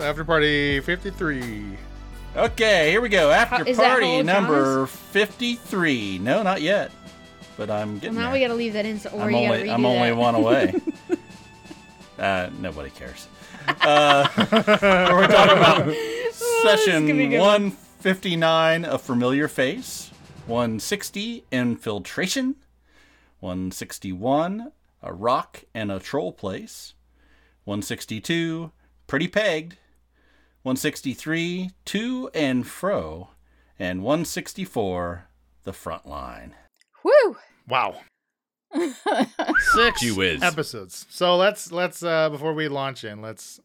[0.00, 1.76] So after party 53.
[2.34, 3.30] Okay, here we go.
[3.30, 6.18] After How- is that party old John number 53.
[6.20, 6.90] No, not yet.
[7.58, 8.32] But I'm Well, getting now there.
[8.32, 10.16] we gotta leave that in, so, or I'm you only gotta redo I'm only that.
[10.16, 10.74] one away.
[12.18, 13.28] uh, nobody cares.
[13.68, 15.94] Uh, we're talking about gonna
[16.62, 17.38] session be good.
[17.40, 20.10] 159 of Familiar Face,
[20.46, 22.56] 160 Infiltration,
[23.40, 24.72] 161
[25.02, 26.94] A Rock and a Troll Place,
[27.64, 28.72] 162
[29.06, 29.76] Pretty Pegged,
[30.62, 33.30] 163 To and Fro,
[33.78, 35.26] and 164
[35.64, 36.54] The Front Line.
[37.02, 37.36] Woo!
[37.66, 38.00] Wow.
[38.74, 40.42] Six Gee whiz.
[40.42, 41.06] episodes.
[41.08, 43.58] So let's let's uh before we launch in, let's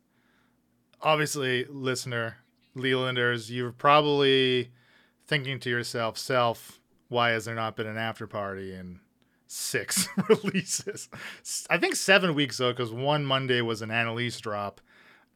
[1.02, 2.38] obviously listener
[2.76, 4.72] Lelanders, you're probably
[5.28, 9.00] thinking to yourself, self, why has there not been an after party in
[9.48, 11.10] six releases?
[11.70, 14.82] I think seven weeks though, because one Monday was an Annalise drop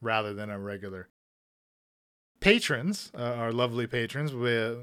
[0.00, 1.08] rather than a regular.
[2.40, 4.76] Patrons, uh, our lovely patrons, we,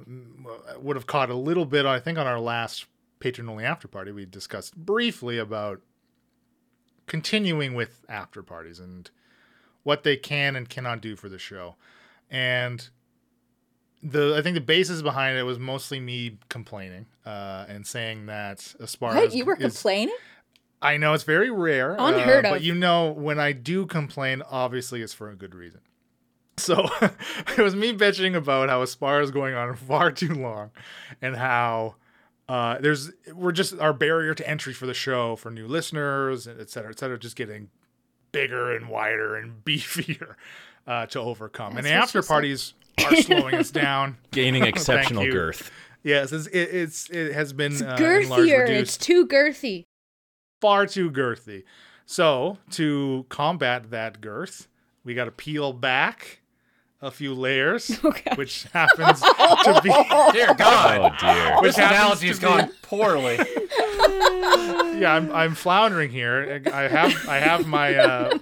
[0.80, 2.86] would have caught a little bit, I think, on our last
[3.20, 4.12] patron only after party.
[4.12, 5.82] We discussed briefly about
[7.08, 9.10] continuing with after parties and
[9.84, 11.76] what they can and cannot do for the show.
[12.30, 12.88] And
[14.04, 18.60] the I think the basis behind it was mostly me complaining uh, and saying that
[18.80, 19.34] Aspara What?
[19.34, 20.16] You were is- complaining?
[20.80, 22.54] I know it's very rare, Unheard uh, of.
[22.54, 25.82] But you know, when I do complain, obviously it's for a good reason.
[26.58, 30.72] So it was me bitching about how Aspire is going on far too long,
[31.22, 31.96] and how
[32.50, 36.70] uh, there's we're just our barrier to entry for the show for new listeners, et
[36.70, 37.70] cetera, et cetera, just getting
[38.32, 40.36] bigger and wider and beefier
[40.88, 41.78] uh, to overcome.
[41.78, 42.34] and the after she said.
[42.34, 42.74] parties
[43.06, 44.18] are slowing us down.
[44.32, 45.70] Gaining exceptional girth.
[46.04, 48.62] Yes, it's, it, it's it has been It's uh, girthier.
[48.62, 49.84] reduced It's too girthy.
[50.62, 51.64] far too girthy.
[52.06, 54.68] So, to combat that girth,
[55.04, 56.40] we got to peel back
[57.02, 58.34] a few layers, Okay.
[58.36, 59.90] which happens to be
[60.34, 61.00] Dear God.
[61.00, 61.56] Oh dear.
[61.62, 63.38] which This happens analogy's to gone poorly.
[65.00, 66.62] Yeah, I'm I'm floundering here.
[66.74, 68.38] I have I have my uh,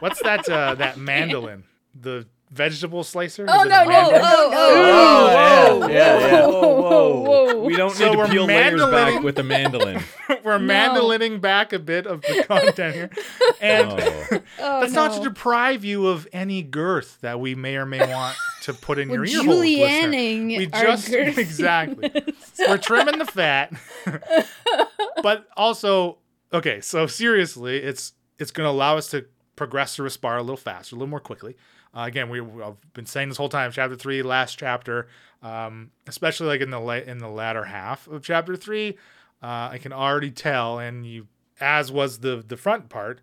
[0.00, 1.64] what's that uh, that mandolin?
[1.98, 3.46] The vegetable slicer?
[3.48, 4.20] Oh, Is Oh, it a no, no, mandolin?
[4.24, 4.50] oh,
[5.80, 6.46] Oh, yeah, yeah, yeah.
[6.46, 7.22] Whoa, whoa,
[7.54, 7.64] Whoa.
[7.64, 10.02] We don't So need to peel layers back with a mandolin.
[10.44, 13.10] We're mandolining back a bit of the content here,
[13.60, 14.40] and Oh.
[14.60, 18.36] Oh, that's not to deprive you of any girth that we may or may want
[18.62, 20.08] to put in We're your ear holes, listener.
[20.12, 21.38] Julienning We just girthiness.
[21.38, 22.10] exactly.
[22.66, 23.72] We're trimming the fat,
[25.22, 26.18] but also
[26.52, 26.80] okay.
[26.80, 29.26] So seriously, it's it's going to allow us to
[29.56, 31.56] progress through Aspire a little faster, a little more quickly.
[31.96, 33.72] Uh, again, we, I've been saying this whole time.
[33.72, 35.08] Chapter three, last chapter,
[35.42, 38.98] um, especially like in the la- in the latter half of chapter three,
[39.42, 41.28] uh, I can already tell, and you
[41.60, 43.20] as was the the front part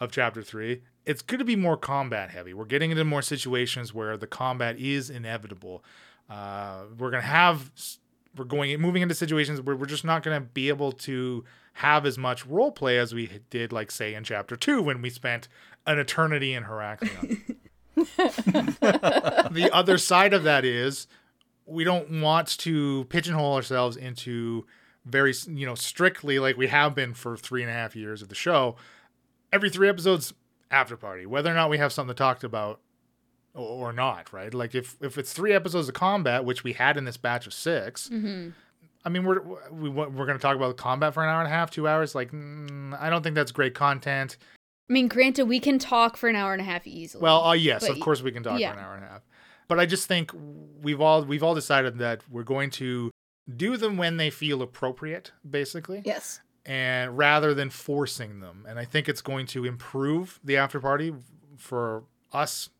[0.00, 2.52] of chapter three, it's going to be more combat heavy.
[2.52, 5.84] We're getting into more situations where the combat is inevitable.
[6.28, 7.70] Uh, we're going to have
[8.36, 11.44] we're going moving into situations where we're just not going to be able to
[11.74, 15.10] have as much role play as we did, like say in chapter two when we
[15.10, 15.48] spent
[15.86, 17.56] an eternity in Heraklion.
[17.96, 21.06] the other side of that is
[21.66, 24.66] we don't want to pigeonhole ourselves into
[25.04, 28.28] very you know strictly like we have been for three and a half years of
[28.28, 28.76] the show.
[29.52, 30.34] Every three episodes
[30.70, 32.80] after party whether or not we have something to talk about
[33.54, 34.52] or not right?
[34.52, 37.54] Like if if it's three episodes of combat which we had in this batch of
[37.54, 38.50] 6 Mm-hmm.
[39.04, 39.40] i mean we're
[39.70, 42.14] we, we're going to talk about combat for an hour and a half two hours
[42.16, 44.36] like mm, i don't think that's great content
[44.88, 47.22] I mean, granted, we can talk for an hour and a half easily.
[47.22, 48.72] well uh, yes But of course we can talk yeah.
[48.72, 49.22] for an hour and a half
[49.68, 50.30] but i just think
[50.80, 53.10] we've all we've all decided that we're going to
[53.56, 56.40] do them when they feel appropriate basically Yes.
[56.64, 58.64] and rather than forcing them.
[58.68, 61.14] And I think it's going to improve the after party
[61.56, 62.70] for us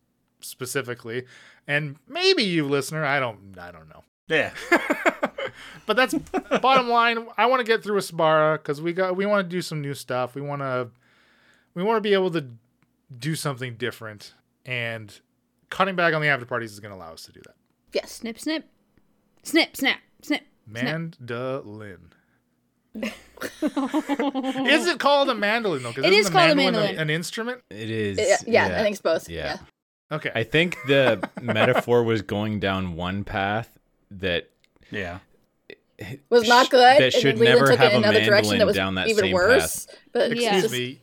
[0.41, 1.23] specifically,
[1.67, 3.03] and maybe you listener.
[3.05, 4.03] I don't, I don't know.
[4.27, 4.51] Yeah.
[5.85, 6.13] but that's
[6.61, 7.27] bottom line.
[7.37, 9.93] I want to get through Aspara because we got we want to do some new
[9.93, 10.35] stuff.
[10.35, 10.89] We want to
[11.77, 12.45] we want to be able to
[13.19, 14.33] do something different,
[14.65, 15.17] and
[15.69, 17.55] cutting back on the after parties is going to allow us to do that.
[17.93, 18.11] Yes.
[18.11, 18.65] snip, snip,
[19.43, 20.41] snip, snap, snip.
[20.65, 22.13] Mandolin.
[23.61, 25.93] is it called a mandolin though?
[25.93, 26.99] 'Cause It isn't is the called a mandolin mandolin.
[26.99, 27.61] An instrument.
[27.69, 28.17] It is.
[28.17, 28.37] Yeah,
[28.69, 29.29] yeah, I think it's both.
[29.29, 29.57] Yeah.
[30.11, 30.15] Yeah.
[30.17, 30.31] Okay.
[30.33, 33.77] I think the metaphor was going down one path
[34.11, 34.49] that
[34.89, 35.19] Yeah.
[36.29, 37.01] Was not good.
[37.01, 38.95] That should Leland never took have it in a another direction mandolin that was down
[38.95, 39.87] that even same worse.
[40.11, 40.67] But Excuse Yeah.
[40.69, 40.99] me.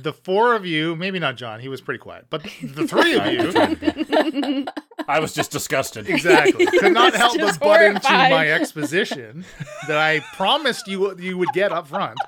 [0.00, 3.26] The four of you, maybe not John, he was pretty quiet, but the three of
[3.26, 4.66] you,
[5.08, 6.08] I was just disgusted.
[6.08, 9.44] exactly, could not help but butt into my exposition
[9.88, 12.18] that I promised you you would get up front.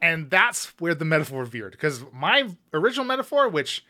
[0.00, 1.72] And that's where the metaphor veered.
[1.72, 3.84] Because my original metaphor, which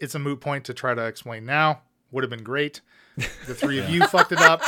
[0.00, 1.82] it's a moot point to try to explain now.
[2.10, 2.80] Would have been great.
[3.16, 4.60] The three of you fucked it up.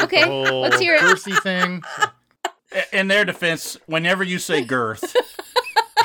[0.00, 1.00] Okay, The whole let's hear it.
[1.00, 1.82] Percy thing.
[2.92, 5.14] In their defense, whenever you say girth,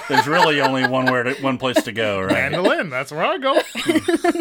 [0.09, 2.51] there's really only one where to, one place to go, right?
[2.51, 3.61] Mandolin, that's where I go.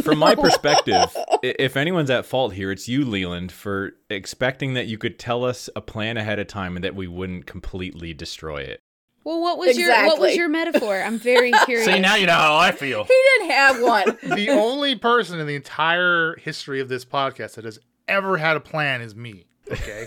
[0.03, 4.99] From my perspective, if anyone's at fault here, it's you, Leland, for expecting that you
[4.99, 8.81] could tell us a plan ahead of time and that we wouldn't completely destroy it.
[9.25, 11.01] Well, what was your what was your metaphor?
[11.01, 11.87] I'm very curious.
[11.87, 13.05] See, now you know how I feel.
[13.05, 14.19] He didn't have one.
[14.37, 18.61] the only person in the entire history of this podcast that has ever had a
[18.61, 19.47] plan is me.
[19.71, 20.07] Okay,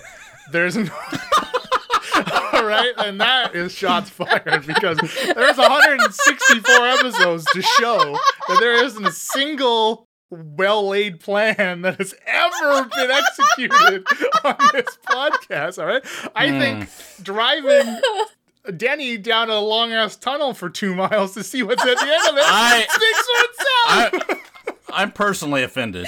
[0.51, 0.89] there's no.
[2.55, 8.17] All right, and that is shots fired because there's 164 episodes to show
[8.47, 14.05] that there isn't a single well-laid plan that has ever been executed
[14.43, 15.79] on this podcast.
[15.79, 16.03] All right,
[16.35, 16.59] I hmm.
[16.59, 16.89] think
[17.23, 17.99] driving.
[18.77, 22.29] Denny down a long ass tunnel for two miles to see what's at the end
[22.29, 24.41] of it I- speaks for itself.
[24.89, 26.07] I, I'm personally offended.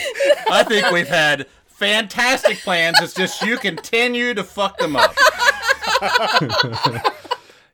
[0.50, 2.98] I think we've had fantastic plans.
[3.02, 5.16] It's just you continue to fuck them up.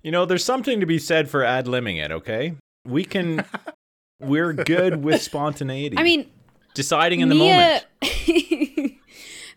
[0.04, 2.56] You know, there's something to be said for ad libbing it, okay?
[2.86, 3.46] We can.
[4.20, 5.98] We're good with spontaneity.
[5.98, 6.30] I mean,
[6.74, 7.86] deciding in the moment.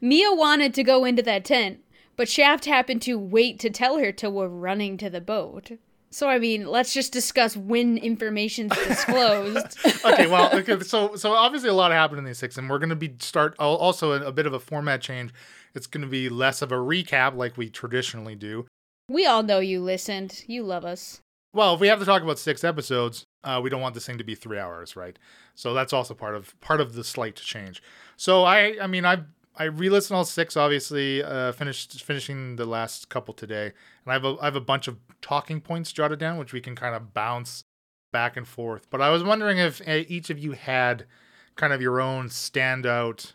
[0.01, 1.81] Mia wanted to go into that tent,
[2.17, 5.73] but Shaft happened to wait to tell her till we're running to the boat.
[6.11, 9.79] So I mean, let's just discuss when information's disclosed.
[10.05, 12.97] okay, well, okay, so so obviously a lot happened in these six, and we're gonna
[12.97, 15.33] be start also a, a bit of a format change.
[15.77, 18.67] It's gonna be less of a recap like we traditionally do.
[19.09, 20.43] we all know you listened.
[20.47, 21.21] You love us.
[21.53, 24.19] Well, if we have to talk about six episodes, uh, we don't want this thing
[24.19, 25.19] to be three hours, right?
[25.55, 27.83] So that's also part of part of the slight change.
[28.17, 29.23] So I, I mean, I
[29.57, 30.57] I re-listened all six.
[30.57, 34.61] Obviously, uh, finished finishing the last couple today, and I have a I have a
[34.61, 37.65] bunch of talking points jotted down, which we can kind of bounce
[38.13, 38.89] back and forth.
[38.91, 41.07] But I was wondering if uh, each of you had
[41.55, 43.33] kind of your own standout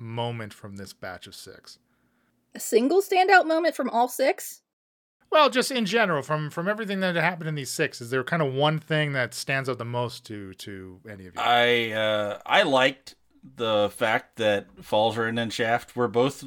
[0.00, 1.78] moment from this batch of six.
[2.54, 4.62] A single standout moment from all six?
[5.30, 8.42] Well, just in general, from from everything that happened in these six, is there kind
[8.42, 11.40] of one thing that stands out the most to to any of you?
[11.40, 13.14] I uh, I liked
[13.56, 16.44] the fact that Falzarin and Shaft were both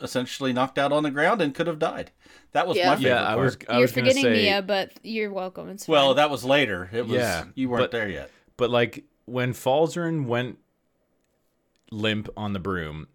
[0.00, 2.10] essentially knocked out on the ground and could have died.
[2.52, 2.88] That was Yeah.
[2.90, 3.38] my favorite yeah, I part.
[3.44, 3.58] was.
[3.68, 5.68] I you're was forgetting say, Mia, but you're welcome.
[5.68, 6.88] It's well, that was later.
[6.92, 8.30] It was Yeah, you weren't but- there yet.
[8.56, 10.58] But like when Falzarin went
[11.90, 13.08] limp on the broom,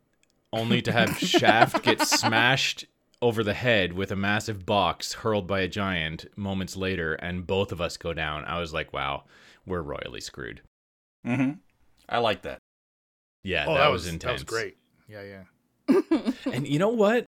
[0.51, 2.85] only to have Shaft get smashed
[3.21, 7.71] over the head with a massive box hurled by a giant moments later, and both
[7.71, 8.45] of us go down.
[8.45, 9.23] I was like, wow,
[9.65, 10.61] we're royally screwed.
[11.25, 11.53] Mm-hmm.
[12.07, 12.59] I like that.
[13.43, 14.41] Yeah, oh, that, that, was, was intense.
[14.41, 14.77] That was great.
[15.07, 15.43] Yeah, yeah.
[16.51, 17.25] And you know what?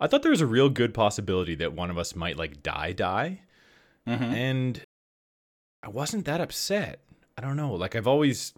[0.00, 2.92] I thought there was a real good possibility that one of us might like die,
[2.92, 3.40] die,
[4.06, 4.80] hmm and
[5.82, 7.00] I wasn't that upset.
[7.36, 7.74] I don't know.
[7.74, 8.54] Like I've always,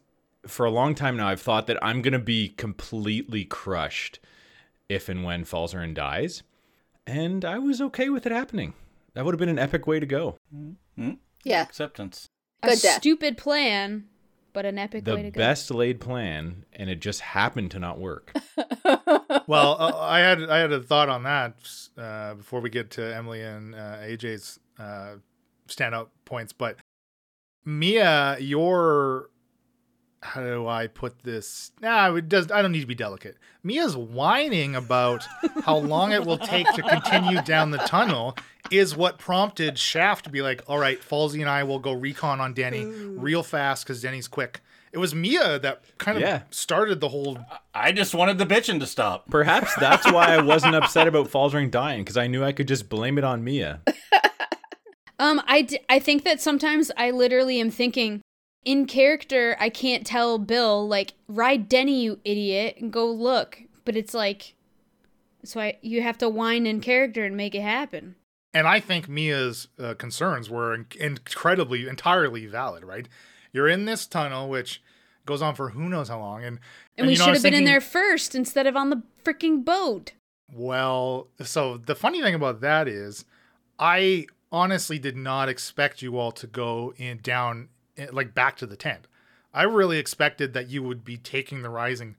[0.47, 4.19] for a long time now, I've thought that I'm gonna be completely crushed
[4.89, 6.43] if and when Falzarin dies,
[7.07, 8.75] and I was okay with it happening.
[9.15, 10.37] That would have been an epic way to go.
[11.45, 11.63] Yeah.
[11.63, 12.27] Acceptance.
[12.63, 13.01] a death.
[13.01, 14.07] stupid plan,
[14.53, 15.39] but an epic way The to go.
[15.39, 18.33] best laid plan, and it just happened to not work.
[19.47, 21.55] Well, uh, I had I had a thought on that
[21.99, 25.15] uh, before we get to Emily and uh, AJ's uh,
[25.67, 26.77] standout points, but
[27.65, 29.31] Mia, your
[30.23, 31.73] how do I put this?
[31.81, 32.51] Nah, it does.
[32.51, 33.37] I don't need to be delicate.
[33.63, 35.25] Mia's whining about
[35.65, 38.37] how long it will take to continue down the tunnel
[38.71, 42.41] is what prompted Shaft to be like, "All right, Falsey and I will go recon
[42.41, 44.61] on Denny real fast because Denny's quick."
[44.93, 46.43] It was Mia that kind of Yeah.
[46.51, 47.39] started the whole
[47.73, 49.31] I just wanted the bitching to stop.
[49.31, 52.89] Perhaps that's why I wasn't upset about Falzarin dying because I knew I could just
[52.89, 53.81] blame it on Mia.
[55.19, 58.23] Um, I, d- I think that sometimes I literally am thinking,
[58.65, 63.63] in character, I can't tell Bill, like, ride Denny, you idiot, and go look.
[63.85, 64.55] But it's like,
[65.45, 68.17] so I, you have to whine in character and make it happen.
[68.53, 73.09] And I think Mia's uh, concerns were in- incredibly, entirely valid, right?
[73.53, 74.83] You're in this tunnel, which
[75.25, 76.45] goes on for who knows how long.
[76.45, 76.59] And,
[76.99, 79.65] And, we you know, should have been in there first instead of on the freaking
[79.65, 80.13] boat.
[80.53, 83.25] Well, so the funny thing about that is,
[83.79, 87.69] I honestly did not expect you all to go in down,
[88.01, 89.07] Eh, like back to the tent.
[89.53, 92.17] I really expected that you would be taking the rising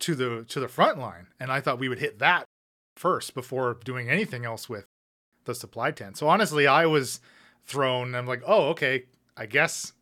[0.00, 2.44] to the to the front line, and I thought we would hit that
[2.96, 4.86] first before doing anything else with
[5.44, 6.16] the supply tent.
[6.16, 7.20] So honestly, I was
[7.64, 8.14] thrown.
[8.14, 9.04] I'm like, oh, okay,
[9.36, 9.92] I guess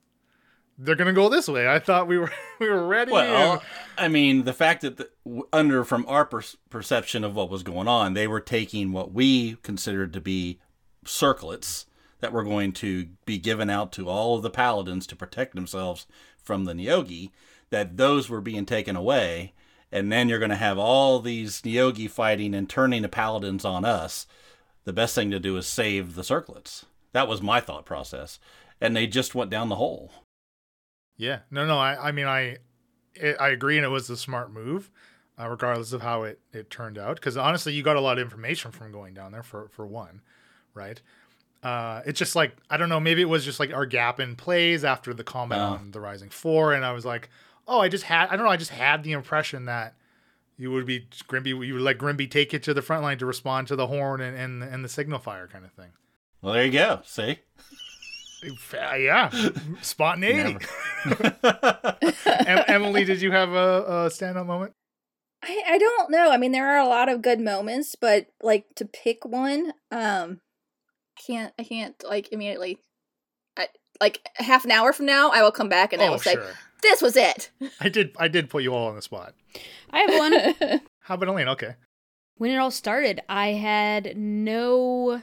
[0.79, 1.69] they're gonna go this way.
[1.69, 3.13] I thought we were we were ready.
[3.13, 3.63] and- Well,
[3.97, 5.09] I mean, the fact that the,
[5.53, 9.57] under from our per- perception of what was going on, they were taking what we
[9.63, 10.59] considered to be
[11.05, 11.87] circlets
[12.23, 16.07] that were going to be given out to all of the paladins to protect themselves
[16.43, 17.31] from the Neogi,
[17.69, 19.53] that those were being taken away.
[19.91, 23.85] And then you're going to have all these Neogi fighting and turning the paladins on
[23.85, 24.27] us.
[24.85, 26.87] The best thing to do is save the circlets.
[27.13, 28.39] That was my thought process.
[28.81, 30.11] And they just went down the hole.
[31.17, 31.41] Yeah.
[31.51, 31.79] No, no.
[31.79, 32.57] I, I mean, I,
[33.15, 34.91] it, I agree, and it was a smart move,
[35.39, 37.17] uh, regardless of how it, it turned out.
[37.17, 40.23] Because honestly, you got a lot of information from going down there for for one,
[40.75, 41.01] right?
[41.63, 42.99] Uh, it's just like I don't know.
[43.01, 45.65] Maybe it was just like our gap in plays after the combat Oh.
[45.75, 47.29] on the Rising Four, and I was like,
[47.69, 48.51] oh, I just had I don't know.
[48.51, 49.95] I just had the impression that
[50.57, 51.51] you would be Grimby.
[51.51, 54.21] You would let Grimby take it to the front line to respond to the horn
[54.21, 55.91] and and, and the signal fire kind of thing.
[56.43, 57.01] Well, there you go.
[57.05, 57.39] See?
[58.73, 59.31] Yeah,
[59.83, 60.57] spontaneity.
[61.45, 63.55] Em- Emily, did you have a,
[63.85, 64.73] a standout moment?
[65.45, 66.31] I, I don't know.
[66.31, 70.41] I mean, there are a lot of good moments, but like to pick one, um,
[71.17, 72.79] can't I can't like immediately.
[73.57, 73.69] I,
[74.01, 76.35] like half an hour from now, I will come back and I oh, will say,
[76.35, 76.53] sure.
[76.83, 77.51] "This was it."
[77.81, 78.15] I did.
[78.19, 79.35] I did put you all on the spot.
[79.91, 80.81] I have one.
[81.01, 81.49] How about Elaine?
[81.49, 81.75] Okay.
[82.37, 85.23] when it all started, I had no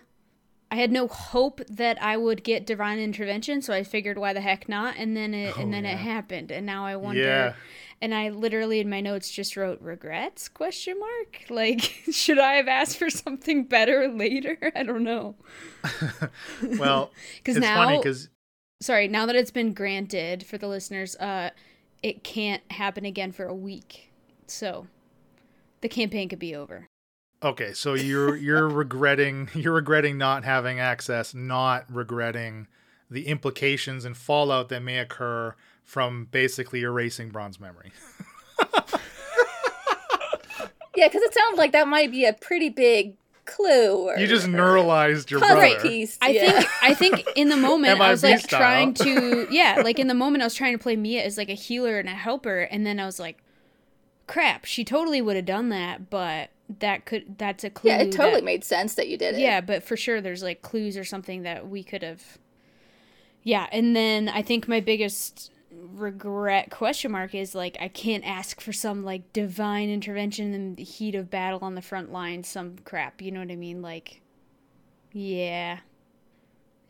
[0.72, 4.42] I had no hope that I would get divine intervention, so I figured why the
[4.42, 4.96] heck not?
[4.98, 5.94] And then it Oh, and then yeah.
[5.94, 6.52] it happened.
[6.52, 7.54] And now I wonder Yeah.
[8.02, 11.42] And I literally in my notes just wrote regrets question mark?
[11.50, 14.58] Like should I have asked for something better later?
[14.76, 15.36] I don't know.
[16.78, 17.12] Well,
[17.44, 18.30] Cuz now because
[18.82, 21.50] sorry, now that it's been granted for the listeners, uh
[22.02, 24.12] it can't happen again for a week.
[24.48, 24.88] So
[25.82, 26.88] the campaign could be over.
[27.44, 32.68] okay, so you're you're regretting you're regretting not having access, not regretting
[33.10, 35.56] the implications and fallout that may occur
[35.90, 37.92] from basically erasing bronze memory.
[40.96, 43.16] Yeah, because it sounds like that might be a pretty big
[43.46, 44.10] clue.
[44.10, 45.80] Or, You just neuralized your puzzle brother.
[45.80, 46.18] piece.
[46.22, 46.52] I yeah.
[46.52, 48.60] think I think in the moment I was like style.
[48.60, 51.48] trying to yeah, like in the moment I was trying to play Mia as like
[51.50, 53.42] a healer and a helper and then I was like
[54.28, 57.92] crap, she totally would have done that, but that could that's a clue.
[57.92, 59.40] Yeah, it totally that- made sense that you did it.
[59.40, 62.38] Yeah, but for sure there's like clues or something that we could have
[63.44, 65.50] Yeah, and then I think my biggest
[65.82, 70.84] regret question mark is like I can't ask for some like divine intervention in the
[70.84, 73.82] heat of battle on the front line, some crap, you know what I mean?
[73.82, 74.22] Like
[75.12, 75.80] yeah.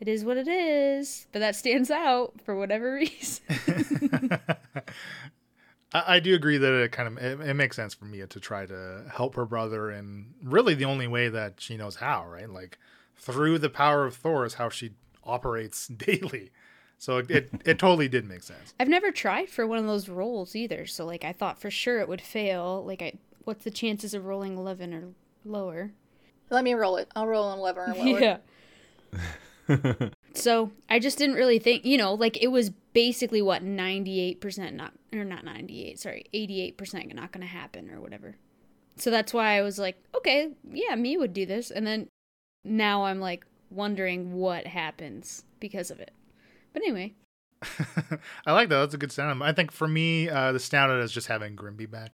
[0.00, 4.30] It is what it is, but that stands out for whatever reason.
[5.92, 8.40] I, I do agree that it kind of it, it makes sense for Mia to
[8.40, 12.48] try to help her brother in really the only way that she knows how, right?
[12.48, 12.78] Like
[13.16, 14.92] through the power of Thor is how she
[15.24, 16.50] operates daily.
[17.00, 18.74] So it, it, it totally did make sense.
[18.78, 21.98] I've never tried for one of those rolls either, so like I thought for sure
[22.00, 22.84] it would fail.
[22.86, 23.14] Like I
[23.44, 25.08] what's the chances of rolling 11 or
[25.46, 25.92] lower?
[26.50, 27.08] Let me roll it.
[27.16, 28.20] I'll roll an 11 or lower.
[28.20, 30.08] Yeah.
[30.34, 34.92] so I just didn't really think, you know, like it was basically what 98% not
[35.14, 38.36] or not 98, sorry, 88% not going to happen or whatever.
[38.96, 41.70] So that's why I was like, okay, yeah, me would do this.
[41.70, 42.08] And then
[42.62, 46.12] now I'm like wondering what happens because of it.
[46.72, 47.14] But anyway,
[48.46, 48.78] I like that.
[48.80, 49.42] That's a good sound.
[49.42, 52.12] I think for me, uh, the standout is just having Grimby back.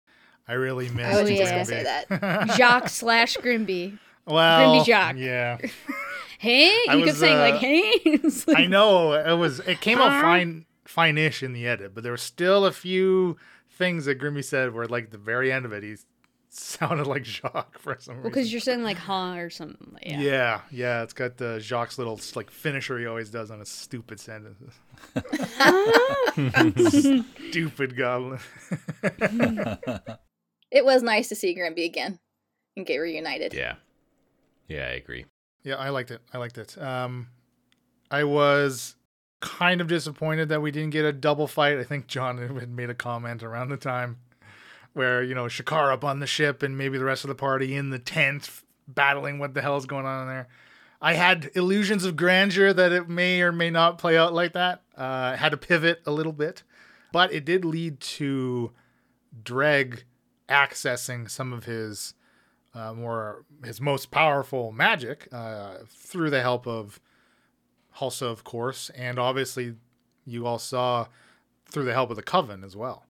[0.48, 1.06] I really miss.
[1.06, 2.54] I was just gonna say that.
[2.58, 3.98] Jock slash Grimby.
[4.26, 5.16] well, Grimby Jock.
[5.18, 5.58] Yeah,
[6.40, 8.20] Hey, I you was, kept saying uh, like, hey.
[8.48, 9.60] Like- I know it was.
[9.60, 13.38] It came out fine, fine-ish in the edit, but there were still a few
[13.70, 15.96] things that Grimby said where, like, the very end of it, he
[16.54, 18.24] sounded like Jacques for some reason.
[18.24, 19.98] Well, because you're saying like huh or something.
[20.02, 20.20] Yeah.
[20.20, 20.62] Yeah.
[20.72, 24.74] yeah, It's got the Jacques' little like finisher he always does on his stupid sentences.
[27.52, 28.40] stupid goblin.
[30.74, 32.18] It was nice to see Grimby again
[32.78, 33.54] and get reunited.
[33.54, 33.76] Yeah.
[34.70, 35.26] Yeah, I agree.
[35.66, 36.22] yeah, I liked it.
[36.34, 36.82] I liked it.
[36.82, 37.28] Um,
[38.10, 38.96] I was
[39.42, 41.78] kind of disappointed that we didn't get a double fight.
[41.78, 44.20] I think John had made a comment around the time
[44.94, 47.76] where you know Shakara up on the ship and maybe the rest of the party
[47.76, 48.50] in the tent
[48.88, 50.48] battling what the hell is going on in there.
[51.02, 54.84] I had illusions of grandeur that it may or may not play out like that.
[54.96, 56.64] Uh, had to pivot a little bit,
[57.12, 58.72] but it did lead to
[59.44, 60.04] Dreg
[60.48, 62.14] accessing some of his
[62.74, 67.00] uh, more his most powerful magic uh, through the help of
[67.98, 69.76] Hulsa, of course, and obviously
[70.26, 71.08] you all saw
[71.70, 73.06] through the help of the Coven as well.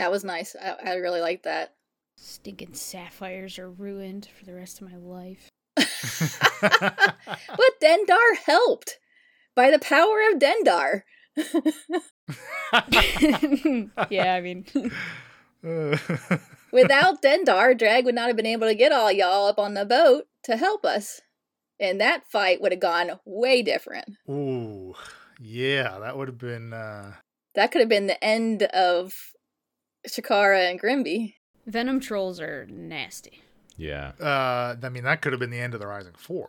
[0.00, 0.56] That was nice.
[0.58, 1.74] I, I really liked that.
[2.16, 5.50] Stinking sapphires are ruined for the rest of my life.
[7.50, 8.98] But Dendar helped
[9.54, 11.02] by the power of Dendar.
[14.10, 14.64] yeah, I mean,
[16.72, 19.84] Without Dendar, Drag would not have been able to get all y'all up on the
[19.84, 21.20] boat to help us.
[21.78, 24.06] And that fight would have gone way different.
[24.30, 24.94] Ooh,
[25.38, 26.72] yeah, that would have been.
[26.72, 27.12] uh
[27.54, 29.12] That could have been the end of
[30.08, 31.34] Shakara and Grimby.
[31.66, 33.42] Venom trolls are nasty.
[33.76, 34.12] Yeah.
[34.20, 36.48] uh I mean, that could have been the end of the Rising Four.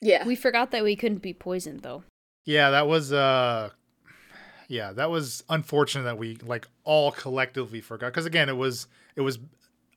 [0.00, 0.26] Yeah.
[0.26, 2.04] We forgot that we couldn't be poisoned though.
[2.44, 3.12] Yeah, that was.
[3.12, 3.70] uh
[4.68, 9.20] Yeah, that was unfortunate that we like all collectively forgot because again, it was it
[9.22, 9.38] was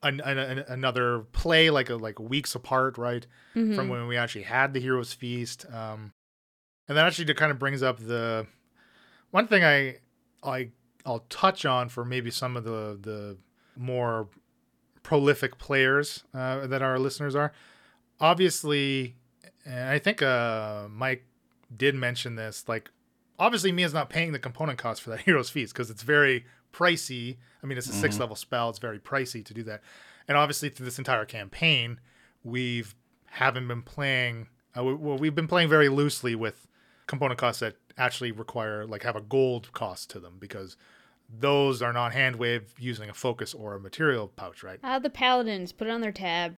[0.02, 3.26] an, an, an- another play like a like weeks apart, right?
[3.54, 3.74] Mhm.
[3.74, 6.12] from when we actually had the heroes feast um
[6.88, 8.46] and that actually kind of brings up the
[9.32, 9.96] one thing i
[10.42, 10.68] i
[11.06, 13.36] i'll touch on for maybe some of the the
[13.76, 14.28] more
[15.02, 17.52] prolific players uh, that our listeners are.
[18.20, 19.16] Obviously
[19.64, 21.24] and i think uh mike
[21.74, 22.90] did mention this like
[23.38, 27.36] obviously mia's not paying the component cost for that hero's feast because it's very pricey.
[27.62, 28.70] I mean it's a six level spell.
[28.70, 29.82] It's very pricey to do that.
[30.28, 32.00] And obviously through this entire campaign
[32.44, 32.94] we've
[33.26, 36.66] haven't been playing uh, we, well we've been playing very loosely with
[37.06, 40.76] component costs that actually require like have a gold cost to them because
[41.32, 45.10] those are not hand wave using a focus or a material pouch right Ah, the
[45.10, 46.54] paladins put it on their tab.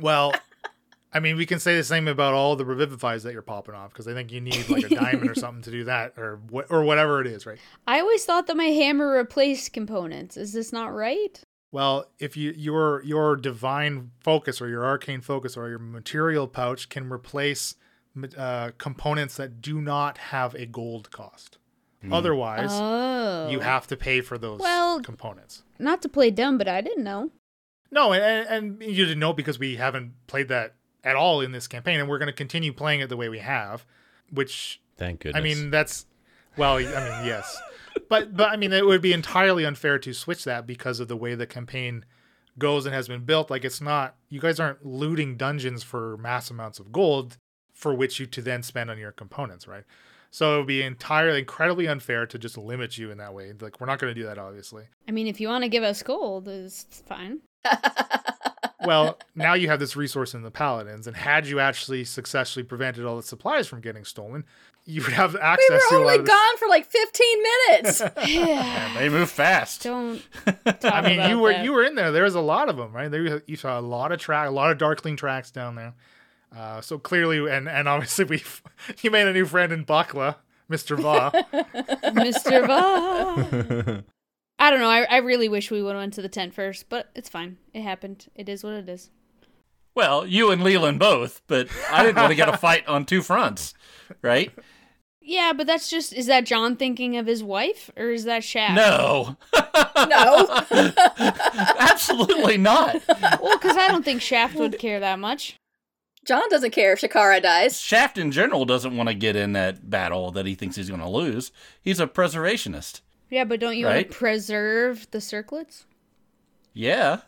[0.00, 0.32] well
[1.12, 3.90] i mean we can say the same about all the revivifies that you're popping off
[3.92, 6.66] because i think you need like a diamond or something to do that or what
[6.70, 10.36] or whatever it is right I always thought that my hammer replaced components.
[10.36, 11.40] Is this not right?
[11.72, 16.88] Well, if you your your divine focus or your arcane focus or your material pouch
[16.88, 17.74] can replace
[18.36, 21.58] uh, components that do not have a gold cost.
[22.12, 23.48] Otherwise, Oh.
[23.48, 25.64] you have to pay for those Well- components.
[25.78, 27.32] Not to play dumb, but I didn't know.
[27.90, 31.66] No, and, and you didn't know because we haven't played that at all in this
[31.66, 33.84] campaign, and we're going to continue playing it the way we have.
[34.30, 35.40] Which Thank goodness.
[35.40, 36.06] I mean, that's
[36.56, 37.60] well, I mean, yes,
[38.08, 41.16] but but I mean, it would be entirely unfair to switch that because of the
[41.16, 42.04] way the campaign
[42.58, 43.50] goes and has been built.
[43.50, 47.36] Like, it's not you guys aren't looting dungeons for mass amounts of gold
[47.76, 49.84] for which you to then spend on your components, right?
[50.32, 53.52] So it would be entirely incredibly unfair to just limit you in that way.
[53.58, 54.84] Like, we're not going to do that, obviously.
[55.08, 57.40] I mean, if you want to give us gold, it's fine.
[58.84, 63.04] Well, now you have this resource in the paladins, and had you actually successfully prevented
[63.04, 64.44] all the supplies from getting stolen,
[64.84, 65.66] you would have access.
[65.70, 68.02] we access were to a lot only of this- gone for like 15 minutes.
[68.28, 69.82] Yeah, they move fast.
[69.82, 70.22] Don't.
[70.84, 72.12] I mean, you were you were in there.
[72.12, 73.10] There was a lot of them, right?
[73.10, 75.94] There you saw a lot of track, a lot of darkling tracks down there.
[76.54, 78.42] Uh, so clearly, and and obviously, we
[78.98, 80.36] he made a new friend in Bakla,
[80.68, 81.30] Mister Va.
[81.52, 82.66] Mr.
[82.66, 84.04] Va.
[84.58, 84.88] I don't know.
[84.88, 87.58] I, I really wish we would have went to the tent first, but it's fine.
[87.74, 88.26] It happened.
[88.34, 89.10] It is what it is.
[89.94, 93.22] Well, you and Leland both, but I didn't want to get a fight on two
[93.22, 93.74] fronts,
[94.22, 94.50] right?
[95.20, 98.76] Yeah, but that's just is that John thinking of his wife or is that Shaft?
[98.76, 99.36] No,
[100.08, 100.46] no.
[101.78, 103.02] absolutely not.
[103.42, 105.56] Well, because I don't think Shaft would care that much.
[106.26, 107.80] John doesn't care if Shakara dies.
[107.80, 111.00] Shaft in general doesn't want to get in that battle that he thinks he's going
[111.00, 111.52] to lose.
[111.80, 113.00] He's a preservationist.
[113.30, 115.86] Yeah, but don't you want to preserve the circlets?
[116.72, 117.20] Yeah,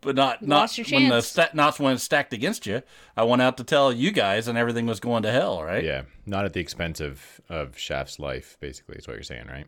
[0.00, 1.26] but not Lost not when the chance.
[1.26, 2.82] sta- not when it's stacked against you.
[3.16, 5.62] I went out to tell you guys, and everything was going to hell.
[5.62, 5.84] Right.
[5.84, 8.56] yeah, not at the expense of of Shaft's life.
[8.60, 9.66] Basically, is what you're saying, right?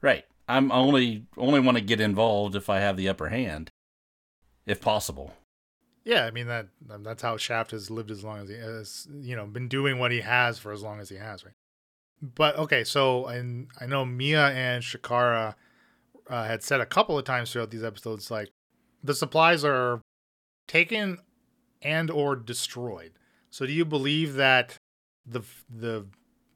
[0.00, 0.24] Right.
[0.48, 3.70] I'm only only want to get involved if I have the upper hand,
[4.66, 5.34] if possible.
[6.04, 9.36] Yeah, I mean that that's how Shaft has lived as long as he has, you
[9.36, 11.54] know, been doing what he has for as long as he has, right?
[12.20, 15.54] But okay, so and I know Mia and Shakara
[16.28, 18.50] uh, had said a couple of times throughout these episodes, like
[19.02, 20.00] the supplies are
[20.66, 21.18] taken
[21.82, 23.12] and or destroyed.
[23.50, 24.76] So do you believe that
[25.26, 26.06] the the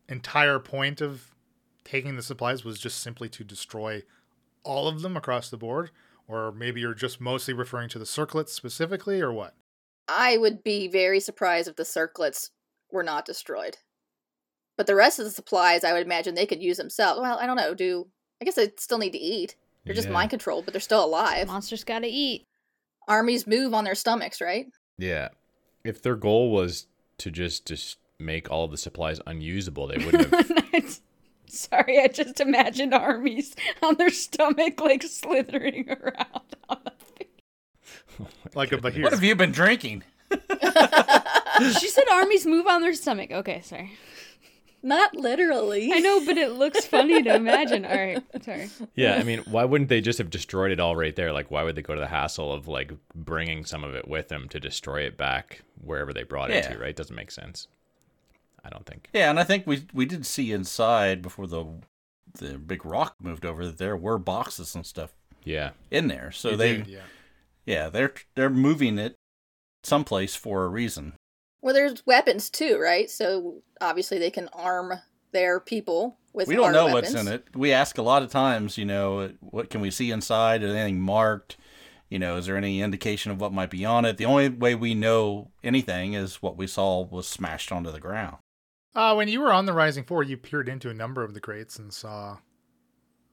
[0.08, 1.34] entire point of
[1.84, 4.02] taking the supplies was just simply to destroy
[4.62, 5.90] all of them across the board,
[6.32, 9.54] or maybe you're just mostly referring to the circlets specifically, or what?
[10.08, 12.50] I would be very surprised if the circlets
[12.90, 13.78] were not destroyed.
[14.76, 17.20] But the rest of the supplies, I would imagine they could use themselves.
[17.20, 17.74] Well, I don't know.
[17.74, 18.08] Do
[18.40, 19.54] I guess they still need to eat?
[19.84, 20.14] They're just Yeah.
[20.14, 21.46] mind controlled, but they're still alive.
[21.46, 22.46] Monsters gotta eat.
[23.06, 24.66] Armies move on their stomachs, right?
[24.98, 25.28] Yeah.
[25.84, 26.86] If their goal was
[27.18, 30.72] to just just make all of the supplies unusable, they wouldn't have.
[31.56, 36.56] Sorry, I just imagined armies on their stomach, like slithering around.
[36.70, 37.28] On the thing.
[38.18, 39.02] Oh like a Behir.
[39.02, 40.02] What have you been drinking?
[41.78, 43.30] She said armies move on their stomach.
[43.30, 43.92] Okay, sorry.
[44.82, 45.92] Not literally.
[45.92, 47.84] I know, but it looks funny to imagine.
[47.84, 48.70] All right, sorry.
[48.96, 51.32] yeah, I mean, why wouldn't they just have destroyed it all right there?
[51.32, 54.28] Like, why would they go to the hassle of like bringing some of it with
[54.28, 56.78] them to destroy it back wherever they brought it to?
[56.78, 56.96] Right?
[56.96, 57.68] Doesn't make sense.
[58.64, 59.08] I don't think.
[59.12, 61.64] Yeah, and I think we we did see inside before the
[62.34, 65.12] the big rock moved over that there were boxes and stuff
[65.44, 65.70] Yeah.
[65.90, 66.30] in there.
[66.32, 67.00] So You they did, yeah.
[67.66, 69.16] yeah, they're they're moving it
[69.84, 71.14] someplace for a reason.
[71.60, 73.10] Well, there's weapons too, right?
[73.10, 74.94] So obviously they can arm
[75.32, 76.48] their people with.
[76.48, 77.14] we don't harder know weapons.
[77.14, 77.44] what's in it.
[77.54, 80.62] We ask a lot of times, you know, what can we see inside?
[80.62, 81.56] Is anything marked?
[82.08, 84.18] You know, is there any indication of what might be on it?
[84.18, 88.36] The only way we know anything is what we saw was smashed onto the ground.
[88.94, 91.40] Uh, when you were on the Rising Four, you peered into a number of the
[91.40, 92.38] crates and saw,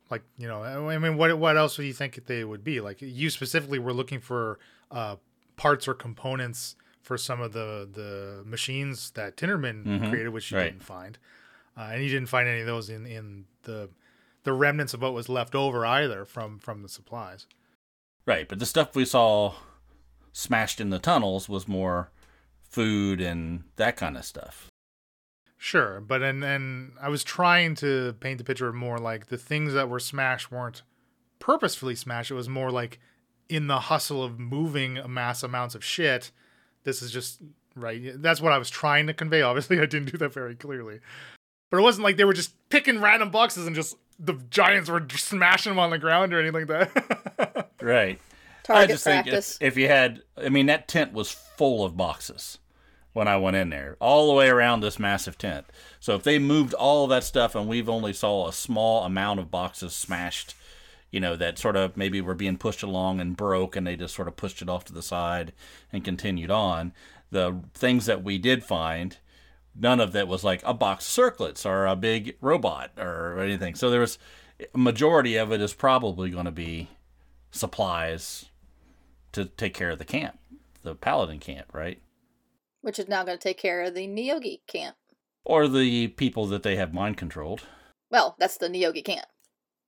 [0.10, 2.80] like, you know, I mean, what what else would you think they would be?
[2.80, 4.60] Like, you specifically were looking for
[4.92, 5.18] uh,
[5.58, 10.10] parts or components for some of the the machines that Tinnerman Mhm.
[10.10, 10.66] created, which you Right.
[10.72, 11.18] didn't find,
[11.78, 13.90] uh, and you didn't find any of those in in the
[14.44, 17.46] the remnants of what was left over either from from the supplies.
[18.26, 19.56] Right, but the stuff we saw
[20.32, 22.12] smashed in the tunnels was more
[22.62, 24.69] food and that kind of stuff.
[25.62, 29.38] Sure, but and and I was trying to paint the picture of more like the
[29.38, 30.84] things that were smashed weren't
[31.40, 32.32] purposefully smashed.
[32.32, 32.98] It was more like
[33.50, 36.32] in the hustle of moving mass amounts of shit.
[36.86, 37.42] This is just
[37.76, 38.02] right.
[38.16, 39.42] That's what I was trying to convey.
[39.42, 41.02] Obviously, I didn't do that very clearly,
[41.70, 45.02] but it wasn't like they were just picking random boxes and just the giants were
[45.02, 47.70] just smashing them on the ground or anything like that.
[47.82, 48.20] Right.
[48.20, 49.58] I Target just think practice.
[49.62, 52.60] if, if you had, I mean, that tent was full of boxes
[53.20, 55.66] when I went in there, all the way around this massive tent.
[56.00, 59.42] So if they moved all of that stuff and we've only saw a small amount
[59.42, 60.56] of boxes smashed,
[61.12, 64.16] you know, that sort of maybe were being pushed along and broke and they just
[64.16, 65.52] sort of pushed it off to the side
[65.92, 66.94] and continued on.
[67.30, 69.18] The things that we did find,
[69.76, 73.76] none of that was like a box of circlets or a big robot or anything.
[73.76, 74.18] So there was
[74.74, 76.88] a majority of it is probably going to be
[77.52, 78.46] supplies
[79.34, 80.40] to take care of the camp,
[80.84, 82.00] the paladin camp, right?
[82.82, 84.96] Which is now going to take care of the Neogi camp.
[85.46, 87.62] Or the people that they have mind controlled.
[88.12, 89.26] Well, that's the Neogi camp.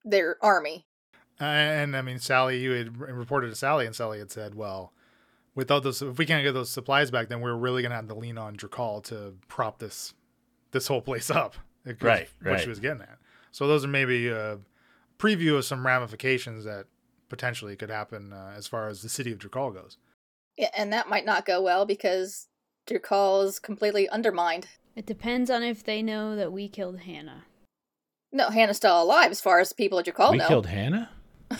[0.03, 0.85] Their army.
[1.39, 4.93] and I mean, Sally, you had reported to Sally, and Sally had said, "Well,
[5.55, 8.15] without those, if we can't get those supplies back, then we're really gonna have to
[8.15, 10.13] lean on Drakal to prop this
[10.71, 13.17] this whole place up." Because Right, What she was getting at.
[13.49, 14.59] So those are maybe a
[15.17, 16.85] preview of some ramifications that
[17.27, 19.97] potentially could happen uh, as far as the city of Drakal goes.
[20.57, 22.49] Yeah, and that might not go well because
[22.87, 24.67] Drakal is completely undermined.
[24.95, 27.45] It depends on if they know that we killed Hannah.
[28.31, 30.47] No, Hannah's still alive as far as people at Drakal we know.
[30.47, 31.09] killed Hannah.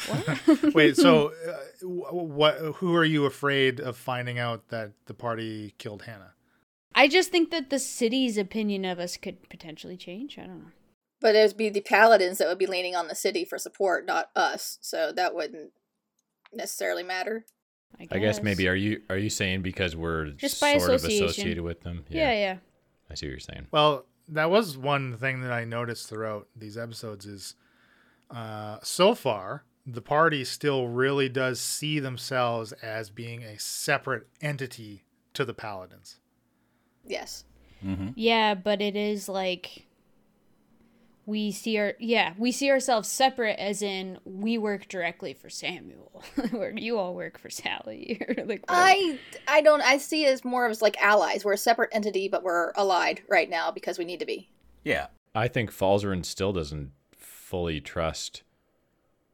[0.07, 0.63] What?
[0.73, 2.55] Wait, so uh, wh- what?
[2.75, 6.33] Who are you afraid of finding out that the party killed Hannah?
[6.93, 10.37] I just think that the city's opinion of us could potentially change.
[10.37, 10.71] I don't know.
[11.19, 14.05] But it would be the paladins that would be leaning on the city for support,
[14.05, 14.77] not us.
[14.81, 15.71] So that wouldn't
[16.51, 17.45] necessarily matter.
[17.99, 20.89] I guess, I guess maybe are you are you saying because we're Just by sort
[20.91, 21.25] of association.
[21.25, 22.03] associated with them?
[22.09, 22.57] Yeah, yeah.
[23.09, 23.67] I see what you're saying.
[23.71, 27.55] Well, that was one thing that I noticed throughout these episodes is
[28.29, 35.03] uh, so far the party still really does see themselves as being a separate entity
[35.33, 36.19] to the paladins.
[37.05, 37.45] Yes.
[37.85, 38.09] Mm-hmm.
[38.15, 39.87] Yeah, but it is like
[41.31, 46.23] we see our yeah we see ourselves separate as in we work directly for Samuel,
[46.53, 48.69] or you all work for Sally, or like whatever.
[48.69, 51.45] I I don't I see it as more of as like allies.
[51.45, 54.49] We're a separate entity, but we're allied right now because we need to be.
[54.83, 55.07] Yeah.
[55.33, 58.43] I think Falzarin still doesn't fully trust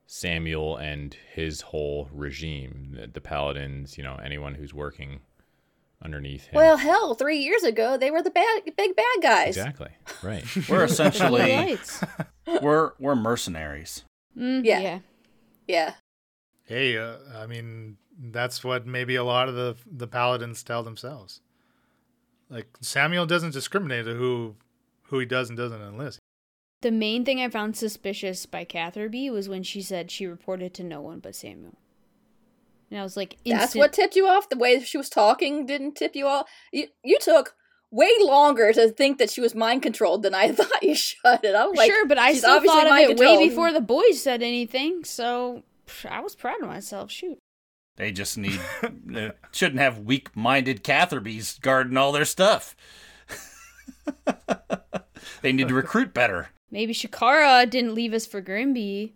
[0.06, 5.22] Samuel and his whole regime, the, the paladins, you know, anyone who's working
[6.04, 6.56] underneath him.
[6.56, 9.58] Well, hell, three years ago they were the bad big bad guys.
[9.58, 9.90] exactly.
[10.24, 10.44] Right.
[10.70, 11.78] We're essentially
[12.62, 14.04] we're we're mercenaries.
[14.38, 14.80] Mm, Yeah.
[14.80, 15.00] yeah.
[15.68, 15.94] Yeah.
[16.64, 21.42] Hey, uh, I mean that's what maybe a lot of the the paladins tell themselves.
[22.50, 24.56] Like Samuel doesn't discriminate to who
[25.04, 26.20] who he does and doesn't enlist.
[26.82, 30.84] The main thing I found suspicious by Catherby was when she said she reported to
[30.84, 31.74] no one but Samuel.
[32.89, 34.50] And I was like, That's what tipped you off.
[34.50, 36.47] The way she was talking didn't tip you off.
[36.71, 37.56] You you took
[37.91, 41.43] way longer to think that she was mind controlled than I thought you should.
[41.43, 44.21] And I'm like, sure, but I she's still thought of it way before the boys
[44.21, 45.04] said anything.
[45.04, 45.63] So
[46.10, 47.12] I was proud of myself.
[47.12, 47.39] Shoot.
[47.97, 48.60] They just need
[49.52, 52.76] shouldn't have weak-minded Catherbys guarding all their stuff.
[55.41, 56.50] they need to recruit better.
[56.69, 59.13] Maybe Shakara didn't leave us for Grimby.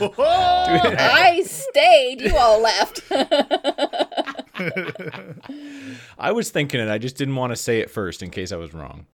[0.00, 2.20] I stayed.
[2.22, 3.00] You all left.
[6.18, 6.88] I was thinking it.
[6.88, 9.06] I just didn't want to say it first in case I was wrong.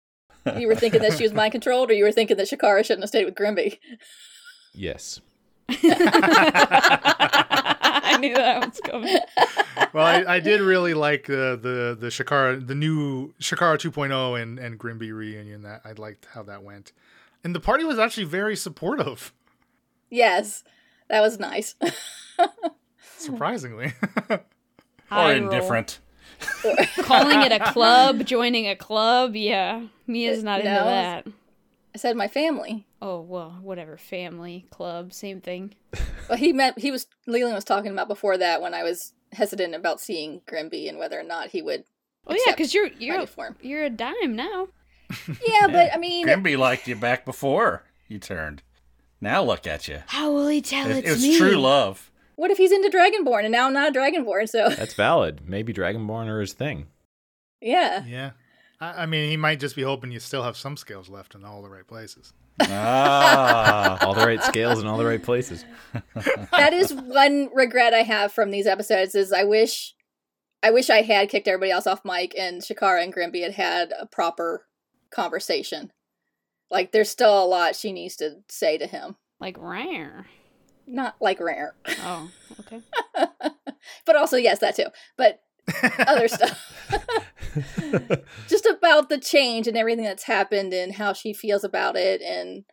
[0.57, 3.03] you were thinking that she was mind controlled, or you were thinking that Shakara shouldn't
[3.03, 3.79] have stayed with Grimby.
[4.73, 5.19] Yes.
[5.69, 5.77] I
[8.19, 9.17] knew that was coming.
[9.93, 14.59] well, I, I did really like the the the Shakara, the new Shakara 2.0 and
[14.59, 15.63] and Grimby reunion.
[15.63, 16.91] That I liked how that went,
[17.43, 19.33] and the party was actually very supportive,
[20.11, 20.63] Yes,
[21.09, 21.73] that was nice.
[23.17, 23.93] surprisingly.
[25.11, 25.99] Or indifferent.
[26.99, 29.35] Calling it a club, joining a club.
[29.35, 30.85] Yeah, Mia's not into No.
[30.85, 31.27] that.
[31.93, 32.87] I said my family.
[33.01, 33.97] Oh well, whatever.
[33.97, 35.75] Family, club, same thing.
[36.29, 39.75] Well, he meant he was Leland was talking about before that when I was hesitant
[39.75, 41.83] about seeing Grimby and whether or not he would.
[42.25, 43.55] Oh yeah, because you're you're new form.
[43.61, 44.67] you're a dime now.
[45.45, 48.63] Yeah, but I mean, Grimby liked you back before you turned.
[49.21, 49.99] Now look at you.
[50.07, 51.37] How will he tell It, it's it was me?
[51.37, 52.11] true love.
[52.35, 54.49] what if he's into Dragonborn and now I'm not a Dragonborn?
[54.49, 55.47] So That's valid.
[55.47, 56.87] Maybe Dragonborn are his thing.
[57.61, 58.31] yeah, Yeah.
[58.79, 61.45] I, I mean, he might just be hoping you still have some scales left in
[61.45, 62.33] all the right places.
[62.61, 63.97] Ah.
[64.05, 65.65] All the right scales in all the right places.
[66.51, 69.15] that is one regret I have from these episodes.
[69.15, 69.95] Is I wish,
[70.61, 73.93] I wish I had kicked everybody else off Mike and Shakara and Grimby had had
[73.99, 74.67] a proper
[75.11, 75.91] conversation.
[76.71, 79.17] Like, there's still a lot she needs to say to him.
[79.39, 80.25] Like rare.
[80.87, 82.29] Not like rare, Oh,
[82.61, 82.81] okay.
[84.05, 84.87] but also yes, that too.
[85.17, 85.41] But
[86.07, 86.59] other stuff.
[88.47, 92.65] just about the change and everything that's happened and how she feels about it and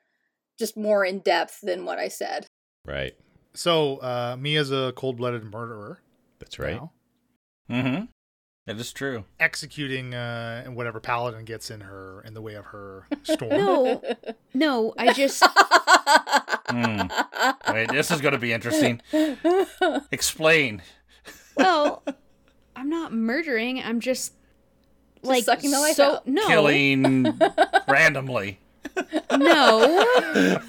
[0.59, 2.47] just more in depth than what I said.
[2.85, 3.15] Right.
[3.55, 6.01] So, uh, Mia's a cold blooded murderer.
[6.39, 6.77] That's right.
[6.77, 6.93] now,
[7.71, 8.05] mm-hmm.
[8.69, 9.25] That is true.
[9.41, 13.51] executing uh, whatever paladin gets in her in the way of her storm.
[13.51, 14.03] No,
[14.53, 14.93] no.
[14.99, 15.43] I just
[16.69, 17.01] Hmm.
[17.73, 19.01] Wait, this is going to be interesting.
[20.13, 20.83] Explain.
[21.57, 22.03] well,
[22.77, 23.83] I'm not murdering.
[23.83, 24.35] I'm just
[25.23, 26.27] like sucking the life so out.
[26.29, 27.39] no Killing
[27.89, 28.59] randomly.
[29.35, 30.61] no.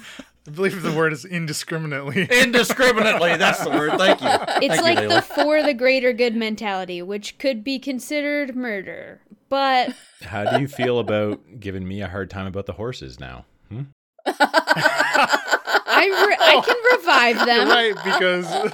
[0.46, 2.22] I believe the word is indiscriminately.
[2.30, 3.36] Indiscriminately.
[3.36, 3.92] That's the word.
[3.98, 4.28] Thank you.
[4.66, 9.20] It's Thank like you, the for the greater good mentality, which could be considered murder.
[9.50, 13.44] But How do you feel about giving me a hard time about the horses now?
[13.68, 13.82] Hmm?
[14.26, 17.68] I re- I can revive them.
[17.68, 18.72] right, because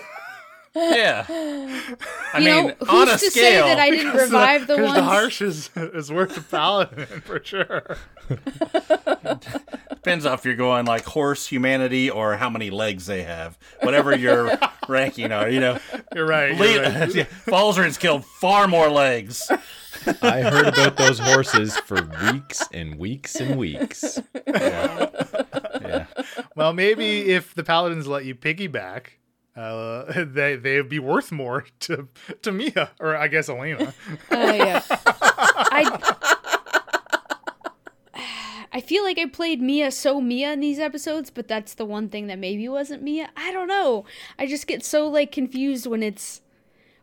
[0.74, 1.24] Yeah.
[1.28, 4.88] I You mean, know, who's on a to say that I didn't revive the because
[4.90, 4.98] ones?
[4.98, 7.96] the harsh is, is worth the paladin for sure.
[10.06, 13.58] Depends on if you're going like horse humanity or how many legs they have.
[13.82, 14.56] Whatever your
[14.88, 15.80] ranking are, you know.
[16.14, 16.56] You're right.
[16.56, 17.12] Le- You're right.
[17.16, 19.50] yeah, Falzarin's killed far more legs.
[20.22, 24.20] I heard about those horses for weeks and weeks and weeks.
[24.46, 26.06] Yeah.
[26.54, 29.06] Well, maybe if the paladins let you piggyback,
[29.56, 32.08] uh, they they'd be worth more to
[32.42, 33.92] to Mia or I guess Elena.
[34.30, 34.82] Oh yeah.
[34.88, 35.82] I
[38.76, 42.10] I feel like I played Mia so Mia in these episodes, but that's the one
[42.10, 43.30] thing that maybe wasn't Mia.
[43.34, 44.04] I don't know.
[44.38, 46.42] I just get so like confused when it's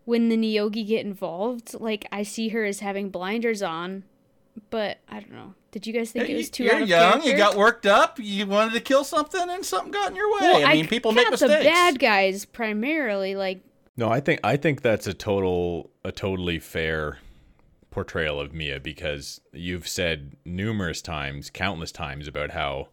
[0.05, 1.73] when the Neogi get involved.
[1.79, 4.03] Like I see her as having blinders on,
[4.69, 5.55] but I don't know.
[5.71, 7.11] Did you guys think it was too You're out of young.
[7.13, 7.29] character?
[7.31, 8.19] You got worked up.
[8.21, 10.41] You wanted to kill something, and something got in your way.
[10.41, 11.63] Well, I mean, people make got mistakes.
[11.63, 13.35] the bad guys primarily.
[13.35, 13.61] Like
[13.97, 17.17] No, I think I think that's a total a totally fair
[17.93, 22.89] portrayal of Mia because you've said numerous times, countless times about how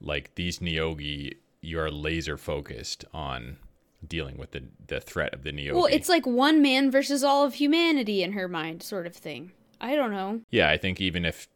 [0.00, 3.58] like these Neogi you are laser focused on
[4.06, 5.74] dealing with the the threat of the Neogi.
[5.74, 9.52] Well, it's like one man versus all of humanity in her mind, sort of thing.
[9.78, 10.40] I don't know.
[10.50, 11.46] Yeah, I think even if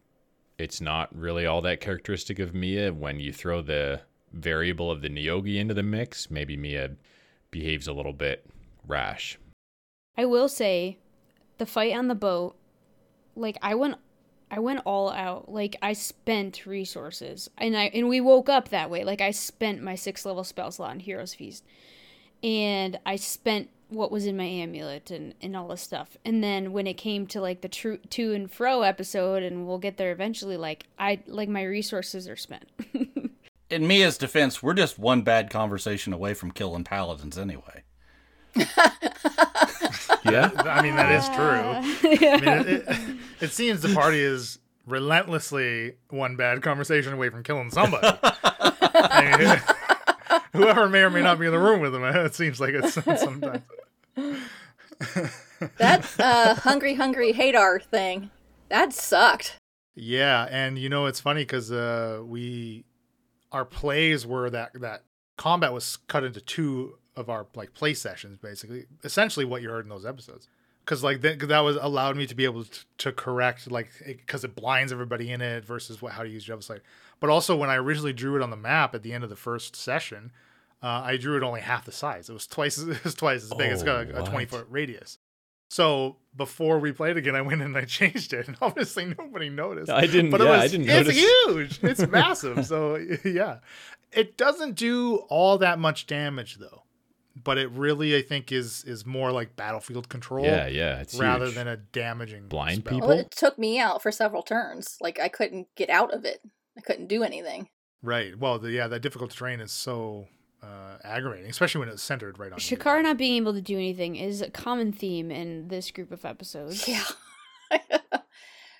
[0.58, 5.08] it's not really all that characteristic of Mia, when you throw the variable of the
[5.08, 6.90] Neogi into the mix, maybe Mia
[7.50, 8.44] behaves a little bit
[8.86, 9.38] rash.
[10.16, 10.98] I will say,
[11.58, 12.56] the fight on the boat,
[13.36, 13.96] like I went,
[14.50, 15.50] I went all out.
[15.50, 19.04] Like I spent resources, and I and we woke up that way.
[19.04, 21.64] Like I spent my six level spell slot in Heroes Feast,
[22.42, 26.16] and I spent what was in my amulet and and all this stuff.
[26.24, 29.78] And then when it came to like the true to and fro episode, and we'll
[29.78, 30.56] get there eventually.
[30.56, 32.68] Like I like my resources are spent.
[33.70, 37.82] In Mia's defense, we're just one bad conversation away from killing paladins anyway.
[40.24, 40.50] Yeah.
[40.56, 41.44] I mean, that is true.
[41.44, 41.80] I
[42.40, 47.70] mean, it, it, it seems the party is relentlessly one bad conversation away from killing
[47.70, 48.06] somebody.
[48.22, 52.58] I mean, whoever may or may not be in the room with them, it seems
[52.58, 53.62] like it's sometimes.
[55.78, 58.30] That uh, hungry, hungry Hadar thing,
[58.70, 59.58] that sucked.
[59.94, 62.84] Yeah, and you know it's funny because uh, we
[63.52, 65.04] our plays were that that
[65.36, 69.84] combat was cut into two of our like play sessions, basically, essentially what you heard
[69.84, 70.48] in those episodes.
[70.84, 74.44] Because like that, that was allowed me to be able to, to correct like because
[74.44, 76.80] it, blinds everybody in it versus what how to use Java
[77.20, 79.36] But also when I originally drew it on the map at the end of the
[79.36, 80.30] first session,
[80.82, 82.28] uh, I drew it only half the size.
[82.28, 83.72] It was twice it was twice as big.
[83.72, 85.18] it's got a, Oh, a twenty foot radius.
[85.70, 89.48] So before we played again, I went in and I changed it, and obviously nobody
[89.48, 89.90] noticed.
[89.90, 91.16] I didn't- But it yeah, was, I didn't it's notice.
[91.16, 91.84] huge.
[91.90, 92.66] It's massive.
[92.66, 93.58] So yeah,
[94.12, 96.82] it doesn't do all that much damage though.
[97.42, 101.00] But it really I think is is more like battlefield control Yeah, yeah.
[101.00, 101.54] It's rather huge.
[101.56, 102.92] than a damaging Blind spell.
[102.94, 103.08] people?
[103.08, 104.96] Well, it took me out for several turns.
[105.00, 106.40] Like I couldn't get out of it.
[106.76, 107.68] I couldn't do anything.
[108.02, 108.38] Right.
[108.38, 110.26] Well, the, yeah, that difficult terrain is so
[110.62, 112.76] uh, aggravating, especially when it's centered right on you.
[112.76, 116.24] Shakar not being able to do anything is a common theme in this group of
[116.24, 116.88] episodes.
[116.88, 117.04] Yeah.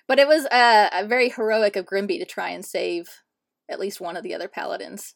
[0.07, 3.09] but it was uh, a very heroic of Grimby to try and save
[3.67, 5.15] at least one of the other paladins.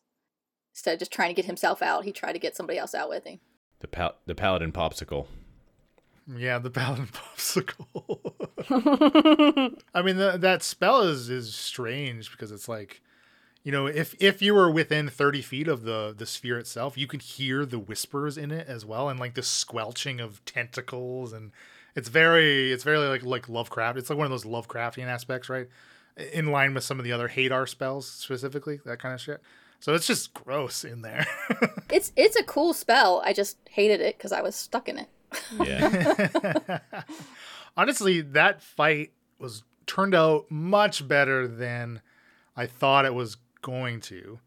[0.80, 3.10] Instead of just trying to get himself out, he tried to get somebody else out
[3.10, 3.42] with him.
[3.82, 5.28] the pal- the paladin popsicle.
[6.26, 8.22] Yeah, the paladin popsicle.
[9.94, 13.02] I mean, the, that spell is is strange because it's like,
[13.62, 17.08] you know, if if you were within thirty feet of the the sphere itself, you
[17.08, 21.52] could hear the whispers in it as well, and like the squelching of tentacles, and
[21.94, 23.98] it's very it's very like like Lovecraft.
[23.98, 25.68] It's like one of those Lovecraftian aspects, right?
[26.32, 29.42] In line with some of the other Hadar spells specifically, that kind of shit.
[29.80, 31.26] So it's just gross in there.
[31.92, 33.20] It's it's a cool spell.
[33.26, 35.10] I just hated it because I was stuck in it.
[35.60, 36.80] Yeah.
[37.78, 42.02] Honestly, that fight was turned out much better than
[42.56, 44.40] I thought it was going to.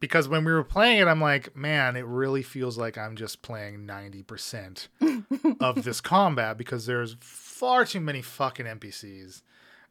[0.00, 3.42] Because when we were playing it, I'm like, man, it really feels like I'm just
[3.42, 4.88] playing 90%
[5.60, 9.42] of this combat because there's far too many fucking NPCs.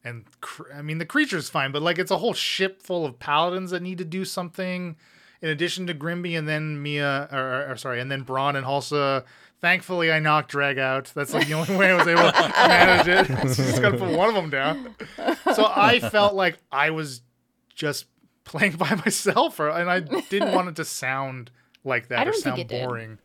[0.05, 3.17] And cr- I mean, the creature's fine, but like it's a whole ship full of
[3.19, 4.95] paladins that need to do something
[5.41, 8.65] in addition to Grimby and then Mia, or, or, or sorry, and then Braun and
[8.65, 9.23] Hulsa.
[9.61, 11.11] Thankfully, I knocked Drag out.
[11.15, 13.49] That's like the only way I was able to manage it.
[13.55, 14.95] So just gotta put one of them down.
[15.55, 17.21] So I felt like I was
[17.73, 18.05] just
[18.43, 21.49] playing by myself, or, and I didn't want it to sound
[21.83, 23.09] like that or sound boring.
[23.15, 23.19] did.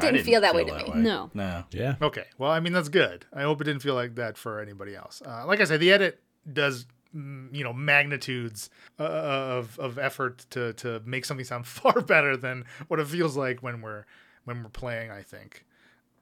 [0.00, 0.02] Boring.
[0.02, 1.02] It I didn't, feel that way to me.
[1.02, 1.30] No.
[1.34, 1.64] No.
[1.70, 1.96] yeah.
[2.00, 3.26] Okay, well, I mean that's good.
[3.32, 5.22] I hope it didn't feel like that for anybody else.
[5.24, 6.20] Uh, like I said, the edit
[6.52, 12.00] does mm, you know magnitudes uh, of of effort to to make something sound far
[12.00, 14.04] better than what it feels like when we're
[14.44, 15.10] when we're playing.
[15.10, 15.64] I think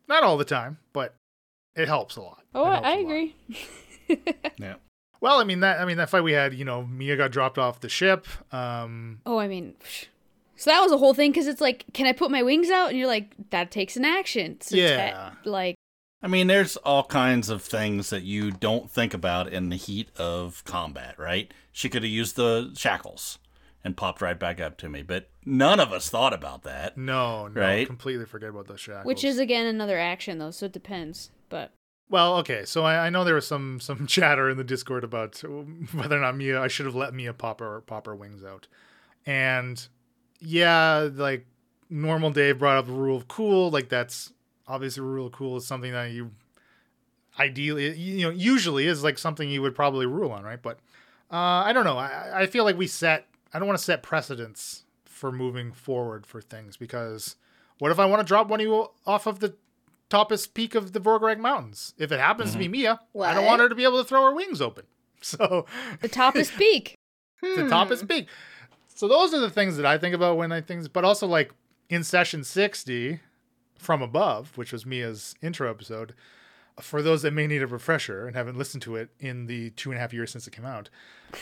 [0.09, 1.15] not all the time, but
[1.77, 2.43] it helps a lot.
[2.55, 3.03] Oh, I, helps I a lot.
[3.05, 3.37] agree.
[4.59, 4.75] Yeah.
[5.21, 7.59] Well, I mean that I mean that fight we had, you know, Mia got dropped
[7.59, 8.27] off the ship.
[8.53, 10.07] Um, Oh, I mean, psh.
[10.61, 12.91] So that was a whole thing because it's like, can I put my wings out?
[12.91, 14.61] And you're like, that takes an action.
[14.61, 15.33] So te- Yeah.
[15.45, 15.75] like,
[16.23, 20.11] I mean, there's all kinds of things that you don't think about in the heat
[20.19, 21.51] of combat, right?
[21.73, 23.39] She could have used the shackles
[23.83, 26.99] and popped right back up to me, but none of us thought about that.
[26.99, 27.87] no, no, Right.
[27.87, 29.07] completely forget about the shackles.
[29.07, 31.31] which is again another action though, so it depends.
[31.49, 31.73] But
[32.11, 35.39] Well, okay, so I, I know there was some some chatter in the Discord about
[35.95, 38.67] whether or not Mia I should have let Mia pop her pop her wings out,
[39.25, 39.89] and
[40.41, 41.47] yeah, like
[41.89, 44.33] normal Dave brought up the rule of cool, like that's
[44.67, 46.31] obviously rule of cool is something that you
[47.39, 50.61] ideally you know usually is like something you would probably rule on, right?
[50.63, 50.79] But
[51.31, 51.99] uh, I don't know.
[51.99, 56.27] I, I feel like we set I don't want to set precedents for moving forward
[56.27, 57.37] for things because
[57.79, 59.55] what if I want to drop one of you off of the
[60.09, 61.95] toppest peak of the Vorgreg Mountains?
[61.99, 64.23] If it happens to be Mia, I don't want her to be able to throw
[64.25, 64.85] her wings open.
[65.23, 65.67] So
[66.01, 66.95] the top is peak.
[67.43, 67.69] the Hmm.
[67.69, 68.27] toppest peak.
[69.01, 71.55] So those are the things that I think about when I think, but also like
[71.89, 73.21] in session 60
[73.79, 76.13] from above, which was Mia's intro episode.
[76.79, 79.91] For those that may need a refresher and haven't listened to it in the two
[79.91, 80.91] and a half years since it came out,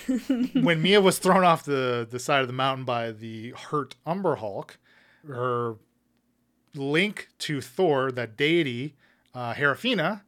[0.62, 4.36] when Mia was thrown off the, the side of the mountain by the hurt Umber
[4.36, 4.78] Hulk,
[5.26, 5.78] her
[6.76, 8.94] link to Thor, that deity,
[9.34, 10.22] uh, Herafina,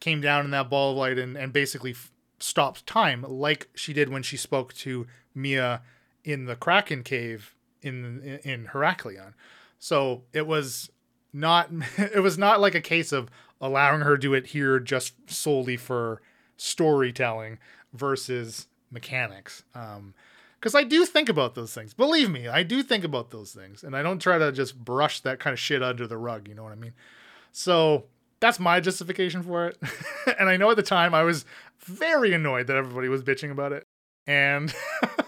[0.00, 3.92] came down in that ball of light and, and basically f- stopped time, like she
[3.92, 5.82] did when she spoke to Mia
[6.24, 9.34] in the Kraken cave in in, Heraklion.
[9.78, 10.90] So it was
[11.32, 13.28] not it was not like a case of
[13.60, 16.20] allowing her to do it here just solely for
[16.56, 17.58] storytelling
[17.92, 19.64] versus mechanics.
[19.74, 20.14] Um,
[20.58, 21.92] because I do think about those things.
[21.92, 25.18] Believe me, I do think about those things, and I don't try to just brush
[25.20, 26.46] that kind of shit under the rug.
[26.46, 26.92] You know what I mean?
[27.50, 28.04] So
[28.38, 29.78] that's my justification for it.
[30.38, 31.44] and I know at the time I was
[31.80, 33.88] very annoyed that everybody was bitching about it,
[34.24, 34.72] and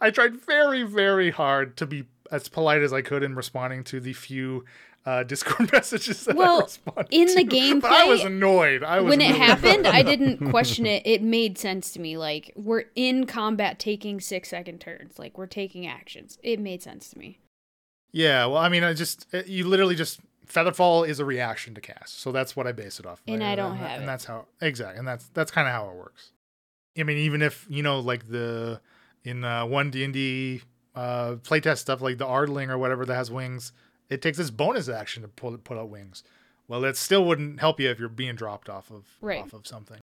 [0.00, 4.00] I tried very, very hard to be as polite as I could in responding to
[4.00, 4.64] the few
[5.04, 7.80] uh, Discord messages that I Well, responded in the to.
[7.80, 8.82] But I was annoyed.
[8.82, 9.86] I was when it really happened.
[9.86, 11.02] I didn't question it.
[11.06, 12.16] It made sense to me.
[12.16, 15.18] Like we're in combat, taking six second turns.
[15.18, 16.38] Like we're taking actions.
[16.42, 17.38] It made sense to me.
[18.12, 21.80] Yeah, well, I mean, I just it- you literally just Featherfall is a reaction to
[21.80, 23.20] cast, so that's what I base it off.
[23.26, 24.06] And I don't and, have and it.
[24.06, 26.30] that's how exactly, and that's that's kind of how it works.
[26.98, 28.80] I mean, even if you know, like the
[29.26, 30.62] in uh, one D and D
[30.94, 33.72] uh, playtest stuff, like the Ardling or whatever that has wings,
[34.08, 36.22] it takes this bonus action to pull put out wings.
[36.68, 39.42] Well, it still wouldn't help you if you're being dropped off of Right.
[39.42, 40.00] off of something.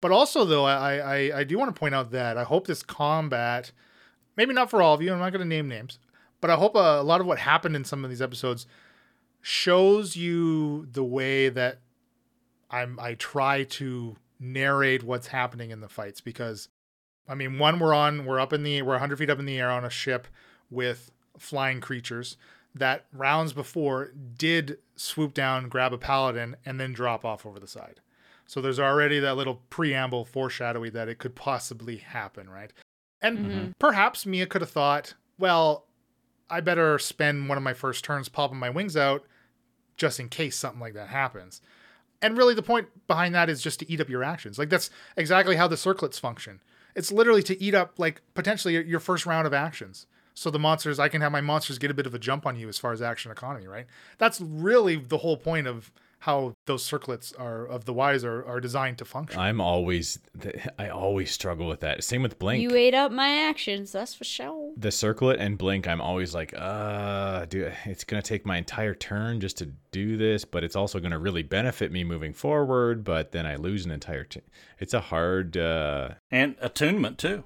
[0.00, 2.82] But also, though, I, I I do want to point out that I hope this
[2.82, 3.72] combat,
[4.36, 5.98] maybe not for all of you, I'm not going to name names,
[6.40, 8.66] but I hope a, a lot of what happened in some of these episodes
[9.40, 11.78] shows you the way that
[12.70, 16.68] I'm I try to narrate what's happening in the fights because
[17.28, 19.58] I mean one we're on we're up in the we're 100 feet up in the
[19.58, 20.28] air on a ship
[20.70, 22.36] with flying creatures
[22.74, 27.66] that rounds before did swoop down grab a paladin and then drop off over the
[27.68, 28.00] side.
[28.46, 32.72] So there's already that little preamble foreshadowy that it could possibly happen, right?
[33.22, 33.70] And Mm-hmm.
[33.78, 35.86] perhaps Mia could have thought, well,
[36.50, 39.24] I better spend one of my first turns popping my wings out
[39.96, 41.62] just in case something like that happens.
[42.20, 44.58] And really, the point behind that is just to eat up your actions.
[44.58, 46.60] Like, that's exactly how the circlets function.
[46.94, 50.06] It's literally to eat up, like, potentially your first round of actions.
[50.34, 52.56] So the monsters, I can have my monsters get a bit of a jump on
[52.56, 53.86] you as far as action economy, right?
[54.18, 55.92] That's really the whole point of
[56.24, 59.38] how those circlets are of the wise are, are designed to function.
[59.38, 60.18] I'm always,
[60.78, 62.02] I always struggle with that.
[62.04, 62.62] Same with Blink.
[62.62, 64.72] You ate up my actions, that's for sure.
[64.76, 69.40] the circlet and blink i'm always like uh dude it's gonna take my entire turn
[69.40, 73.46] just to do this but it's also gonna really benefit me moving forward but then
[73.46, 74.40] i lose an entire t-
[74.78, 77.44] it's a hard uh And attunement too.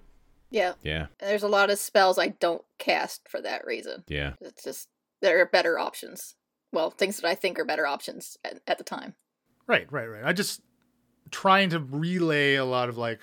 [0.51, 0.73] Yeah.
[0.83, 4.05] yeah There's a lot of spells I don't cast for that reason.
[4.09, 4.89] yeah It's just
[5.21, 6.37] there are better options.
[6.73, 9.15] Well, things that I think are better options at, at the time.
[9.67, 10.25] Right, right, right.
[10.25, 10.61] I just
[11.31, 13.21] trying to relay a lot of like,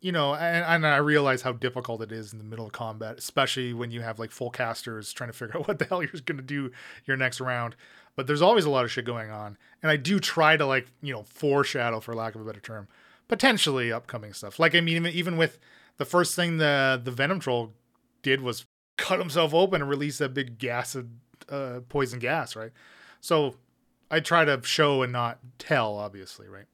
[0.00, 3.16] you know, and, and I realize how difficult it is in the middle of combat,
[3.18, 6.12] especially when you have like full casters trying to figure out what the hell you're
[6.24, 6.70] going to do
[7.06, 7.76] your next round.
[8.16, 10.86] But there's always a lot of shit going on, and I do try to like,
[11.02, 12.86] you know, foreshadow, for lack of a better term,
[13.26, 14.60] potentially upcoming stuff.
[14.60, 15.58] Like, I mean, even, with
[15.96, 17.72] the first thing the the Venom Troll
[18.22, 18.66] did was
[18.96, 20.96] cut himself open and release that big gas
[21.48, 22.72] uh, poison gas, right?
[23.20, 23.56] So
[24.10, 26.66] I try to show and not tell, obviously, right?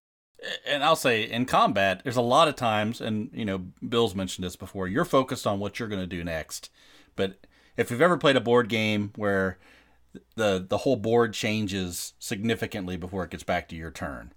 [0.66, 4.44] And I'll say in combat, there's a lot of times, and you know, Bill's mentioned
[4.44, 4.88] this before.
[4.88, 6.70] You're focused on what you're going to do next,
[7.14, 7.46] but
[7.76, 9.58] if you've ever played a board game where
[10.36, 14.32] the the whole board changes significantly before it gets back to your turn,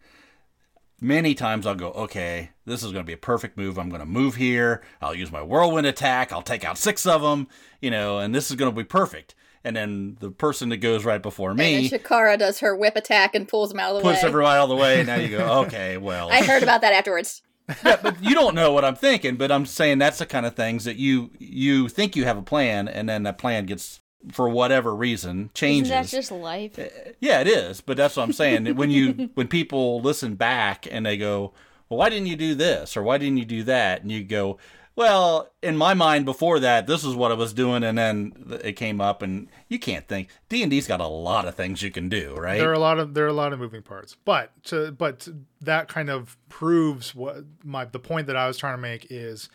[1.00, 3.78] many times I'll go, okay, this is going to be a perfect move.
[3.78, 4.82] I'm going to move here.
[5.02, 6.32] I'll use my whirlwind attack.
[6.32, 7.48] I'll take out six of them,
[7.82, 9.36] you know, and this is going to be perfect.
[9.66, 12.96] And then the person that goes right before And me then Shakara does her whip
[12.96, 14.28] attack and pulls him out of the puts way.
[14.28, 15.00] everyone out of the way.
[15.00, 16.30] And now you go, okay, well.
[16.30, 17.42] I heard about that afterwards.
[17.86, 19.38] yeah, but you don't know what I'm thinking.
[19.38, 22.42] But I'm saying that's the kind of things that you you think you have a
[22.42, 24.02] plan, and then that plan gets
[24.32, 25.90] for whatever reason changes.
[25.90, 26.78] Isn't that just life?
[26.78, 26.88] Uh,
[27.22, 27.80] yeah, it is.
[27.80, 28.76] But that's what I'm saying.
[28.76, 31.54] when you when people listen back and they go,
[31.88, 34.58] "Well, why didn't you do this?" or "Why didn't you do that?" and you go,
[34.96, 38.74] "Well, in my mind before that, this is what I was doing," and then it
[38.74, 40.30] came up, and you can't think.
[40.50, 42.60] D and D's got a lot of things you can do, right?
[42.60, 45.28] There are a lot of there are a lot of moving parts, but to but
[45.62, 49.50] that kind of proves what my the point that I was trying to make is.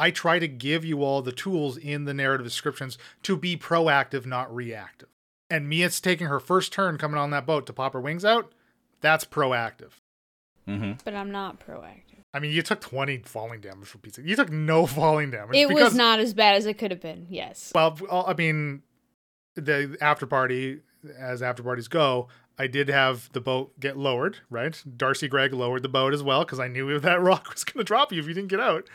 [0.00, 4.26] I try to give you all the tools in the narrative descriptions to be proactive,
[4.26, 5.08] not reactive.
[5.50, 8.52] And Mia's taking her first turn coming on that boat to pop her wings out.
[9.00, 9.94] That's proactive.
[10.68, 10.92] mm-hmm.
[11.04, 12.07] But I'm not proactive.
[12.34, 14.22] I mean, you took 20 falling damage for pizza.
[14.22, 15.56] You took no falling damage.
[15.56, 17.26] It because- was not as bad as it could have been.
[17.28, 17.72] Yes.
[17.74, 18.82] Well, I mean,
[19.54, 20.80] the after party,
[21.18, 24.82] as after parties go, I did have the boat get lowered, right?
[24.96, 27.84] Darcy Gregg lowered the boat as well because I knew that roc was going to
[27.84, 28.88] drop you if you didn't get out.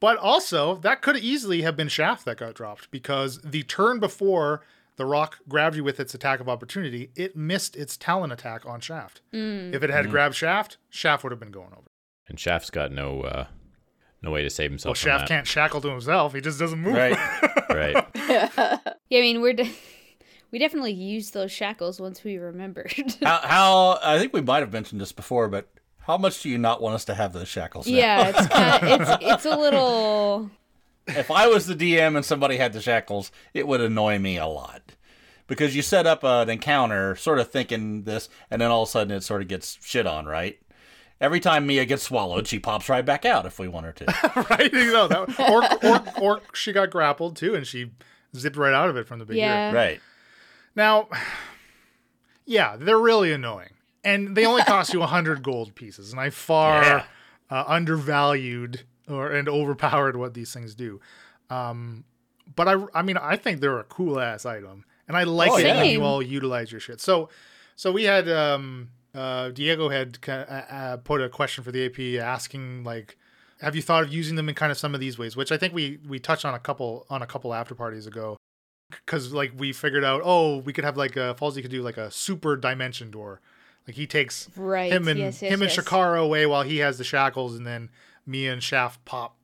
[0.00, 4.62] But also, that could easily have been Shaft that got dropped because the turn before
[4.96, 8.80] the roc grabbed you with its attack of opportunity, it missed its talon attack on
[8.80, 9.22] Shaft.
[9.32, 9.72] Mm.
[9.74, 10.10] If it had mm-hmm.
[10.10, 11.86] grabbed Shaft, Shaft would have been going over.
[12.28, 13.46] And shaft's got no uh
[14.22, 15.34] no way to save himself Well, from Shaft that.
[15.34, 16.94] can't shackle to himself; he just doesn't move.
[16.94, 17.16] Right.
[17.70, 18.06] right
[19.10, 19.70] Yeah, I mean, we're de-
[20.50, 22.94] we definitely used those shackles once we remembered.
[23.22, 25.68] how, how I think we might have mentioned this before, but
[26.00, 27.86] how much do you not want us to have those shackles?
[27.86, 27.96] now?
[27.96, 30.50] yeah, it's kind it's it's a little
[31.06, 34.46] if I was the DM and somebody had the shackles, it would annoy me a
[34.46, 34.80] lot.
[35.46, 38.90] Because you set up an encounter sort of thinking this, and then all of a
[38.92, 40.58] sudden it sort of gets shit on, right?
[41.20, 44.46] Every time Mia gets swallowed, she pops right back out if we want her to.
[44.50, 44.72] right?
[44.72, 46.02] You know, that, or, or,
[46.36, 47.92] or she got grappled too, and she
[48.36, 49.68] zipped right out of it from the big Yeah.
[49.70, 49.74] ear.
[49.74, 50.00] right.
[50.76, 51.08] Now,
[52.46, 53.70] yeah, they're really annoying,
[54.02, 57.04] and they only cost you hundred gold pieces, and I far Yeah.
[57.50, 61.00] uh, undervalued or and overpowered what these things do.
[61.48, 62.04] Um,
[62.56, 65.56] but I, I mean, I think they're a cool ass item, and I like Oh,
[65.58, 67.00] it when you all utilize your shit.
[67.00, 67.28] So,
[67.76, 72.22] so we had um, uh, Diego had uh, uh, put a question for the AP
[72.22, 73.16] asking like,
[73.60, 75.36] have you thought of using them in kind of some of these ways?
[75.36, 78.36] Which I think we we touched on a couple on a couple after parties ago,
[78.90, 81.96] because like we figured out, oh, we could have like a Falsey could do like
[81.96, 83.40] a super dimension door,
[83.86, 84.92] like he takes right.
[84.92, 85.78] him and yes, yes, him yes.
[85.78, 87.90] and Shakara away while he has the shackles, and then
[88.26, 89.36] Mia and Shaft pop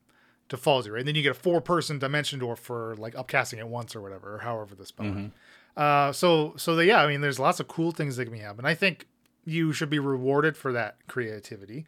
[0.49, 0.99] to Falsey, right?
[0.99, 4.01] And then you get a four person dimension door for like upcasting it once or
[4.01, 5.07] whatever, or however the spell.
[5.07, 5.31] Mhm.
[5.77, 8.67] Uh, so so the, yeah, I mean, there's lots of cool things that can happen.
[8.67, 9.07] I think
[9.45, 11.87] you should be rewarded for that creativity,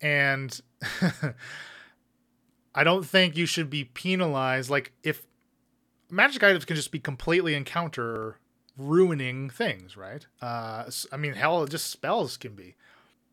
[0.00, 0.60] and
[2.74, 4.70] I don't think you should be penalized.
[4.70, 5.26] Like if
[6.10, 8.38] magic items can just be completely encounter
[8.76, 10.26] ruining things, right?
[10.40, 12.76] Uh, I mean, hell, just spells can be.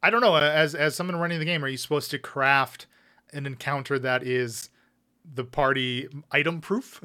[0.01, 0.35] I don't know.
[0.35, 2.87] As as someone running the game, are you supposed to craft
[3.33, 4.69] an encounter that is
[5.33, 7.01] the party item proof,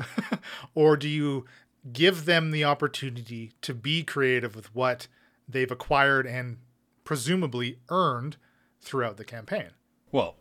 [0.74, 1.46] or do you
[1.92, 5.08] give them the opportunity to be creative with what
[5.52, 6.58] they've acquired and
[7.04, 8.36] presumably earned
[8.80, 9.70] throughout the campaign?
[10.12, 10.36] Well,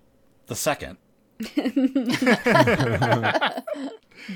[0.48, 0.98] the second.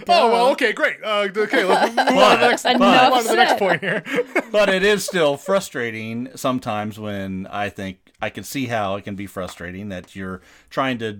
[0.07, 0.97] Oh well, okay, great.
[1.03, 3.81] Uh, okay, let's move on to the next, move Enough on to the next point
[3.81, 4.03] here.
[4.51, 9.15] but it is still frustrating sometimes when I think I can see how it can
[9.15, 11.19] be frustrating that you're trying to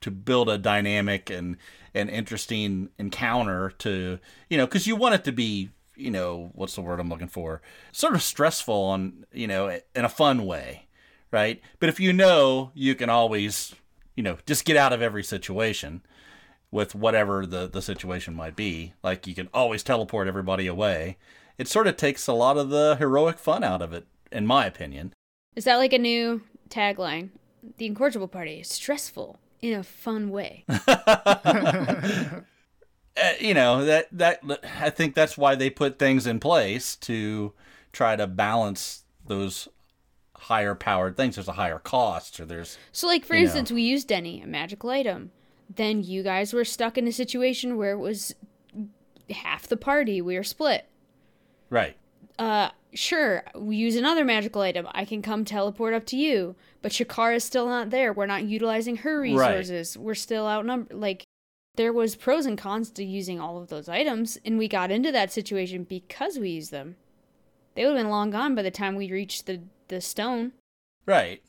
[0.00, 1.56] to build a dynamic and
[1.94, 4.18] an interesting encounter to
[4.48, 5.70] you know because you want it to be
[6.02, 10.04] you know what's the word I'm looking for sort of stressful on you know in
[10.04, 10.86] a fun way
[11.30, 13.74] right but if you know you can always
[14.16, 16.02] you know just get out of every situation
[16.72, 18.94] with whatever the, the situation might be.
[19.04, 21.18] Like you can always teleport everybody away.
[21.58, 24.66] It sort of takes a lot of the heroic fun out of it, in my
[24.66, 25.12] opinion.
[25.54, 26.40] Is that like a new
[26.70, 27.28] tagline?
[27.76, 30.64] The incorrigible party is stressful in a fun way.
[33.16, 34.40] Uh, you know that that
[34.80, 37.52] I think that's why they put things in place to
[37.92, 39.68] try to balance those
[40.34, 41.34] higher powered things.
[41.36, 43.44] There's a higher cost, or there's So, like for You know.
[43.46, 45.30] instance, we used Denny, a magical item.
[45.74, 48.34] Then you guys were stuck in a situation where it was
[49.30, 50.20] half the party.
[50.20, 50.86] We were split.
[51.70, 51.96] right.
[52.38, 54.88] Uh, sure, we use another magical item.
[54.92, 58.12] I can come teleport up to you, but Shakara is still not there.
[58.12, 59.28] We're not utilizing her Right.
[59.58, 59.98] resources.
[59.98, 60.96] We're still outnumbered.
[60.96, 61.24] Like,
[61.76, 65.12] there was pros and cons to using all of those items, and we got into
[65.12, 66.96] that situation because we used them.
[67.74, 70.52] They would have been long gone by the time we reached the the stone.
[71.06, 71.42] Right.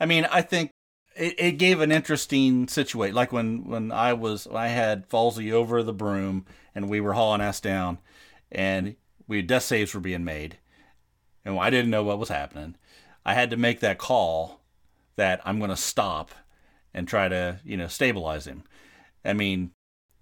[0.00, 0.70] I mean, I think
[1.16, 3.14] it, it gave an interesting situation.
[3.14, 7.40] Like when, when I was, I had Falsey over the broom and we were hauling
[7.40, 7.98] ass down
[8.52, 8.96] and
[9.26, 10.58] we death saves were being made
[11.44, 12.76] and I didn't know what was happening.
[13.24, 14.60] I had to make that call
[15.16, 16.32] that I'm going to stop
[16.94, 18.64] and try to, you know, stabilize him.
[19.24, 19.72] I mean,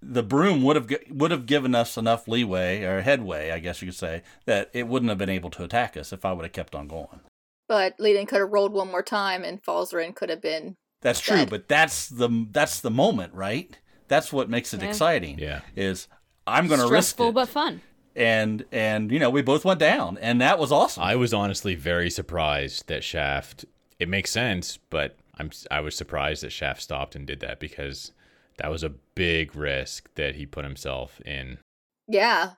[0.01, 3.87] the broom would have would have given us enough leeway or headway, I guess you
[3.87, 6.53] could say, that it wouldn't have been able to attack us if I would have
[6.53, 7.21] kept on going.
[7.67, 10.75] But Leiden could have rolled one more time, and Falzarin could have been.
[11.01, 11.49] That's true, Dead.
[11.49, 13.77] but that's the that's the moment, right?
[14.07, 14.87] That's what makes it Yeah.
[14.89, 15.37] exciting.
[15.39, 15.61] Yeah.
[15.75, 16.07] Is
[16.45, 17.81] I'm going to risk Stressful it, but fun.
[18.15, 21.03] and and you know we both went down, and that was awesome.
[21.03, 23.65] I was honestly very surprised that Shaft.
[23.99, 28.11] It makes sense, but I'm I was surprised that Shaft stopped and did that because
[28.57, 31.59] that was a big risk that he put himself in.
[32.07, 32.51] Yeah,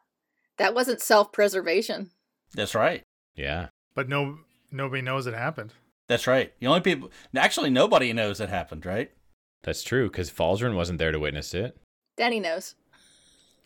[0.57, 2.11] that wasn't self preservation.
[2.53, 3.03] that's right.
[3.35, 3.67] Yeah.
[3.95, 4.39] But no,
[4.71, 5.73] nobody knows it happened.
[6.07, 6.53] That's right.
[6.59, 9.11] The only people, actually, nobody knows it happened, right?
[9.63, 11.77] That's true because Falzarin wasn't there to witness it.
[12.17, 12.75] Danny knows.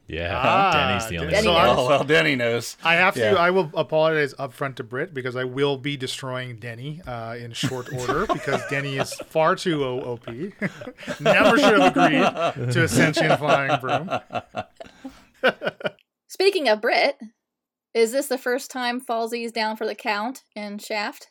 [0.05, 1.65] Yeah, Ah, Denny's the only Denny one.
[1.65, 1.77] knows.
[1.79, 2.75] Oh well, Denny knows.
[2.83, 3.39] I have to.
[3.39, 7.91] I will apologize upfront to Brit because I will be destroying Denny uh, in short
[7.93, 10.27] order because Denny is far too OP.
[11.21, 14.09] Never should have agreed to a sentient flying broom.
[16.27, 17.17] Speaking of Brit,
[17.93, 21.27] is this the first time Falsey's down for the count in Shaft?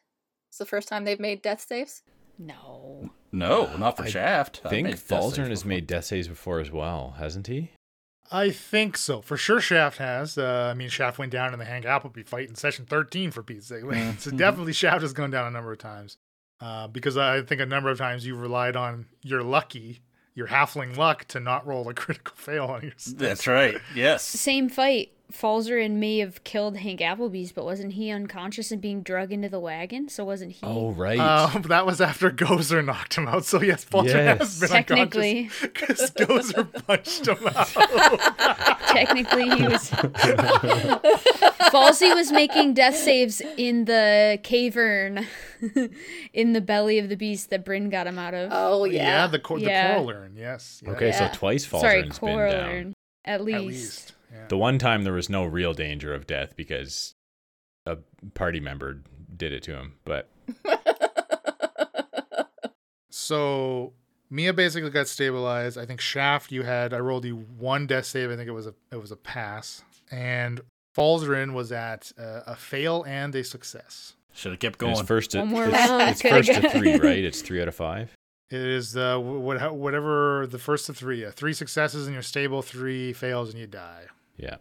[0.48, 2.02] It's the first time they've made death saves.
[2.38, 3.10] No.
[3.32, 4.60] No, not for I Shaft.
[4.64, 7.46] I I've think made death saves Falzarin has made death saves before as well, hasn't
[7.46, 7.72] he?
[8.32, 9.20] I think so.
[9.20, 10.38] For sure, Shaft has.
[10.38, 13.42] Uh, I mean, Shaft went down in the Hank Appleby fight in session 13 for
[13.42, 13.82] Pete's sake.
[14.18, 16.16] so definitely Shaft has gone down a number of times.
[16.60, 20.00] Uh, because I think a number of times you relied on your lucky,
[20.34, 23.76] your halfling luck to not roll a critical fail on your That's right.
[23.94, 24.24] Yes.
[24.24, 25.12] Same fight.
[25.32, 29.58] Falzarin may have killed Hank Applebee's, but wasn't he unconscious and being drug into the
[29.58, 30.08] wagon?
[30.08, 30.60] So wasn't he?
[30.62, 31.18] Oh right.
[31.18, 33.44] Uh, that was after Gozer knocked him out.
[33.44, 34.60] So yes, Fulcher has Yes.
[34.60, 35.50] been Technically.
[35.62, 38.78] unconscious because Gozer punched him out.
[38.92, 39.90] Technically, he was.
[41.72, 45.26] Falsey was making death saves in the cavern,
[46.32, 48.50] in the belly of the beast that Bryn got him out of.
[48.52, 49.88] Oh yeah, yeah, the cor- Yeah.
[49.88, 50.34] the coral urn.
[50.36, 50.82] Yes.
[50.84, 51.30] yeah, okay, Yeah.
[51.32, 52.94] so twice Sorry, Falzarin's been down.
[53.24, 53.56] At least.
[53.56, 54.12] At least.
[54.32, 54.46] Yeah.
[54.48, 57.14] The one time there was no real danger of death because
[57.86, 57.98] a
[58.34, 59.02] party member
[59.36, 60.28] did it to him, but
[63.10, 63.92] So
[64.30, 65.76] Mia basically got stabilized.
[65.78, 68.30] I think Shaft you had I rolled you one death save.
[68.30, 69.82] I think it was a it was a pass.
[70.10, 70.60] And
[70.96, 74.14] Falzarin was at uh, a fail and a success.
[74.34, 75.06] Should have kept it's going.
[75.06, 77.22] first to One more it's, it's first to three, right?
[77.24, 78.12] It's three out of five.
[78.50, 81.22] It is the wh- whatever the first of three.
[81.22, 82.62] Yeah, three successes and you're stable.
[82.62, 84.04] Three fails and you die.
[84.36, 84.56] Yeah.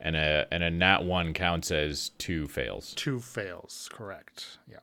[0.00, 2.92] And a and a nat one counts as two fails.
[2.94, 3.88] Two fails.
[3.92, 4.58] Correct.
[4.68, 4.78] Yeah.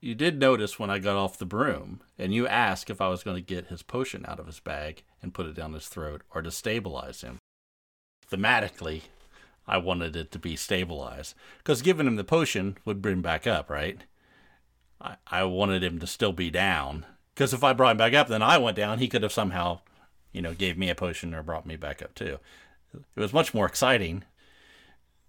[0.00, 3.24] You did notice when I got off the broom, and you asked if I was
[3.24, 6.22] going to get his potion out of his bag and put it down his throat
[6.32, 7.38] or to stabilize him.
[8.30, 9.02] Thematically,
[9.66, 13.46] I wanted it to be stabilized because giving him the potion would bring him back
[13.46, 14.02] up, right?
[15.00, 17.04] I, I wanted him to still be down
[17.34, 18.98] because if I brought him back up, then I went down.
[18.98, 19.80] He could have somehow,
[20.32, 22.38] you know, gave me a potion or brought me back up too.
[22.94, 24.24] It was much more exciting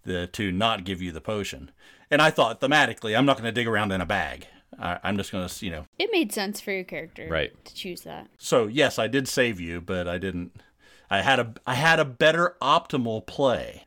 [0.03, 1.71] the, to not give you the potion.
[2.11, 4.47] And I thought thematically, I'm not going to dig around in a bag.
[4.77, 5.85] I, I'm just going to, you know.
[5.97, 7.53] It made sense for your character, Right.
[7.65, 8.27] To choose that.
[8.37, 10.61] So yes, I did save you, but I didn't.
[11.09, 13.85] I had a I had a better optimal play,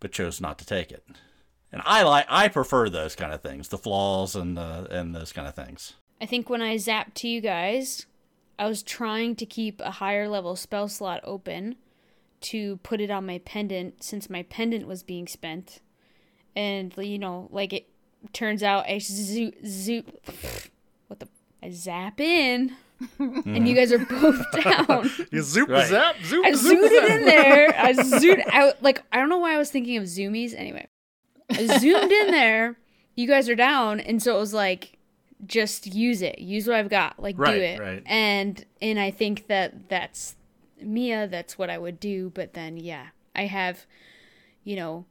[0.00, 1.06] but chose not to take it.
[1.70, 5.32] And I like I prefer those kind of things, the flaws and the and those
[5.32, 5.94] kind of things.
[6.20, 8.06] I think when I zapped to you guys,
[8.58, 11.76] I was trying to keep a higher level spell slot open
[12.44, 15.80] to put it on my pendant since my pendant was being spent.
[16.54, 17.88] And, you know, like it
[18.32, 20.10] turns out I zoop, zoop,
[21.08, 21.28] what the,
[21.62, 22.76] I zap in,
[23.18, 24.20] and you guys are mm-hmm.
[24.20, 25.10] both down.
[25.32, 25.88] You zoop Right.
[25.88, 27.02] zap zoop I zoop zoomed zap.
[27.02, 27.74] it in there.
[27.76, 28.82] I zoomed out.
[28.82, 30.54] Like, I don't know why I was thinking of zoomies.
[30.56, 30.86] Anyway,
[31.50, 32.76] I zoomed in there.
[33.16, 34.00] You guys are down.
[34.00, 34.98] And so it was like,
[35.46, 36.38] just use it.
[36.38, 37.20] Use what I've got.
[37.20, 37.80] Like, Right, do it.
[37.80, 38.02] right.
[38.06, 40.36] And, and I think that that's
[40.86, 41.26] Mia.
[41.26, 42.30] That's what I would do.
[42.34, 43.86] But then, yeah, I have,
[44.62, 45.06] you know,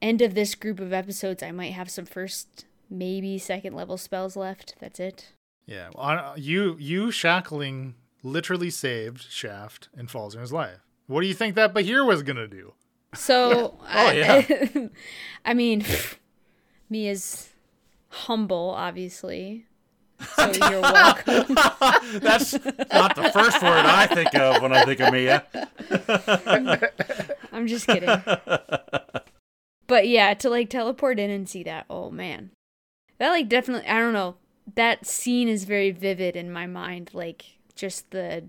[0.00, 4.36] end of this group of episodes, I might have some first, maybe second level spells
[4.36, 4.74] left.
[4.80, 5.32] That's it.
[5.66, 10.78] Yeah, well, you you shackling literally saved Shaft and Falzer's life.
[11.06, 12.72] What do you think that Behir was gonna do?
[13.14, 14.42] So, Oh, I, yeah.
[15.44, 15.84] I oh, mean,
[16.90, 17.50] Mia's
[18.08, 19.66] humble, obviously.
[20.20, 21.54] So you're welcome.
[22.20, 25.44] That's not the first word I think of when I think of Mia.
[27.52, 28.22] I'm just kidding.
[29.86, 32.50] But yeah, to like teleport in and see that, oh man.
[33.18, 34.36] That like definitely I don't know.
[34.74, 37.44] That scene is very vivid in my mind, like
[37.74, 38.44] just the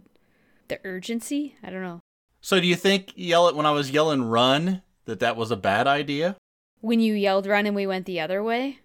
[0.67, 1.55] the urgency.
[1.63, 1.99] I don't know.
[2.41, 5.57] So do you think yell it when I was yelling run that that was a
[5.57, 6.35] bad idea?
[6.81, 8.79] When you yelled run and we went the other way.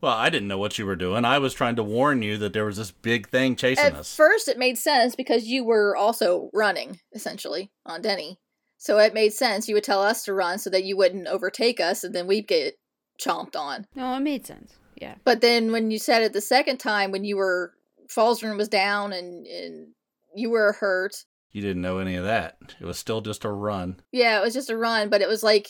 [0.00, 1.24] Well, I didn't know what you were doing.
[1.24, 4.14] I was trying to warn you that there was this big thing chasing At us.
[4.14, 8.38] first, it made sense because you were also running, essentially, on Denny.
[8.76, 9.68] So it made sense.
[9.68, 12.46] You would tell us to run so that you wouldn't overtake us, and then we'd
[12.46, 12.74] get
[13.20, 13.86] chomped on.
[13.96, 14.74] No, it made sense.
[14.96, 15.16] Yeah.
[15.24, 17.72] But then when you said it the second time, when you were
[18.08, 19.88] Falzarin was down and and
[20.34, 22.56] you were hurt, You didn't know any of that.
[22.80, 24.00] It was still just a run.
[24.12, 25.08] yeah, it was just a run.
[25.08, 25.68] But it was like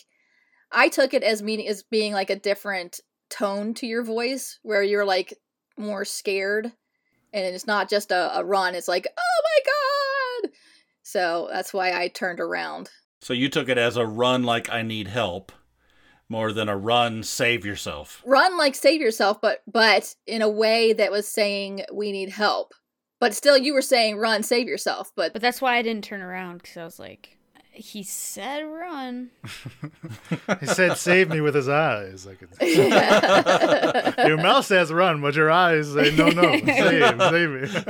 [0.70, 3.00] I took it as meaning as being like a different
[3.30, 5.34] tone to your voice, where you're like
[5.76, 6.72] more scared,
[7.32, 8.74] and it's not just a, a run.
[8.74, 10.52] It's like oh my god.
[11.02, 12.90] So that's why I turned around.
[13.20, 15.52] So you took it as a run like I need help
[16.28, 18.22] more than a run save yourself.
[18.26, 22.74] Run like save yourself, but but in a way that was saying we need help.
[23.20, 25.10] But still, you were saying run save yourself.
[25.16, 27.37] But But that's why I didn't turn around because I was like,
[27.78, 29.30] he said run.
[30.60, 32.26] He said, "Save me" with his eyes.
[32.26, 37.82] Like it's, your mouth says "run," but your eyes say, "No, no, save, save me."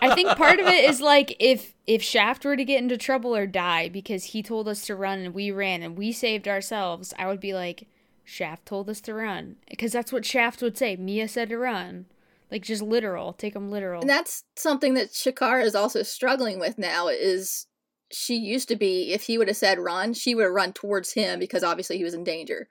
[0.00, 3.34] I think part of it is like if if Shaft were to get into trouble
[3.34, 7.12] or die because he told us to run and we ran and we saved ourselves,
[7.18, 7.88] I would be like,
[8.24, 10.94] Shaft told us to run because that's what Shaft would say.
[10.94, 12.06] Mia said to run,
[12.52, 13.32] like just literal.
[13.32, 14.02] Take them literal.
[14.02, 17.66] And that's something that Shakara is also struggling with now is
[18.12, 21.12] she used to be if he would have said run, she would have run towards
[21.12, 22.68] him because obviously he was in danger.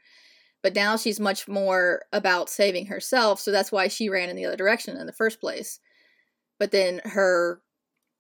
[0.62, 4.46] But now she's much more about saving herself, so that's why she ran in the
[4.46, 5.80] other direction in the first place.
[6.60, 7.62] But then her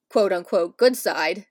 [0.10, 1.46] quote unquote good side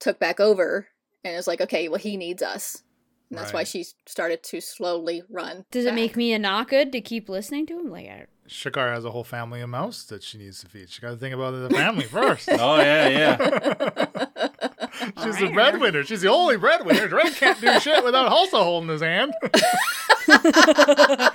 [0.00, 0.88] took back over
[1.24, 2.82] and it was like, okay, well he needs us.
[3.30, 5.66] And that's why she started to slowly run.
[5.70, 5.94] Does it back.
[5.96, 7.90] make Mia not good to keep listening to him?
[7.90, 10.88] Like, I, Shakar has a whole family of mouse that she needs to feed.
[10.88, 12.48] She got to think about the family first.
[12.50, 14.46] Oh yeah, yeah.
[15.22, 16.04] She's the breadwinner.
[16.04, 17.08] She's the only breadwinner.
[17.08, 19.34] Drake can't do shit without also holding his hand.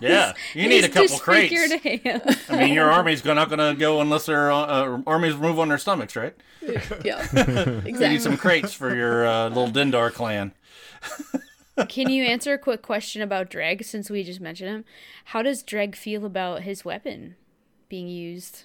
[0.00, 0.34] Yeah.
[0.54, 1.50] You need a couple crates.
[1.70, 2.38] disfigured hand.
[2.50, 5.68] I mean, your army's not going to go unless their uh, uh, armies move on
[5.68, 6.34] their stomachs, right?
[7.02, 7.22] yeah.
[7.22, 7.92] exactly.
[7.92, 10.52] You need some crates for your uh, little Dindar clan.
[11.88, 14.84] Can you answer a quick question about Dreg since we just mentioned him?
[15.26, 17.36] How does Dreg feel about his weapon
[17.88, 18.64] being used?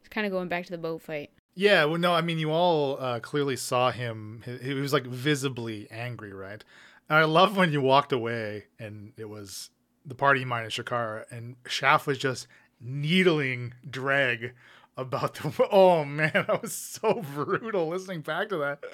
[0.00, 1.30] It's kind of going back to the boat fight.
[1.58, 4.42] Yeah, well, no, I mean, you all uh, clearly saw him.
[4.44, 6.62] He, he was like visibly angry, right?
[7.08, 9.70] And I love when you walked away and it was
[10.04, 12.46] the party minus Shakara, and Shaft was just
[12.80, 14.52] needling Dreg
[14.98, 15.68] about the.
[15.72, 18.84] Oh man, that was so brutal listening back to that.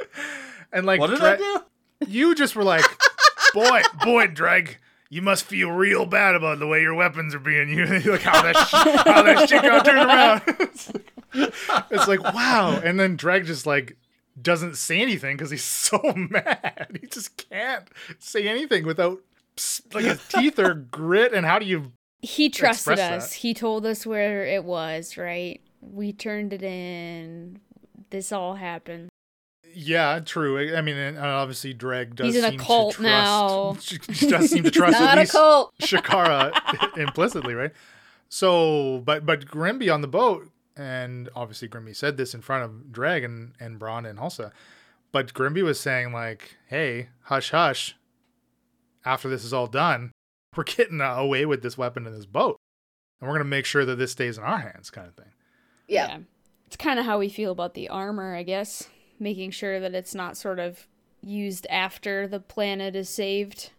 [0.72, 1.60] And like, What did Dre- I do?
[2.06, 2.84] you just were like,
[3.54, 4.78] boy, boy, Dreg,
[5.10, 8.06] you must feel real bad about the way your weapons are being used.
[8.06, 8.72] like how that sh-
[9.04, 11.04] how that shit got turned around.
[11.90, 13.96] it's, like, wow, and then Dreg just like
[14.40, 16.98] doesn't say anything because he's so mad.
[17.00, 19.20] He just can't say anything without
[19.92, 21.32] like his teeth are grit.
[21.32, 21.92] And how do you?
[22.20, 23.30] He trusted us.
[23.30, 23.34] that.
[23.34, 25.60] He told us where it was, right?
[25.80, 27.60] We turned it in.
[28.10, 29.08] This all happened.
[29.74, 30.76] Yeah, true.
[30.76, 32.26] I mean, and obviously, Dreg does.
[32.26, 33.76] He's in a seem to cult trust, now.
[33.80, 35.72] She does seem to trust at Not a cult.
[35.80, 37.72] Shakara implicitly, right?
[38.28, 42.92] So, but but Grimby on the boat, and obviously Grimby said this in front of
[42.92, 44.52] Dreg and and Braun and Hulsa,
[45.10, 47.96] but Grimby was saying like, "Hey, hush, hush.
[49.04, 50.12] After this is all done,
[50.56, 52.56] we're getting uh, away with this weapon in this boat,
[53.20, 55.32] and we're gonna make sure that this stays in our hands, kind of thing."
[55.88, 56.18] Yeah.
[56.66, 58.88] It's kind of how we feel about the armor, I guess.
[59.18, 60.88] Making sure that it's not sort of
[61.20, 63.70] used after the planet is saved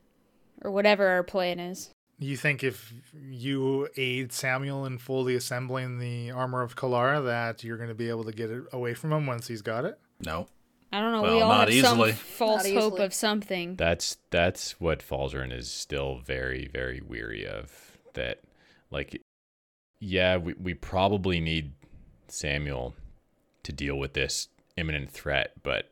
[0.63, 1.89] or whatever our plan is.
[2.19, 7.77] You think if you aid Samuel in fully assembling the armor of Kalara, that you're
[7.77, 9.99] going to be able to get it away from him once he's got it?
[10.25, 10.47] No.
[10.91, 11.23] I don't know.
[11.23, 12.11] Well, we all not have easily.
[12.11, 13.05] some false Not hope easily.
[13.05, 13.75] of something.
[13.75, 17.97] That's that's what Falzarin is still very very weary of.
[18.13, 18.41] That
[18.91, 19.19] like,
[19.99, 21.73] yeah, we we probably need
[22.27, 22.93] Samuel
[23.63, 25.89] to deal with this imminent threat, but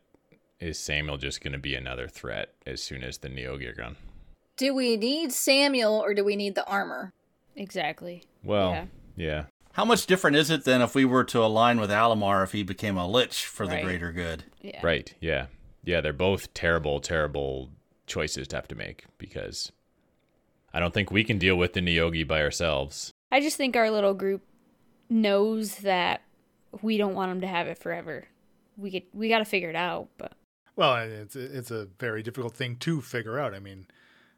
[0.60, 3.96] is Samuel just going to be another threat as soon as the Neogi are gone?
[4.62, 7.12] Do we need Samuel or do we need the armor?
[7.56, 8.22] Exactly.
[8.44, 8.84] Well, Yeah.
[9.16, 9.44] yeah.
[9.72, 12.62] How much different is it than if we were to align with Alamar if he
[12.62, 14.44] became a lich for the greater good?
[14.60, 14.78] Yeah.
[14.80, 15.12] Right.
[15.20, 15.46] Yeah.
[15.82, 16.00] Yeah.
[16.00, 17.70] They're both terrible, terrible
[18.06, 19.72] choices to have to make because
[20.72, 23.10] I don't think we can deal with the Neogi by ourselves.
[23.32, 24.42] I just think our little group
[25.10, 26.22] knows that
[26.82, 28.26] we don't want them to have it forever.
[28.76, 30.34] We get we got to figure it out, but
[30.76, 33.54] Well, it's it's a very difficult thing to figure out.
[33.54, 33.88] I mean,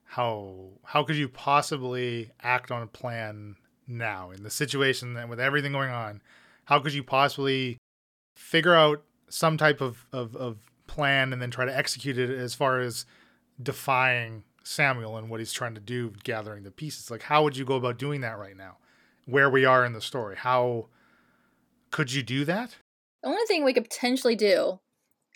[0.05, 5.41] how how could you possibly act on a plan now in the situation that with
[5.41, 6.23] everything going on?
[6.67, 7.79] How could you possibly
[8.35, 12.55] figure out some type of, of, of plan and then try to execute it as
[12.55, 13.05] far as
[13.63, 17.11] defying Samuel and what he's trying to do, gathering the pieces?
[17.11, 18.79] Like, how would you go about doing that right now?
[19.27, 20.87] Where we are in the story, how
[21.91, 22.77] could you do that?
[23.23, 24.81] The only thing we could potentially do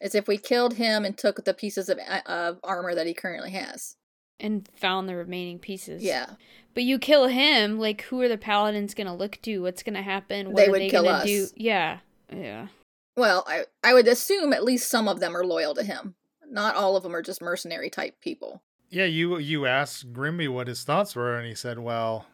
[0.00, 3.14] is if we killed him and took the pieces of, uh, of armor that he
[3.14, 3.96] currently has.
[4.40, 6.02] And found the remaining pieces.
[6.02, 6.30] Yeah.
[6.74, 9.58] But you kill him, like who are the paladins gonna look to?
[9.60, 10.48] What's gonna happen?
[10.48, 11.24] What They are would they kill gonna us.
[11.24, 11.46] do?
[11.56, 11.98] Yeah.
[12.32, 12.68] Yeah.
[13.16, 16.14] Well, I I would assume at least some of them are loyal to him.
[16.48, 18.62] Not all of them are just mercenary type people.
[18.90, 22.26] Yeah, you you asked Grimby what his thoughts were, and he said, "Well,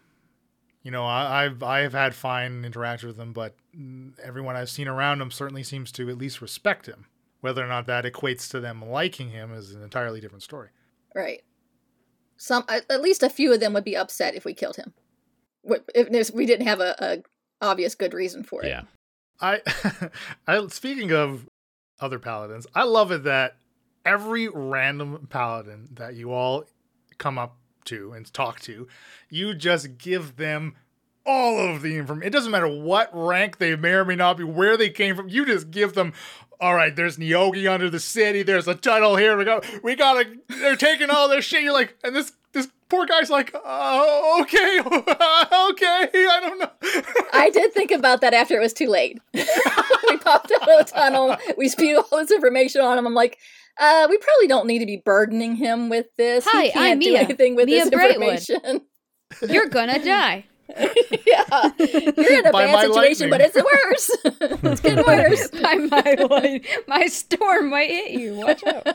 [0.82, 3.56] you know, I, I've I've had fine interactions with him, but
[4.22, 7.06] everyone I've seen around him certainly seems to at least respect him.
[7.40, 10.68] Whether or not that equates to them liking him is an entirely different story."
[11.14, 11.42] Right.
[12.36, 14.92] Some at at least a few of them would be upset if we killed him.
[15.64, 17.22] If, if we didn't have a, a
[17.60, 18.68] obvious good reason for it.
[18.68, 18.82] Yeah.
[19.40, 19.60] I,
[20.46, 21.48] I speaking of
[22.00, 23.56] other paladins, I love it that
[24.04, 26.64] every random paladin that you all
[27.18, 27.56] come up
[27.86, 28.88] to and talk to,
[29.30, 30.74] you just give them
[31.26, 32.26] all of the information.
[32.26, 35.28] It doesn't matter what rank they may or may not be, where they came from.
[35.28, 36.12] You just give them.
[36.60, 38.42] All right, there's Neogi under the city.
[38.42, 39.36] There's a tunnel here.
[39.36, 40.26] We got, we gotta.
[40.48, 41.62] They're taking all their shit.
[41.62, 46.26] You're like, and this this poor guy's like, oh, okay, okay.
[46.28, 46.70] I don't know.
[47.32, 49.18] I did think about that after it was too late.
[49.34, 51.36] we popped out of the tunnel.
[51.58, 53.06] We spewed all this information on him.
[53.06, 53.38] I'm like,
[53.78, 56.46] uh, we probably don't need to be burdening him with this.
[56.48, 57.20] Hi, he can't I'm do Mia.
[57.22, 58.14] anything with Mia this Brightwood.
[58.50, 58.82] information.
[59.48, 60.44] You're gonna die.
[61.26, 63.50] yeah, you're in a By bad my situation, but lightning.
[63.54, 64.10] it's worse.
[64.64, 65.48] it's getting worse.
[65.62, 68.34] By my light, my storm might hit you.
[68.34, 68.86] Watch out.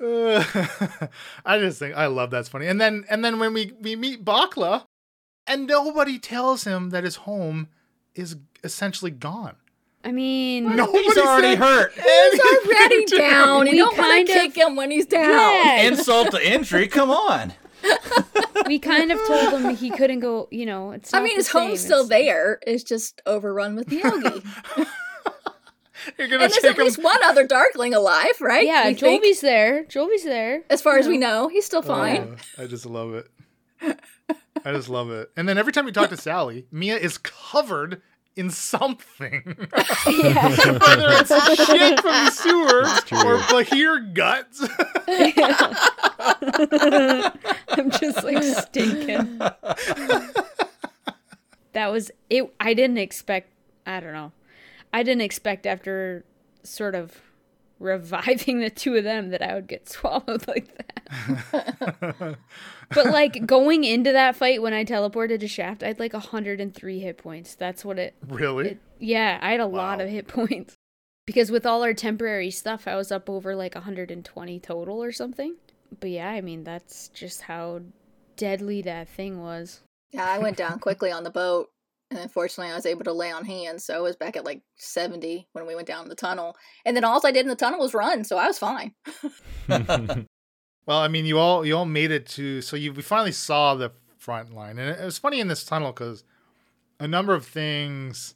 [0.00, 0.44] Uh,
[1.44, 2.66] I just think I love that's funny.
[2.68, 4.84] And then and then when we we meet Bakla,
[5.46, 7.68] and nobody tells him that his home
[8.14, 9.56] is essentially gone.
[10.04, 11.92] I mean, Nobody He's already said hurt.
[11.94, 13.66] He's already down.
[13.66, 15.30] You We don't want kind to of- kick him when he's down.
[15.32, 15.82] Yeah.
[15.82, 16.86] Insult to injury.
[16.86, 17.52] Come on.
[18.66, 20.48] We kind of told him he couldn't go.
[20.50, 21.14] You know, it's.
[21.14, 22.58] I mean, the his home's still It's- there.
[22.66, 24.44] It's just overrun with Neogi.
[26.18, 27.04] You're gonna and there's at least him.
[27.04, 28.64] one other Darkling alive, right?
[28.64, 29.22] Yeah, We think?
[29.22, 29.84] Jolby's there.
[29.84, 30.62] Jolby's there.
[30.70, 32.36] As far as we know, he's still oh, fine.
[32.58, 33.28] Oh, I just love it.
[34.64, 35.30] I just love it.
[35.36, 38.00] And then every time we talk to Sally, Mia is covered
[38.38, 39.68] in something.
[40.08, 40.48] Yeah.
[40.78, 41.28] Whether it's
[41.66, 42.84] shit from the sewer
[43.26, 44.60] or Behir guts.
[47.68, 49.38] I'm just like stinking.
[51.72, 52.52] that was it.
[52.58, 53.52] I didn't expect.
[53.86, 54.32] I don't know.
[54.92, 56.24] I didn't expect after
[56.62, 57.20] sort of
[57.78, 62.36] reviving the two of them that I would get swallowed like that.
[62.90, 67.00] but like going into that fight when I teleported to Shaft, I had like 103
[67.00, 67.54] hit points.
[67.54, 68.14] That's what it.
[68.28, 68.68] Really?
[68.68, 70.74] it yeah, I had a lot of hit points
[71.26, 75.56] because with all our temporary stuff, I was up over like 120 total or something.
[76.00, 77.80] But yeah, I mean that's just how
[78.36, 79.80] deadly that thing was.
[80.12, 81.68] Yeah, I went down quickly on the boat,
[82.10, 83.84] and unfortunately, I was able to lay on hands.
[83.84, 86.56] So I was back at like 70 when we went down the tunnel.
[86.84, 88.94] And then all I did in the tunnel was run, so I was fine.
[90.88, 93.74] Well, I mean, you all you all made it to so you we finally saw
[93.74, 96.24] the front line, and it, it was funny in this tunnel because
[96.98, 98.34] a number of things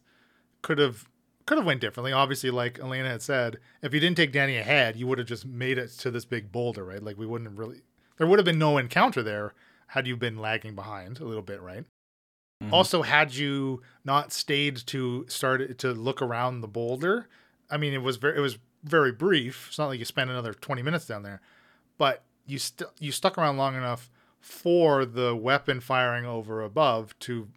[0.60, 1.08] could have
[1.46, 2.12] could have went differently.
[2.12, 5.46] Obviously, like Elena had said, if you didn't take Danny ahead, you would have just
[5.46, 7.02] made it to this big boulder, right?
[7.02, 7.80] Like we wouldn't have really
[8.18, 9.54] there would have been no encounter there
[9.86, 11.86] had you been lagging behind a little bit, right?
[12.62, 12.72] Mhm.
[12.72, 17.28] Also, had you not stayed to start to look around the boulder,
[17.70, 19.66] I mean, it was very it was very brief.
[19.68, 21.40] It's not like you spent another twenty minutes down there,
[21.98, 24.10] but you still you stuck around long enough
[24.40, 27.48] for the weapon firing over above to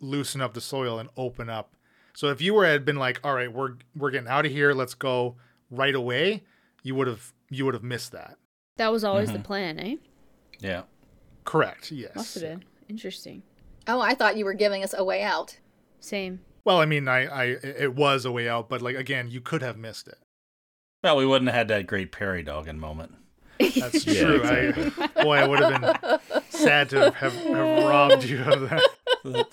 [0.00, 1.76] loosen up the soil and open up.
[2.14, 4.72] So if you were had been like, all right, we're we're getting out of here,
[4.74, 5.36] let's go
[5.70, 6.42] right away,
[6.82, 8.36] you would have you would have missed that.
[8.76, 9.44] That was always the Mhm.
[9.44, 9.96] plan, eh?
[10.60, 10.82] yeah.
[11.44, 11.90] Correct.
[11.92, 12.14] Yes.
[12.16, 13.42] Must have been interesting.
[13.86, 15.58] Oh, I thought you were giving us a way out.
[16.00, 16.40] Same.
[16.64, 19.62] Well, I mean, I, I it was a way out, but like again, you could
[19.62, 20.18] have missed it.
[21.02, 23.14] Well, we wouldn't have had that great Perry Doggin moment.
[23.58, 24.34] That's Yeah, true.
[24.36, 24.92] exactly.
[25.16, 28.82] I, boy, I would have been sad to have, have robbed you of that.
[29.24, 29.46] The,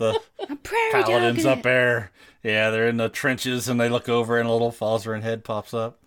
[0.47, 2.09] the prairie paladins up there,
[2.41, 5.75] yeah, they're in the trenches, and they look over, and a little Falzarin head pops
[5.75, 5.99] up,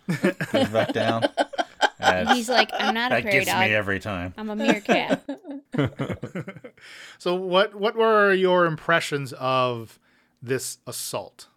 [0.50, 1.28] goes back down.
[2.02, 3.60] That's- He's like, I'm not a that prairie gets dog.
[3.68, 4.34] me every time.
[4.36, 5.22] I'm a meerkat.
[7.18, 9.98] so, what what were your impressions of
[10.42, 11.48] this assault?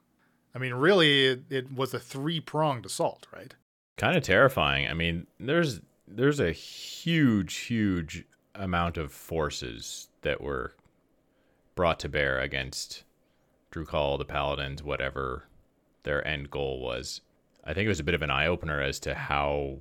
[0.54, 3.54] I mean, really, it, it was a three pronged assault, right?
[3.98, 4.88] kind of terrifying.
[4.90, 10.74] I mean, there's there's a huge, huge amount of forces that were
[11.76, 13.04] brought to bear against
[13.72, 15.44] Drukal, the Paladins, whatever
[16.04, 17.22] their end goal was.
[17.64, 19.80] I think it was a bit of an eye opener as to how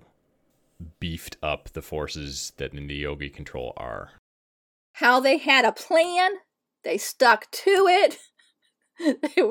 [1.00, 4.10] beefed up the forces that the Neogi control are.
[4.94, 6.32] How they had a plan,
[6.82, 8.18] they stuck to it,
[9.00, 9.42] they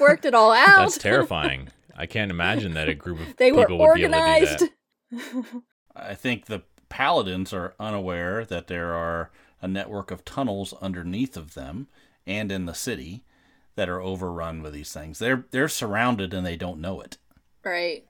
[0.00, 0.78] worked it all out.
[0.80, 1.68] That's terrifying.
[1.96, 4.18] I can't imagine that a group of they were people would be able to do
[4.20, 4.68] organized.
[5.10, 5.62] that.
[5.96, 11.54] I think the paladins are unaware that there are a network of tunnels underneath of
[11.54, 11.88] them
[12.26, 13.24] and in the city
[13.74, 15.18] that are overrun with these things.
[15.18, 17.18] They're they're surrounded and they don't know it.
[17.64, 18.04] right.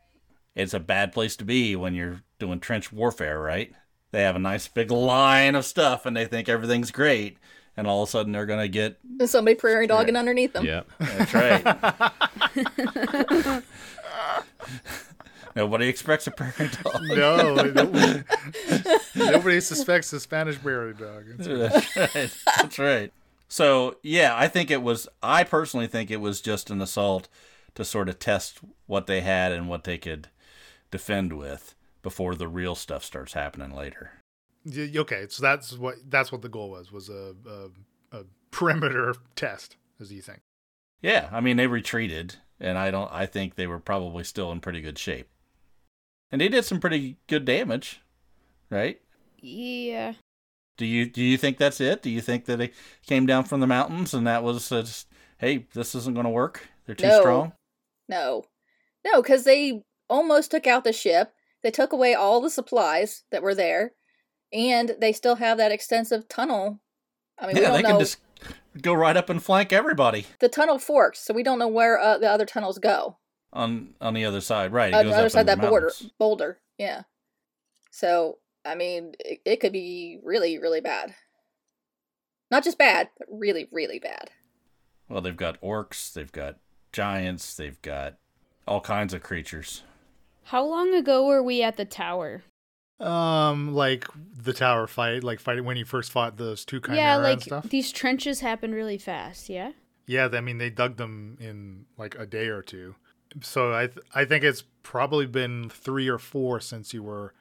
[0.54, 3.72] It's a bad place to be when you're doing trench warfare, right?
[4.10, 7.38] They have a nice big line of stuff and they think everything's great,
[7.76, 8.98] and all of a sudden they're gonna get.
[9.26, 10.64] Somebody prairie dogging underneath them.
[10.64, 10.82] Yeah.
[10.98, 11.62] That's right.
[15.56, 17.02] Nobody expects a prairie dog.
[17.02, 18.22] No, nobody,
[19.16, 21.24] nobody suspects a Spanish prairie dog.
[21.36, 21.48] That's
[22.14, 22.30] right.
[22.56, 23.12] That's right.
[23.48, 25.08] So yeah, I think it was.
[25.22, 27.28] I personally think it was just an assault
[27.74, 30.28] to sort of test what they had and what they could
[30.90, 34.12] defend with before the real stuff starts happening later.
[34.76, 39.76] Okay, so that's what that's what the goal was was a a, a perimeter test,
[40.00, 40.40] as you think.
[41.00, 43.10] Yeah, I mean they retreated, and I don't.
[43.12, 45.28] I think they were probably still in pretty good shape,
[46.30, 48.00] and they did some pretty good damage,
[48.70, 49.00] right?
[49.40, 50.14] yeah.
[50.76, 52.02] Do you do you think that's it?
[52.02, 52.70] Do you think that they
[53.04, 56.30] came down from the mountains and that was uh, just, hey, this isn't going to
[56.30, 56.68] work?
[56.86, 57.18] They're too No.
[57.20, 57.52] strong.
[58.08, 58.44] No.
[59.04, 61.34] No, because they almost took out the ship.
[61.62, 63.92] They took away all the supplies that were there,
[64.52, 66.80] and they still have that extensive tunnel.
[67.38, 67.90] I mean, we yeah, they know.
[67.90, 68.18] can just
[68.82, 72.18] go right up and flank everybody The tunnel forks, so we don't know where uh,
[72.18, 73.18] the other tunnels go.
[73.52, 74.72] on on the other side.
[74.72, 76.60] Right, it On the other up side of that border, boulder.
[76.78, 77.02] Yeah.
[77.90, 81.14] So, I mean, it, it could be really, really bad.
[82.50, 84.30] Not just bad, but really, really bad.
[85.08, 86.56] Well, they've got orcs, they've got
[86.92, 88.16] giants, they've got
[88.66, 89.82] all kinds of creatures.
[90.48, 92.42] How long ago were we at the tower?
[93.00, 97.14] Um, like the tower fight, like fighting when you first fought those two chimera yeah,
[97.16, 97.68] and like stuff.
[97.68, 99.50] these trenches happened really fast.
[99.50, 99.72] Yeah.
[100.06, 102.94] Yeah, I mean they dug them in like a day or two.
[103.42, 107.34] So I th- I think it's probably been three or four since you were,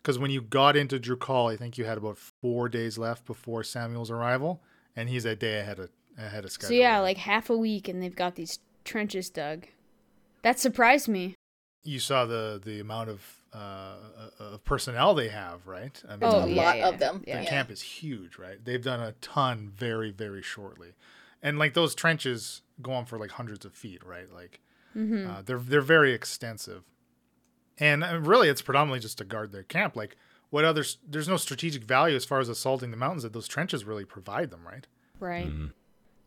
[0.00, 3.64] because when you got into Drukal, I think you had about four days left before
[3.64, 4.62] Samuel's arrival,
[4.94, 6.68] and he's a day ahead of ahead of schedule.
[6.68, 9.66] So yeah, like half a week, and they've got these trenches dug.
[10.42, 11.34] That surprised me.
[11.84, 13.96] You saw the the amount of uh,
[14.40, 16.02] of personnel they have, right?
[16.08, 17.20] I mean, Oh, a yeah, lot yeah, of them.
[17.24, 17.44] the yeah.
[17.44, 18.58] camp is huge, right?
[18.64, 20.94] They've done a ton very very shortly,
[21.42, 24.32] and like those trenches go on for like hundreds of feet, right?
[24.32, 24.60] Like
[24.96, 25.28] Mm-hmm.
[25.28, 26.84] uh, they're they're very extensive,
[27.78, 29.96] and uh, really it's predominantly just to guard their camp.
[29.96, 30.16] Like
[30.50, 30.84] what other?
[31.08, 34.50] There's no strategic value as far as assaulting the mountains that those trenches really provide
[34.50, 34.86] them, right?
[35.18, 35.46] Right.
[35.48, 35.72] Mhm.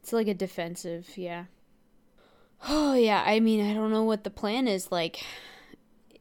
[0.02, 1.46] It's like a defensive, yeah.
[2.68, 4.92] Oh yeah, I mean, I don't know what the plan is.
[4.92, 5.24] Like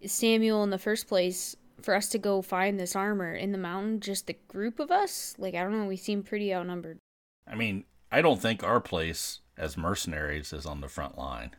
[0.05, 4.01] Samuel, in the first place, for us to go find this armor in the mountain,
[4.01, 5.35] just the group of us.
[5.39, 6.99] Like I don't know, we seem pretty outnumbered.
[7.47, 11.53] I mean, I don't think our place as mercenaries is on the front line.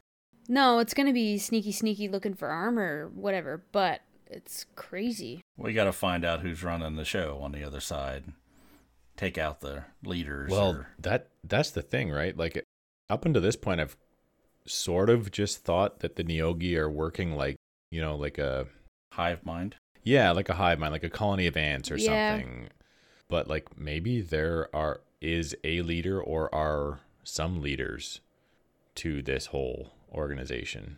[0.48, 3.64] No, it's gonna be sneaky, sneaky, looking for armor, whatever.
[3.72, 5.42] But it's crazy.
[5.58, 8.26] We got to find out who's running the show on the other side.
[9.16, 10.52] Take out the leaders.
[10.52, 12.38] Well, or- that that's the thing, right?
[12.38, 12.64] Like
[13.10, 13.98] up until this point, I've
[14.68, 17.55] sort of just thought that the Neogi are working like
[17.91, 18.68] you know, like a
[19.13, 19.76] hive mind.
[20.03, 22.34] yeah, like a hive mind, like a colony of ants or Yeah.
[22.38, 22.70] something.
[23.30, 28.20] But like maybe there are is a leader or are some leaders
[28.95, 30.97] to this whole organization.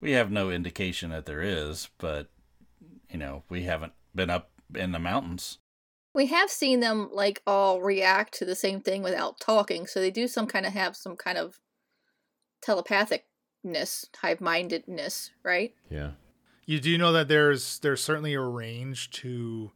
[0.00, 2.28] We have no indication that there is, but
[3.10, 5.58] you know, we haven't been up in the mountains.
[6.14, 10.10] We have seen them like all react to the same thing without talking, so they
[10.10, 11.58] do some kind of have some kind of
[12.64, 15.74] telepathicness, hive mindedness, right?
[15.90, 16.12] Yeah.
[16.66, 19.70] You do know that there's there's certainly a range to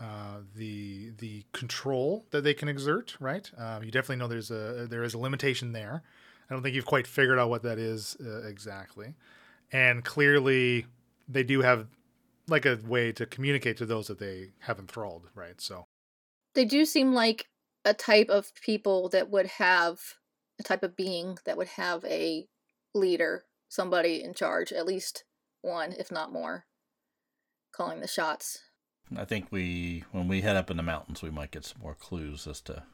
[0.00, 3.48] uh, the the control that they can exert, right?
[3.56, 6.02] Um, you definitely know there's a there is a limitation there.
[6.50, 9.14] I don't think you've quite figured out what that is uh, exactly,
[9.70, 10.86] and clearly
[11.28, 11.86] they do have
[12.48, 15.60] like a way to communicate to those that they have enthralled, right?
[15.60, 15.86] So
[16.54, 17.46] They do seem like
[17.84, 20.00] a type of people that would have
[20.58, 22.46] a type of being that would have a
[22.94, 25.24] leader, somebody in charge, at least
[25.60, 26.66] one, if not more,
[27.72, 28.60] calling the shots.
[29.16, 31.94] I think we, when we head up in the mountains, we might get some more
[31.94, 32.84] clues as to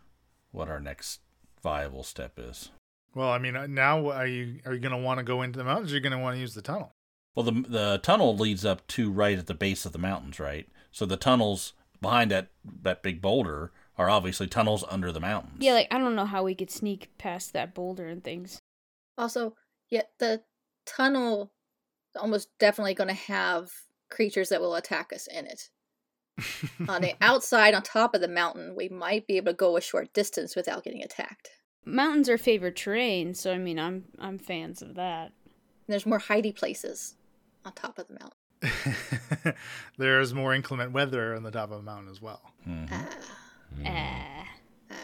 [0.50, 1.20] what our next
[1.62, 2.70] viable step is.
[3.14, 5.58] Well, I mean, uh, now are you are you going to want to go into
[5.58, 5.90] the mountains?
[5.90, 6.92] Or you're going to want to use the tunnel.
[7.34, 10.68] Well, the the tunnel leads up to right at the base of the mountains, right?
[10.90, 12.50] So the tunnels behind that
[12.82, 15.56] that big boulder are obviously tunnels under the mountains.
[15.58, 18.60] Yeah, like I don't know how we could sneak past that boulder and things.
[19.16, 19.54] Also,
[19.90, 20.42] yet the
[20.86, 21.52] tunnel
[22.18, 23.70] almost definitely going to have
[24.10, 25.68] creatures that will attack us in it.
[26.88, 29.80] on the outside, on top of the mountain, we might be able to go a
[29.80, 31.50] short distance without getting attacked.
[31.84, 35.32] Mountains are favorite terrain, so I mean, I'm I'm fans of that.
[35.44, 37.16] And there's more hidey places
[37.64, 39.54] on top of the mountain.
[39.98, 42.42] There's more inclement weather on the top of the mountain as well.
[42.68, 42.88] Mhm.
[42.90, 43.08] Ah,
[43.86, 44.46] Ah,
[44.90, 44.94] ah.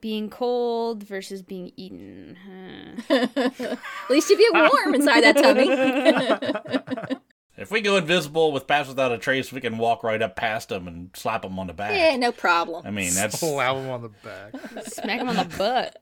[0.00, 2.36] being cold versus being eaten.
[2.46, 2.96] huh.
[3.38, 3.78] At
[4.10, 7.16] least you get warm inside that tummy.
[7.58, 10.68] If we go invisible with Pass Without a Trace, we can walk right up past
[10.68, 11.90] them and slap them on the back.
[11.92, 12.86] yeah, no problem.
[12.86, 14.54] I mean, that's Slap them on the back.
[14.86, 16.00] Smack them on the butt.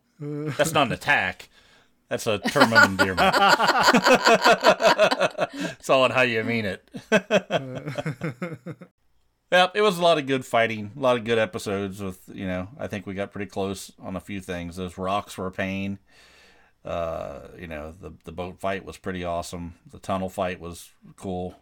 [0.59, 1.49] that's not an attack.
[2.11, 3.35] That's a term of endearment.
[5.79, 6.87] it's all on how you mean it.
[9.53, 12.03] Yep, it was a lot of good fighting, a lot of good episodes.
[12.03, 14.77] With you know, I think we got pretty close on a few things.
[14.77, 15.99] Those rocks were a pain.
[16.85, 19.75] Uh, you know, the the boat fight was pretty awesome.
[19.91, 21.55] The tunnel fight was cool.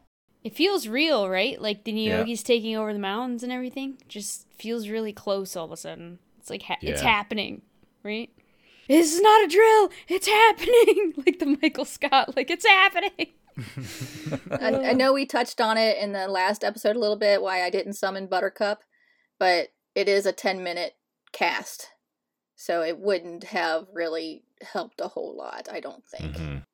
[0.43, 1.61] It feels real, right?
[1.61, 2.23] Like the Yeah.
[2.23, 3.99] Neogi's taking over the mountains and everything.
[4.09, 6.19] Just feels really close all of a sudden.
[6.39, 7.63] It's like ha- it's happening,
[8.03, 8.31] right?
[8.89, 9.91] This is not a drill.
[10.09, 11.15] It's happening.
[11.27, 12.37] like the Michael Scott.
[12.37, 13.29] Like it's happening.
[14.51, 17.63] I, I know we touched on it in the last episode a little bit why
[17.63, 18.83] I didn't summon Buttercup,
[19.39, 20.97] but it is a 10 minute
[21.33, 21.89] cast.
[22.57, 26.37] So it wouldn't have really helped a whole lot, I don't think.
[26.37, 26.65] Mhm.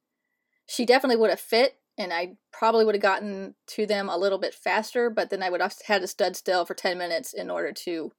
[0.66, 4.38] She definitely would have fit, and I probably would have gotten to them a little
[4.38, 7.50] bit faster, but then I would have had to stud still for 10 minutes in
[7.50, 8.12] order to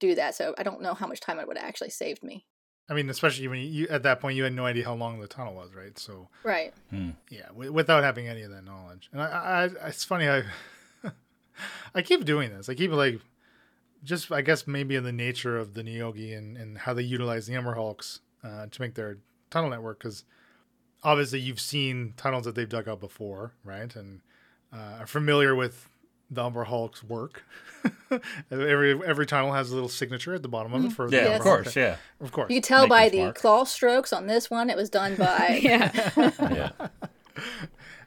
[0.00, 0.34] do that.
[0.34, 2.46] So I don't know how much time it would have actually saved me.
[2.90, 5.26] I mean, especially when you at that point you had no idea how long the
[5.26, 5.98] tunnel was, right?
[5.98, 6.72] So Right.
[7.30, 10.42] yeah, w- without having any of that knowledge, and I, I, I it's funny I,
[11.94, 12.68] I keep doing this.
[12.68, 13.20] I keep like,
[14.04, 17.46] just I guess maybe in the nature of the Neogi and and how they utilize
[17.46, 19.18] the Umber Hulks uh, to make their
[19.50, 20.24] tunnel network, because
[21.02, 23.94] obviously you've seen tunnels that they've dug out before, right?
[23.94, 24.20] And
[24.72, 25.88] uh, are familiar with
[26.30, 27.44] the Umber Hulk's work.
[28.50, 31.36] every every tunnel has a little signature at the bottom of it for the Yeah,
[31.36, 31.96] of course, yeah.
[32.20, 32.50] of course.
[32.50, 33.36] You could tell by the mark.
[33.36, 35.60] claw strokes on this one, it was done by.
[35.62, 36.10] yeah.
[36.16, 36.70] Yeah.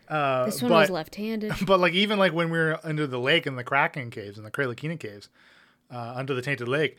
[0.10, 1.54] Uh, This one but, was left-handed.
[1.66, 4.46] but like even like when we were under the lake in the Kraken caves and
[4.46, 5.30] the Kralakina caves,
[5.90, 6.98] uh, under the Tainted Lake,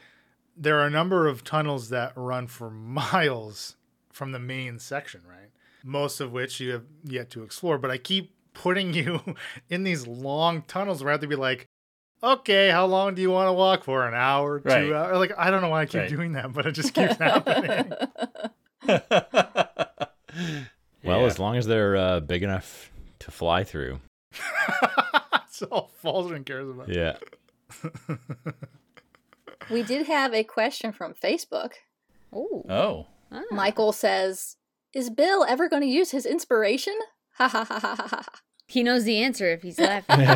[0.56, 3.76] there are a number of tunnels that run for miles
[4.10, 5.50] from the main section, right?
[5.84, 7.76] Most of which you have yet to explore.
[7.78, 9.20] But I keep putting you
[9.68, 11.66] in these long tunnels where I have to be like,
[12.22, 14.06] okay, how long do you want to walk for?
[14.06, 14.92] An hour, two Right.
[14.92, 15.16] hours?
[15.18, 16.10] Like I don't know why I keep Right.
[16.10, 17.92] doing that, but it just keeps happening.
[21.04, 21.26] Well, Yeah.
[21.26, 23.98] as long as they're uh, big enough to fly through.
[25.32, 26.88] That's all Falzarin cares about.
[26.88, 27.16] Yeah.
[29.70, 31.72] we did have a question from Facebook.
[32.32, 32.64] Oh.
[32.68, 33.06] Oh.
[33.32, 33.42] Ah.
[33.50, 34.56] Michael says,
[34.94, 36.96] "Is Bill ever going to use his inspiration?"
[37.48, 38.24] Ha ha ha ha ha ha.
[38.68, 40.26] He knows the answer if he's laughing.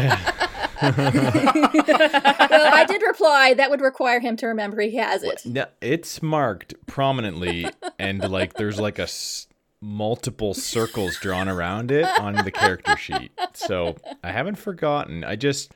[0.90, 5.42] Well, I did reply that would require him to remember he has it.
[5.44, 7.66] No, it's marked prominently,
[7.98, 9.46] and like there's like a s-
[9.80, 13.32] multiple circles drawn around it on the character sheet.
[13.54, 15.24] So I haven't forgotten.
[15.24, 15.72] I just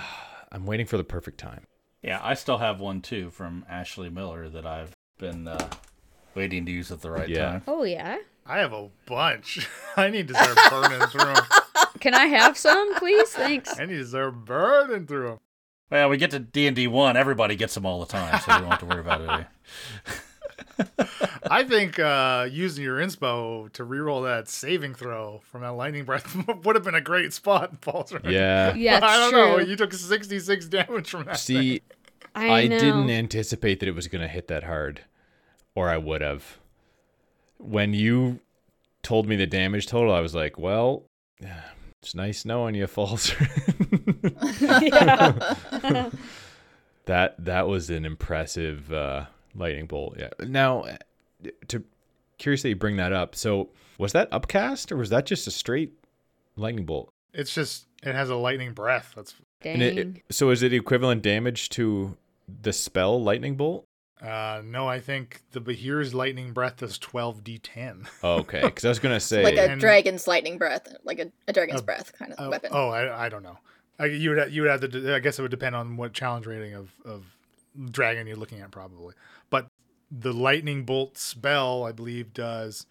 [0.52, 1.66] I'm waiting for the perfect time.
[2.02, 5.70] Yeah, I still have one too from Ashley Miller that I've been uh,
[6.34, 7.50] waiting to use at the right Yeah.
[7.52, 7.62] time.
[7.66, 8.18] oh yeah.
[8.46, 9.66] I have a bunch.
[9.96, 11.44] I need to start burning through them.
[12.00, 13.30] Can I have some, please?
[13.30, 13.78] Thanks.
[13.78, 15.38] I need to start burning through them.
[15.90, 18.54] Well, we get to D and D one, everybody gets them all the time, so
[18.54, 19.46] we don't have to worry about it.
[21.50, 26.34] I think uh, using your inspo to reroll that saving throw from that lightning breath
[26.64, 28.30] would have been a great spot, Falzarin.
[28.30, 28.74] Yeah.
[28.74, 29.40] Yeah, it's I don't true.
[29.40, 29.58] know.
[29.58, 31.38] You took 66 damage from that.
[31.38, 31.56] thing.
[31.60, 31.82] See,
[32.34, 35.02] I, I, didn't anticipate that it was going to hit that hard,
[35.74, 36.58] or I would have.
[37.64, 38.40] When you
[39.02, 41.04] told me the damage total, I was like, "Well,
[42.02, 43.38] it's nice knowing you, Falzer."
[47.06, 50.16] that that was an impressive uh, lightning bolt.
[50.18, 50.30] Yeah.
[50.40, 50.96] Now, uh,
[51.68, 51.82] to
[52.38, 53.34] curious that you bring that up.
[53.34, 55.92] So, was that upcast or was that just a straight
[56.56, 57.10] lightning bolt?
[57.32, 59.12] It's just, it has a lightning breath.
[59.16, 59.74] That's Dang.
[59.74, 62.16] And it, it- so, is it equivalent damage to
[62.62, 63.84] the spell lightning bolt?
[64.22, 68.06] Uh, no, I think the Behir's lightning breath is 12d10.
[68.22, 71.30] Oh, okay, because I was gonna say like a And- dragon's lightning breath, like a,
[71.48, 72.70] a dragon's Uh, breath kind of Oh, weapon.
[72.72, 73.58] oh, I, I don't know.
[73.98, 74.88] I, you would you would have to.
[74.88, 77.24] d- I guess it would depend on what challenge rating of of
[77.90, 79.14] dragon you're looking at, probably.
[79.50, 79.68] But
[80.10, 82.86] the lightning bolt spell, I believe, does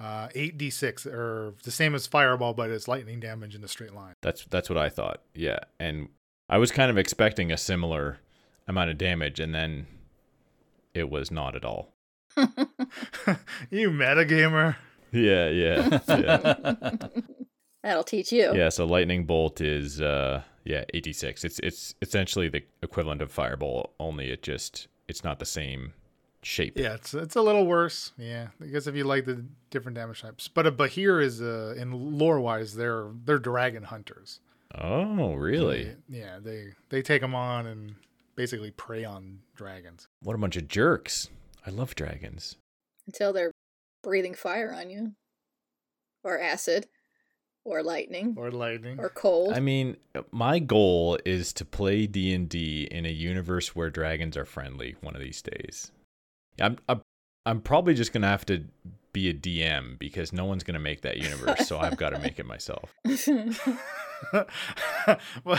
[0.00, 4.14] uh, 8d6 or the same as fireball, but it's lightning damage in a straight line.
[4.22, 5.22] That's that's what I thought.
[5.34, 6.08] Yeah, and
[6.48, 8.18] I was kind of expecting a similar
[8.66, 9.86] amount of damage, and then
[10.94, 11.94] it was not at all.
[13.70, 14.76] you metagamer.
[15.12, 16.92] Yeah, yeah, yeah.
[17.82, 18.54] That'll teach you.
[18.54, 18.68] yeah.
[18.68, 21.44] So lightning bolt is uh yeah 8d6.
[21.44, 25.92] It's it's essentially the equivalent of fireball, only it just it's not the same
[26.42, 26.78] shape.
[26.78, 28.12] Yeah, it's it's a little worse.
[28.16, 31.74] Yeah, I guess if you like the different damage types, but a Behir is uh,
[31.76, 34.40] in lore wise, they're they're dragon hunters.
[34.80, 35.94] Oh, really?
[36.08, 37.94] They- yeah, they they take them on and
[38.34, 40.08] basically prey on dragons.
[40.22, 41.28] What a bunch of jerks!
[41.66, 42.56] I love dragons.
[43.06, 43.52] Until they're
[44.02, 45.12] breathing fire on you,
[46.24, 46.86] or acid,
[47.64, 48.98] or lightning, Or lightning.
[48.98, 49.52] or cold.
[49.54, 49.96] I mean,
[50.30, 54.96] my goal is to play D and D in a universe where dragons are friendly
[55.00, 55.90] one of these days.
[56.60, 57.00] I'm I'm,
[57.46, 58.64] I'm probably just gonna have to
[59.12, 62.38] be a DM because no one's gonna make that universe, so I've got to make
[62.38, 62.94] it myself.
[65.44, 65.58] well,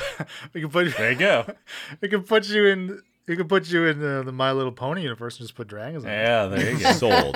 [0.53, 1.45] we can put There you go.
[2.01, 5.03] we can put you in we can put you in the, the My Little Pony
[5.03, 6.03] universe and just put dragons.
[6.03, 6.13] in it.
[6.13, 6.91] Yeah, there you go.
[6.91, 7.35] Sold,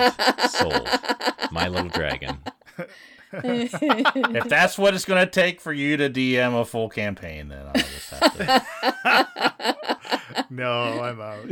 [0.50, 0.88] sold.
[1.50, 2.38] My little dragon.
[3.32, 7.66] if that's what it's going to take for you to DM a full campaign, then
[7.66, 8.64] I'll just have to.
[10.50, 11.50] No, I'm out.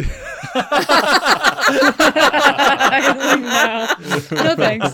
[4.30, 4.36] no.
[4.44, 4.90] no thanks.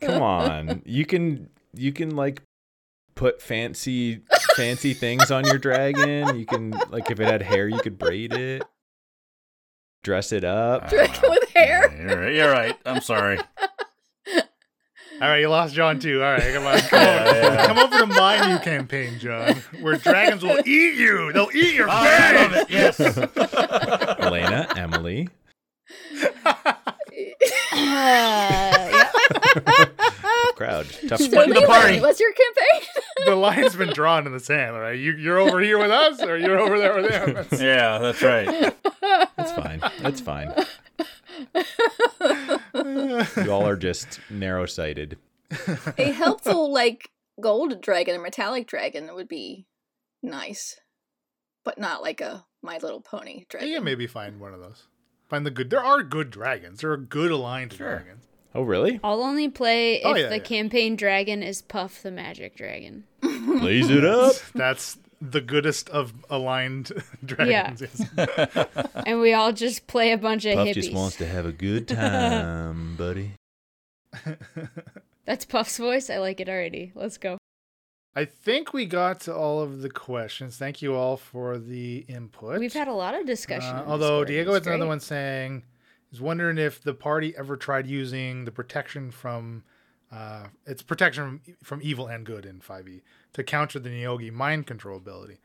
[0.00, 2.42] Come on, you can you can like
[3.14, 4.20] put fancy
[4.54, 6.38] fancy things on your dragon.
[6.38, 8.62] You can like if it had hair, you could braid it,
[10.02, 10.88] dress it up.
[10.90, 11.92] Dragon with hair.
[11.96, 12.34] You're right.
[12.34, 12.76] You're right.
[12.86, 13.38] I'm sorry.
[15.22, 16.22] All right, you lost John too.
[16.22, 17.66] All right, come on, come, Yeah, over, yeah.
[17.66, 21.32] come over to my new campaign, John, where dragons will eat you.
[21.32, 22.98] They'll eat your Oh, I love face.
[23.00, 23.18] it.
[23.38, 24.18] Yes.
[24.20, 25.28] Elena, Emily.
[27.72, 29.04] Uh.
[29.54, 30.86] Tough crowd.
[31.08, 32.00] Tough So Split the party.
[32.00, 32.88] what's your campaign?
[33.26, 34.74] the line's been drawn in the sand.
[34.74, 37.34] All right, you, you're over here with us, or you're over there with them.
[37.34, 38.74] That's- Yeah, that's right.
[39.36, 39.80] That's fine.
[40.00, 40.52] That's fine.
[43.36, 45.18] You all are just narrow sighted.
[45.98, 47.10] a helpful like
[47.40, 49.66] gold dragon a metallic dragon would be
[50.22, 50.78] nice,
[51.64, 53.70] but not like a My Little Pony dragon.
[53.70, 54.84] Yeah, maybe find one of those.
[55.28, 55.70] Find the good.
[55.70, 56.80] There are good dragons.
[56.80, 57.96] There are good aligned Sure.
[57.98, 58.24] dragons.
[58.54, 59.00] Oh, really?
[59.02, 60.42] I'll only play oh, if Oh, yeah, the yeah.
[60.42, 63.02] campaign dragon is Puff the Magic Dragon.
[63.20, 64.36] Blaze it up.
[64.54, 64.96] That's
[65.30, 66.92] the goodest of aligned
[67.24, 67.80] dragons.
[67.82, 68.66] yes.
[69.06, 70.74] And we all just play a bunch of Puff hippies.
[70.74, 73.32] just wants to have a good time, buddy.
[75.26, 76.10] That's Puff's voice.
[76.10, 76.92] I like it already.
[76.94, 77.38] Let's go.
[78.14, 80.56] I think we got to all of the questions.
[80.56, 82.60] Thank you all for the input.
[82.60, 83.74] We've had a lot of discussion.
[83.74, 85.64] Uh, although Diego It's has another one saying,
[86.12, 89.64] is wondering if the party ever tried using the protection from,
[90.12, 93.00] uh, it's protection from, from evil and good in 5e
[93.34, 95.38] to counter the Nyogi mind control ability.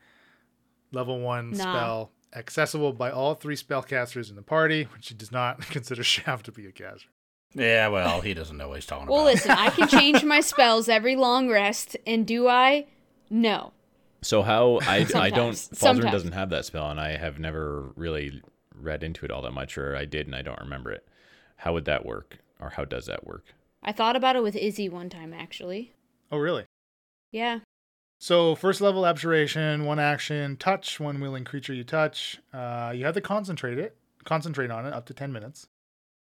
[0.92, 1.56] Level one Nah.
[1.56, 6.46] spell accessible by all three spellcasters in the party, which he does not consider Shaft
[6.46, 7.08] to be a caster.
[7.52, 9.24] Yeah, well, he doesn't know what he's talking Well, about.
[9.24, 12.86] Well, listen, I can change my spells every long rest, and do I?
[13.28, 13.72] No.
[14.22, 15.68] So how I I don't Sometimes.
[15.70, 16.12] Falzarin Sometimes.
[16.12, 18.40] doesn't have that spell, and I have never really
[18.74, 21.06] read into it all that much, or I did and I don't remember it.
[21.56, 23.44] How would that work, or how does that work?
[23.82, 25.92] I thought about it with Izzy one time, actually.
[26.30, 26.66] Oh, really?
[27.32, 27.60] Yeah.
[28.22, 32.38] So first level abjuration, one action, touch one willing creature you touch.
[32.52, 35.68] Uh, you have to concentrate it, concentrate on it up to ten minutes.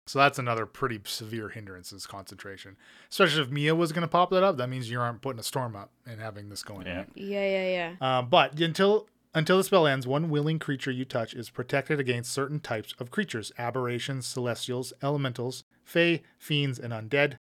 [0.07, 2.77] So that's another pretty severe hindrance is concentration.
[3.11, 5.43] Especially if Mia was going to pop that up, that means you aren't putting a
[5.43, 6.87] storm up and having this going.
[6.87, 6.99] Yeah.
[6.99, 7.07] on.
[7.15, 7.95] Yeah, yeah, yeah.
[8.01, 12.31] Uh, but until until the spell ends, one willing creature you touch is protected against
[12.31, 17.35] certain types of creatures: aberrations, celestials, elementals, fae, fiends, and undead.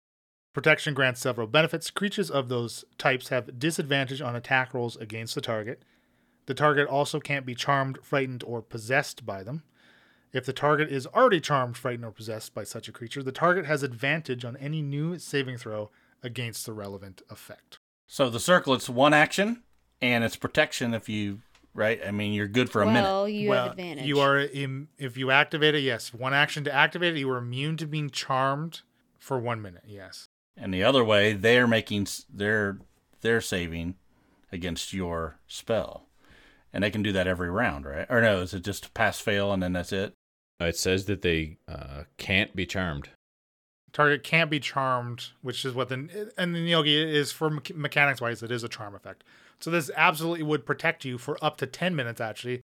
[0.53, 1.91] Protection grants several benefits.
[1.91, 5.83] Creatures of those types have disadvantage on attack rolls against the target.
[6.47, 9.63] The target also can't be charmed, frightened, or possessed by them.
[10.33, 13.67] If the target is already charmed, frightened, or possessed by such a creature, the target
[13.67, 15.91] has advantage on any new saving throw
[16.23, 17.79] against the relevant effect.
[18.07, 19.63] So the circlet's one action,
[20.01, 21.41] and it's protection if you
[21.75, 22.01] right.
[22.07, 23.03] I mean, you're good for a minute.
[23.03, 24.07] well, you have advantage.
[24.07, 26.13] You are Im- if you activate it, yes.
[26.13, 28.81] One action to activate it, you are immune to being charmed
[29.19, 29.85] for one minute.
[29.87, 30.29] Yes.
[30.61, 32.79] And the other way, they're making s- they're
[33.21, 33.95] they're saving
[34.53, 36.07] against your spell,
[36.73, 38.07] and they can do that every round, right?
[38.11, 40.15] Or no, is it just pass fail and then that's it?
[40.61, 43.11] Uh, It says that they uh, can't be charmed.
[43.93, 48.21] Target can't be charmed, which is what the and the Yogi is for me- mechanics
[48.21, 48.43] wise.
[48.43, 49.25] It is a charm effect.
[49.61, 52.61] So this absolutely would protect you for up to ten minutes, actually,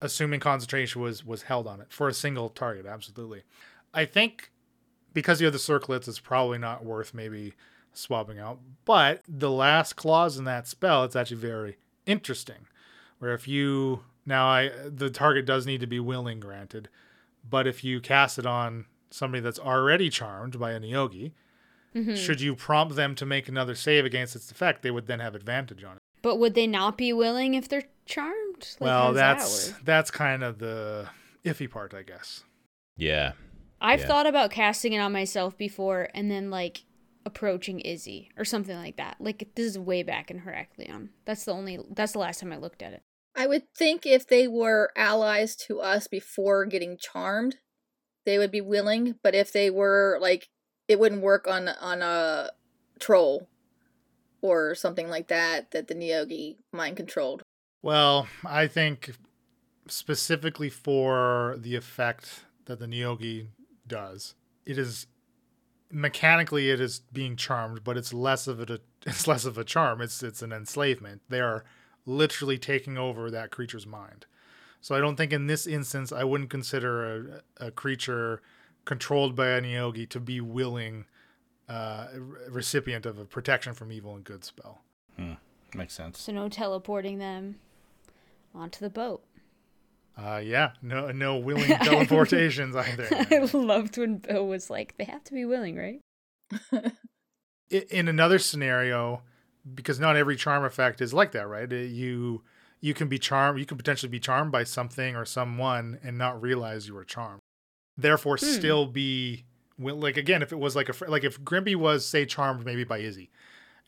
[0.00, 2.86] assuming concentration was was held on it for a single target.
[2.86, 3.42] Absolutely.
[3.92, 4.50] I think
[5.14, 7.54] because you have the circlets, it's probably not worth maybe
[7.92, 8.58] swapping out.
[8.84, 12.66] But the last clause in that spell, it's actually very interesting.
[13.20, 16.88] Where if you now I the target does need to be willing, granted,
[17.48, 21.32] but if you cast it on somebody that's already charmed by a Neogi,
[21.94, 22.16] Mhm.
[22.16, 25.36] should you prompt them to make another save against its effect, they would then have
[25.36, 26.02] advantage on it.
[26.22, 28.66] But would they not be willing if they're charmed?
[28.80, 31.08] Like, well, does that that's that's kind of the
[31.44, 32.42] iffy part, I guess.
[32.96, 33.32] Yeah.
[33.84, 34.06] I've yeah.
[34.06, 36.84] thought about casting it on myself before and then like
[37.26, 39.16] approaching Izzy or something like that.
[39.20, 41.10] Like this is way back in Heracleon.
[41.26, 43.02] That's the only that's the last time I looked at it.
[43.36, 47.56] I would think if they were allies to us before getting charmed,
[48.24, 49.16] they would be willing.
[49.22, 50.48] But if they were like,
[50.88, 52.52] it wouldn't work on on a
[52.98, 53.48] troll
[54.40, 57.42] or something like that that the Neogi mind controlled.
[57.82, 59.14] Well, I think
[59.88, 63.48] specifically for the effect that the Neogi
[63.86, 64.34] does,
[64.66, 65.06] it is
[65.90, 70.00] mechanically it is being charmed, but it's less of a it's less of a charm.
[70.00, 71.22] It's it's an enslavement.
[71.28, 71.64] They are
[72.06, 74.26] literally taking over that creature's mind.
[74.80, 78.42] So I don't think in this instance I wouldn't consider a, a creature
[78.84, 81.06] controlled by a Neogi to be willing
[81.68, 82.08] uh,
[82.50, 84.82] recipient of a protection from evil and good spell.
[85.16, 85.32] Hmm.
[85.74, 86.20] Makes sense.
[86.20, 87.56] So no teleporting them
[88.54, 89.24] onto the boat.
[90.16, 93.08] Uh, yeah, no, no willing teleportations either.
[93.30, 96.00] I loved when Bill was like, they have to be willing, right?
[97.90, 99.22] In another scenario,
[99.74, 101.70] because not every charm effect is like that, right?
[101.72, 102.42] Uh, You
[102.80, 106.40] you can be charmed, you can potentially be charmed by something or someone and not
[106.40, 107.40] realize you were charmed.
[107.96, 108.44] Therefore, Hmm.
[108.46, 109.44] still be
[109.78, 112.98] like again, if it was like a like if Grimby was say charmed maybe by
[112.98, 113.30] Izzy,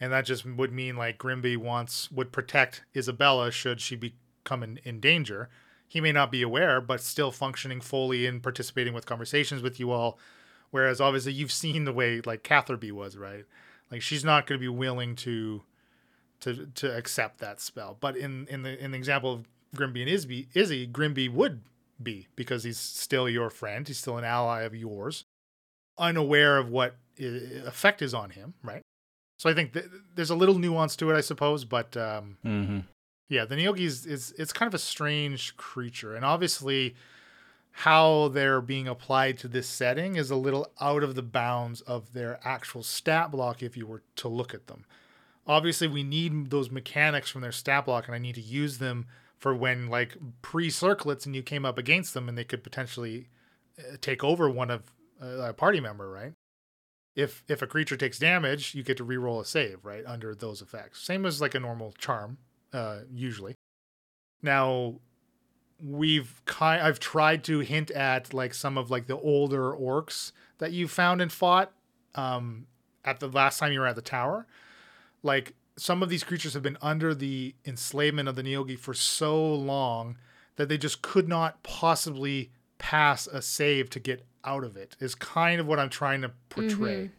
[0.01, 4.78] and that just would mean like Grimby wants would protect Isabella should she become in,
[4.85, 5.51] in danger.
[5.88, 9.92] He may not be aware, but still functioning fully and participating with conversations with you
[9.92, 10.18] all.
[10.70, 13.44] Whereas obviously you've seen the way like Catherby was, right?
[13.90, 15.62] Like she's not going to be willing to
[16.40, 17.96] to to accept that spell.
[18.00, 21.62] But in in the in the example of Grimby and Izzy, Izzy Grimby would
[22.02, 23.86] be because he's still your friend.
[23.86, 25.24] He's still an ally of yours,
[25.98, 28.82] unaware of what effect is on him, right?
[29.38, 32.78] So I think th- there's a little nuance to it, I suppose, but um, Mm-hmm.
[33.28, 36.94] Yeah, the Neogi is, is it's kind of a strange creature, and obviously,
[37.70, 42.12] how they're being applied to this setting is a little out of the bounds of
[42.12, 43.62] their actual stat block.
[43.62, 44.85] If you were to look at them,
[45.47, 49.07] obviously, we need those mechanics from their stat block, and I need to use them
[49.39, 53.28] for when like pre-circlets and you came up against them, and they could potentially
[53.78, 56.32] uh, take over one of uh, a party member, right?
[57.16, 60.05] if if a creature takes damage, you get to reroll a save, right?
[60.07, 61.03] Under those effects.
[61.03, 62.36] Same as like a normal charm,
[62.72, 63.55] uh, usually.
[64.43, 65.01] Now,
[65.82, 70.72] we've kind I've tried to hint at like some of like the older orcs that
[70.72, 71.70] you found and fought
[72.14, 72.66] um
[73.05, 74.47] at the last time you were at the tower.
[75.22, 79.55] Like some of these creatures have been under the enslavement of the Neogi for so
[79.55, 80.16] long
[80.56, 84.97] that they just could not possibly pass a save to get out of it.
[84.98, 87.10] Is kind of what I'm trying to portray.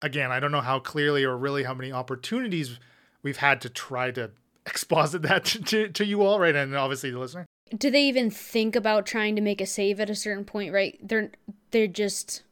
[0.00, 2.78] Again, I don't know how clearly or really how many opportunities
[3.22, 4.30] we've had to try to
[4.66, 6.54] exposit that to, to, to you all, right?
[6.54, 7.46] And obviously the listener.
[7.76, 10.98] Do they even think about trying to make a save at a certain point, right?
[11.02, 11.30] They're
[11.70, 12.42] they're just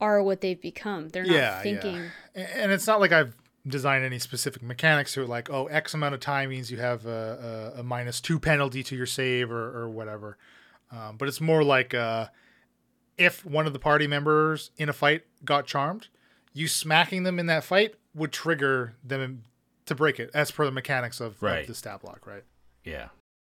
[0.00, 1.08] are what they've become.
[1.10, 2.02] They're not thinking.
[2.34, 3.34] A- And it's not like I've
[3.66, 7.04] designed any specific mechanics to it, like, oh, X amount of time means you have
[7.06, 10.36] a, a, a minus two penalty to your save or, or whatever.
[10.92, 12.26] Um, but it's more like uh,
[13.18, 16.08] if one of the party members in a fight got charmed,
[16.52, 19.42] you smacking them in that fight would trigger them
[19.86, 22.44] to break it, as per the mechanics of, of the stat block, right?
[22.84, 23.08] Yeah.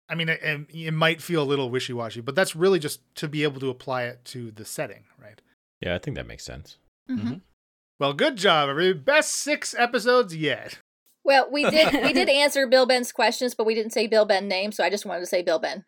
[0.09, 3.28] I mean, it, it might feel a little wishy washy, but that's really just to
[3.28, 5.40] be able to apply it to the setting, right?
[5.81, 6.77] Yeah, I think that makes sense.
[7.11, 7.40] Mhm.
[7.98, 8.98] Well, good job, everybody.
[8.98, 10.78] Best six episodes yet.
[11.24, 14.47] Well, we did we did answer Bill Ben's questions, but we didn't say Bill Ben
[14.47, 15.85] name, so I just wanted to say Bill Ben.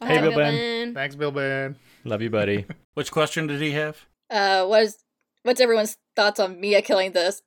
[0.00, 0.94] Hey, Bye, Bill Ben.
[0.94, 1.76] Thanks, Bill Ben.
[2.04, 2.66] Love you, buddy.
[2.94, 4.04] Which question did he have?
[4.28, 4.98] Uh, what is
[5.42, 7.38] what's everyone's thoughts on Mia killing the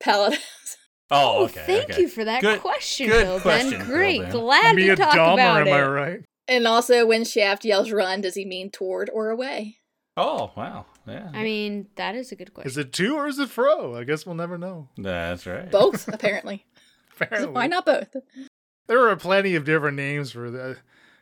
[0.00, 0.76] paladins?
[1.10, 1.62] Oh, Oh, okay.
[1.66, 2.00] thank okay.
[2.02, 3.78] you for that Good- question, good Bill question, Ben.
[3.80, 4.20] Bill Great.
[4.22, 4.30] Ben.
[4.32, 5.86] Glad Be to talk dumber, about am I it.
[5.86, 6.20] right?
[6.48, 9.78] and also, when Shaft yells "run," does he mean toward or away?
[10.16, 10.86] Oh, wow.
[11.06, 11.28] Yeah.
[11.34, 12.68] I mean, that is a good question.
[12.70, 13.94] Is it to or is it fro?
[13.96, 14.88] I guess we'll never know.
[14.96, 15.70] That's right.
[15.70, 16.64] Both, apparently.
[17.20, 17.52] Apparently.
[17.52, 18.16] Why not both?
[18.88, 20.76] There are plenty of different names for the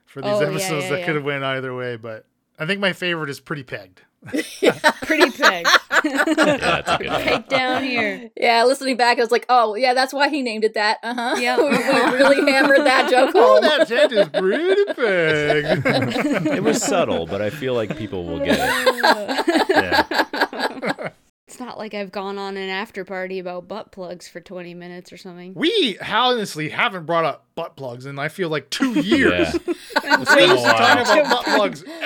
[0.06, 1.06] for these Oh, yeah, episodes yeah, that yeah.
[1.06, 2.24] could have went either way, but
[2.59, 4.02] I think my favorite is pretty pegged.
[5.02, 5.66] Pretty pig.
[6.05, 6.24] Yeah,
[6.59, 7.44] that's a good one.
[7.48, 8.30] Down here.
[8.36, 11.14] Yeah, listening back, I was like, "Oh, yeah, that's why he named it that." Uh
[11.14, 11.36] huh.
[11.38, 11.56] Yeah.
[11.56, 13.62] we, we really hammered that joke Oh, home.
[13.62, 16.46] that tent is pretty pig.
[16.56, 19.66] It was subtle, but I feel like people will get it.
[19.70, 21.10] Yeah.
[21.46, 25.12] It's not like I've gone on an after party about butt plugs for 20 minutes
[25.12, 25.55] or something.
[25.55, 29.55] we honestly haven't brought up butt plugs in I feel like two years.
[30.02, 30.18] Yeah.
[30.18, 32.03] We been used to talk about butt plugs every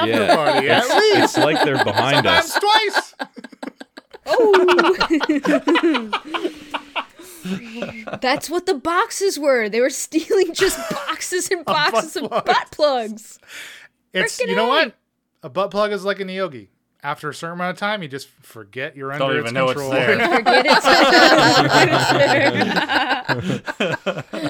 [0.00, 0.34] after Yeah.
[0.36, 1.16] party, at It's, least.
[1.24, 2.58] it's like they're behind Sometimes us.
[2.60, 3.14] twice.
[4.26, 6.10] Oh.
[8.20, 9.68] That's what the boxes were.
[9.68, 10.78] They were stealing just
[11.08, 13.38] boxes and boxes of butt butt plugs.
[14.12, 14.68] It's Frickin' you know A.
[14.68, 14.94] what?
[15.42, 16.68] A butt plug is like a Neogi.
[17.02, 19.70] After a certain amount of time, you just forget you're under Don't its even know
[19.70, 19.90] it's control.
[19.92, 20.18] there.
[20.36, 20.82] Forget it.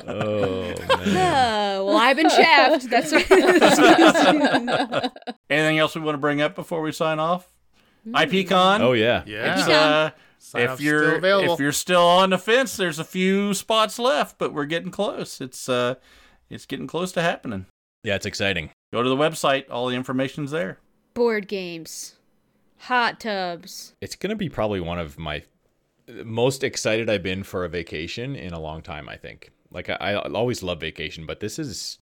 [0.10, 0.49] Oh man.
[2.10, 2.90] Well, I've been shaft.
[2.90, 3.30] That's what
[5.50, 7.48] Anything else we want to bring up before we sign off?
[8.06, 8.80] IPCon.
[8.80, 9.22] Oh yeah.
[9.26, 9.66] Yeah.
[9.68, 11.54] Uh, Sign if you're still available.
[11.54, 15.40] if you're still on the fence, there's a few spots left, but we're getting close.
[15.40, 15.96] It's uh,
[16.48, 17.66] it's getting close to happening.
[18.02, 18.70] Yeah, it's exciting.
[18.90, 20.78] Go to the website; all the information's there.
[21.12, 22.14] Board games,
[22.78, 23.92] hot tubs.
[24.00, 25.42] It's gonna be probably one of my
[26.24, 29.10] most excited I've been for a vacation in a long time.
[29.10, 29.50] I think.
[29.70, 31.98] Like I, I always love vacation, but this is.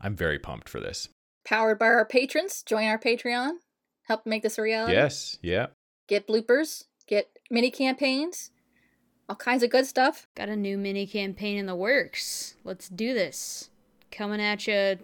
[0.00, 1.08] I'm very pumped for this.
[1.44, 2.62] Powered by our patrons.
[2.62, 3.52] Join our Patreon.
[4.04, 4.94] Help make this a reality.
[4.94, 5.38] Yes.
[5.42, 5.66] Yeah.
[6.08, 6.84] Get bloopers.
[7.06, 8.50] Get mini campaigns.
[9.28, 10.26] All kinds of good stuff.
[10.34, 12.56] Got a new mini campaign in the works.
[12.64, 13.70] Let's do this.
[14.10, 14.98] Coming at you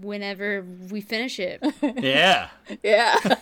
[0.00, 1.62] whenever we finish it.
[1.82, 2.48] Yeah.
[2.82, 3.16] Yeah.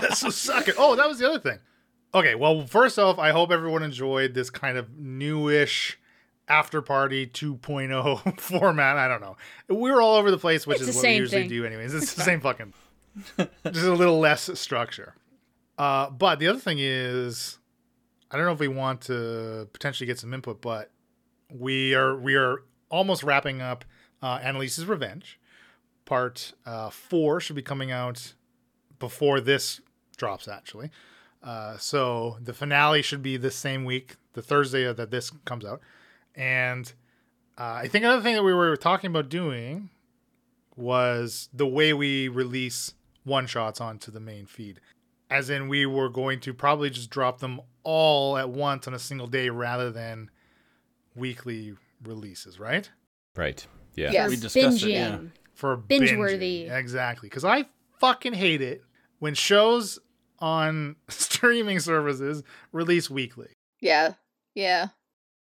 [0.00, 0.74] That's so suck it.
[0.78, 1.58] Oh, that was the other thing.
[2.14, 5.98] Okay, well, first off, I hope everyone enjoyed this kind of newish
[6.48, 8.96] after party 2.0 format.
[8.96, 9.36] I don't know.
[9.68, 11.48] We're all over the place, which It's is what we usually thing.
[11.48, 11.94] do, anyways.
[11.94, 12.72] It's the same fucking,
[13.38, 15.14] just a little less structure.
[15.78, 17.58] Uh, but the other thing is,
[18.30, 20.90] I don't know if we want to potentially get some input, but
[21.50, 23.84] we are we are almost wrapping up
[24.22, 25.38] uh, Annalise's Revenge.
[26.04, 28.34] Part uh, four should be coming out
[28.98, 29.80] before this
[30.16, 30.90] drops, actually.
[31.42, 35.80] Uh, so the finale should be this same week, the Thursday that this comes out.
[36.36, 36.90] And
[37.58, 39.90] uh, I think another thing that we were talking about doing
[40.76, 42.94] was the way we release
[43.24, 44.80] one shots onto the main feed.
[45.30, 48.98] As in, we were going to probably just drop them all at once on a
[48.98, 50.30] single day rather than
[51.16, 52.88] weekly releases, right?
[53.34, 53.66] Right.
[53.94, 54.12] Yeah.
[54.12, 54.28] Yeah.
[54.28, 54.86] We discussed it.
[54.86, 54.92] Binging.
[54.92, 55.18] Yeah.
[55.54, 56.68] For Binge-worthy.
[56.70, 57.28] Exactly.
[57.28, 57.64] Because I
[57.98, 58.84] fucking hate it
[59.18, 59.98] when shows
[60.38, 62.42] on streaming services
[62.72, 63.48] release weekly.
[63.80, 64.12] yeah.
[64.54, 64.88] Yeah.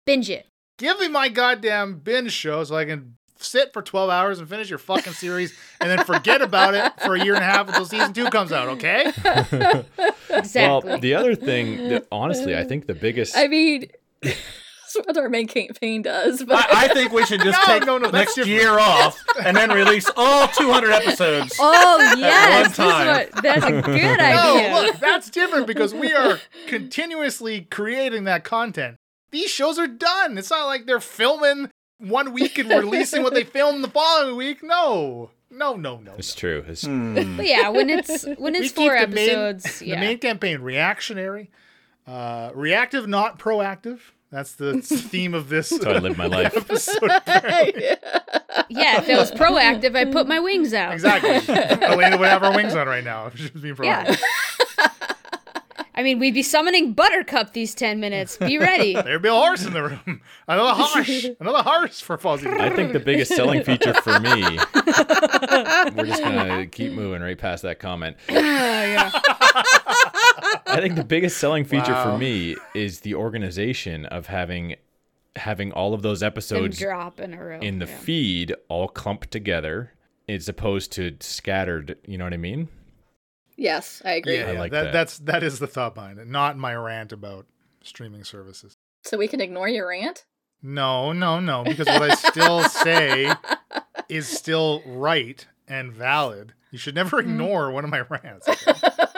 [0.04, 0.46] Binge it.
[0.80, 4.70] Give me my goddamn binge show so I can sit for 12 hours and finish
[4.70, 7.84] your fucking series and then forget about it for a year and a half until
[7.84, 9.12] season two comes out, okay?
[10.32, 10.88] Exactly.
[10.90, 13.36] Well, the other thing, that, honestly, I think the biggest.
[13.36, 13.90] I mean,
[14.22, 14.36] that's
[14.94, 16.42] what our main campaign does.
[16.44, 18.48] But I, I think we should just No, take no, no, next different.
[18.60, 21.56] year off and then release all 200 episodes.
[21.58, 23.06] oh yes, one time.
[23.34, 24.74] What, that's a good No, idea.
[24.74, 26.38] look, that's different because we are
[26.68, 28.96] continuously creating that content.
[29.30, 30.36] These shows are done.
[30.38, 34.62] It's not like they're filming one week and releasing what they filmed the following week.
[34.62, 35.30] No.
[35.50, 36.14] No, no, no.
[36.16, 36.64] It's true.
[36.66, 37.14] It's, Hmm.
[37.36, 40.60] But yeah, when it's when We it's keep four the main- episodes, The main campaign
[40.60, 41.50] reactionary,
[42.06, 44.00] uh, reactive, not proactive.
[44.30, 46.56] That's the theme of this That's how I live my life.
[46.56, 47.02] episode.
[48.68, 50.92] yeah, if it was proactive, I'd put my wings out.
[50.92, 51.30] exactly.
[51.54, 54.20] Elena would have her wings on right now if she was being proactive.
[56.00, 56.02] Yeah.
[56.02, 58.36] I mean, we'd be summoning Buttercup these ten minutes.
[58.38, 58.94] Be ready.
[59.04, 60.20] There'd be a horse in the room.
[60.48, 61.26] Another horse.
[61.40, 62.48] Another horse for Fuzzy.
[62.48, 64.30] I think the biggest selling feature for me.
[64.74, 68.16] We're just gonna keep moving right past that comment.
[70.66, 72.12] I think the biggest selling feature Wow.
[72.12, 74.76] for me is the organization of having
[75.36, 77.60] having all of those Them episodes drop in a row.
[77.60, 77.96] in the yeah.
[77.98, 79.92] feed all clumped together
[80.28, 81.96] as opposed to scattered.
[82.06, 82.68] You know what I mean?
[83.60, 84.38] Yes, I agree.
[84.38, 84.92] Yeah, I like that, that.
[84.92, 87.46] That's that is the thought behind it, not my rant about
[87.84, 88.76] streaming services.
[89.04, 90.24] So we can ignore your rant.
[90.62, 93.32] No, no, no, because what I still say
[94.08, 96.52] is still right and valid.
[96.72, 97.30] You should never Mm-hmm.
[97.30, 98.48] ignore one of my rants.
[98.48, 98.72] okay?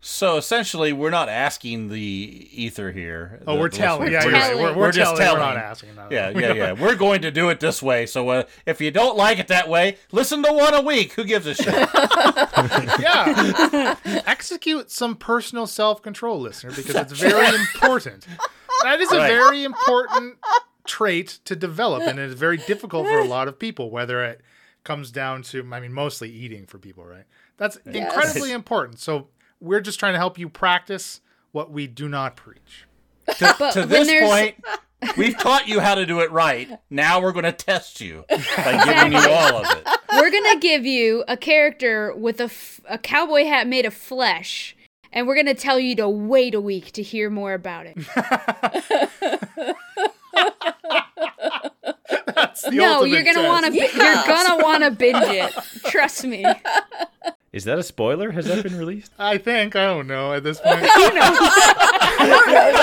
[0.00, 3.42] So essentially, we're not asking the ether here.
[3.46, 4.12] Oh, The- we're the telling.
[4.12, 4.62] Yeah, We're you're just- telling.
[4.62, 5.40] We're, we're, We're just telling.
[5.40, 5.94] We're not asking.
[5.96, 6.72] No, Yeah, yeah, yeah.
[6.80, 8.06] we're going to do it this way.
[8.06, 11.14] So uh, if you don't like it that way, listen to one a week.
[11.14, 11.74] Who gives a shit?
[13.00, 13.96] yeah.
[14.26, 18.26] Execute some personal self control, listener, because it's very important.
[18.82, 19.28] That is a Right.
[19.28, 20.36] very important
[20.86, 24.40] trait to develop, and it's very difficult for a lot of people, whether it
[24.84, 27.24] comes down to, I mean, mostly eating for people, right?
[27.56, 27.96] That's Yes.
[28.14, 29.00] incredibly important.
[29.00, 29.28] So
[29.66, 31.20] we're just trying to help you practice
[31.52, 32.86] what we do not preach.
[33.38, 34.64] to, to this there's- point,
[35.16, 36.70] we've taught you how to do it right.
[36.90, 39.86] Now we're going to test you by giving you all of it.
[40.12, 44.74] We're gonna give you a character with a, f- a cowboy hat made of flesh,
[45.12, 47.98] and we're gonna tell you to wait a week to hear more about it.
[52.34, 53.70] That's the no, you're gonna want to.
[53.72, 53.94] Bi- Yes.
[53.94, 55.52] You're gonna want to binge it.
[55.84, 56.44] Trust me.
[57.56, 58.32] Is that a spoiler?
[58.32, 59.12] Has that been released?
[59.18, 59.76] I think.
[59.76, 60.76] I don't know at this point.
[60.82, 62.26] I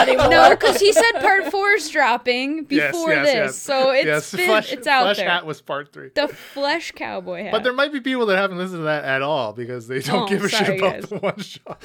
[0.07, 0.29] don't know.
[0.29, 3.55] No, because he said part four is dropping before yes, this, yes.
[3.55, 5.29] so it's yes, been, Flesh, it's out Flesh there.
[5.29, 6.09] Hat was part three.
[6.15, 7.51] the flesh cowboy hat.
[7.51, 10.23] But there might be people that haven't listened to that at all because they don't
[10.23, 11.09] Oh, give a shit sorry, about guys.
[11.09, 11.83] the one shot.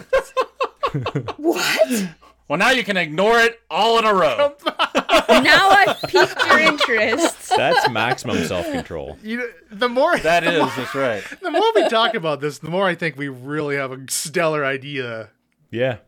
[1.38, 2.08] what?
[2.48, 4.54] Well, now you can ignore it all in a row.
[5.28, 7.36] now I've piqued your interest.
[7.58, 9.18] That's maximum self control.
[9.22, 11.22] You know, the more That is, that's right.
[11.42, 14.64] the more we talk about this, the more I think we really have a stellar
[14.64, 15.30] idea.
[15.70, 15.98] Yeah,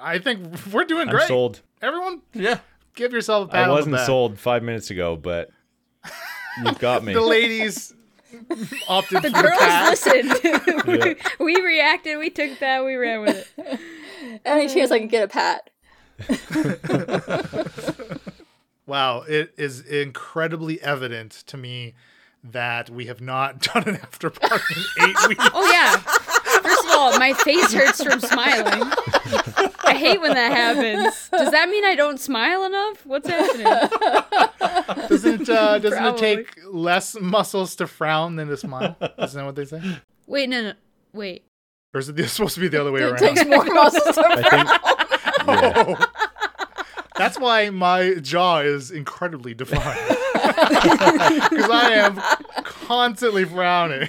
[0.00, 0.40] I think
[0.72, 1.28] we're doing I'm great.
[1.28, 1.60] sold.
[1.82, 2.58] Everyone, Yeah.
[2.94, 4.06] give yourself a pat I on the wasn't back.
[4.06, 5.50] sold five minutes ago, but
[6.64, 7.12] you've got me.
[7.14, 7.94] The ladies
[8.88, 9.90] opted The for the girls pat.
[9.90, 10.40] listened.
[10.84, 11.14] Yeah.
[11.38, 12.18] we, we reacted.
[12.18, 12.84] We took that.
[12.84, 13.80] We ran with it.
[14.44, 15.70] Any chance I can get a pat?
[18.86, 21.94] Wow, it is incredibly evident to me
[22.42, 25.48] that we have not done an after party in eight weeks.
[25.54, 25.96] Oh yeah.
[26.62, 28.82] First of all, my face hurts from smiling.
[29.84, 31.28] I hate when that happens.
[31.30, 33.04] Does that mean I don't smile enough?
[33.06, 33.66] What's happening?
[35.08, 38.96] Doesn't uh, doesn't it take less muscles to frown than to smile?
[39.18, 39.80] Isn't that what they say?
[40.26, 40.72] Wait, no, no.
[41.12, 41.44] Wait.
[41.92, 43.18] Or is it supposed to be the other way It around?
[43.18, 44.68] takes more muscles to I think
[45.46, 46.23] Oh.
[47.16, 50.18] That's why my jaw is incredibly defined.
[50.44, 52.20] Because I am
[52.64, 54.08] constantly frowning.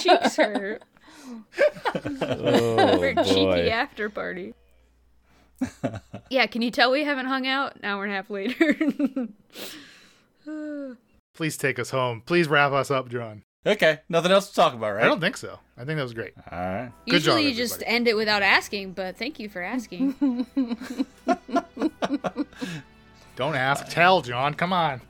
[0.00, 0.82] Cheeks hurt.
[2.22, 4.54] oh We're cheeky after party.
[6.30, 8.76] yeah, can you tell we haven't hung out an hour and a half later?
[11.34, 12.22] Please take us home.
[12.24, 13.42] Please wrap us up, John.
[13.66, 14.00] Okay.
[14.08, 15.04] Nothing else to talk about, right?
[15.04, 15.58] I don't think so.
[15.78, 16.34] I think that was great.
[16.52, 16.90] All right.
[17.06, 17.96] Good job, Usually you just everybody.
[17.96, 20.46] end it without asking, but thank you for asking.
[23.36, 24.54] Don't ask, tell, John.
[24.54, 25.00] Come on.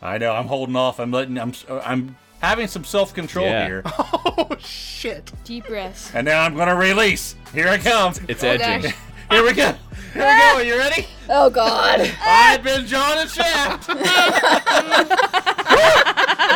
[0.00, 0.32] I know.
[0.32, 1.00] I'm holding off.
[1.00, 1.36] I'm letting.
[1.38, 1.52] I'm.
[1.68, 3.66] I'm having some self control Yeah.
[3.66, 5.32] here, Oh, shit.
[5.44, 6.14] Deep breaths.
[6.14, 7.34] and now I'm gonna release.
[7.52, 8.12] Here I come.
[8.28, 8.90] It's Oh, edging.
[8.90, 8.94] gosh.
[9.30, 9.74] Here we go.
[10.16, 10.58] Here we go.
[10.60, 11.06] You ready?
[11.28, 12.08] Oh God.
[12.22, 13.88] I've been John and Shaft.
[13.88, 13.96] that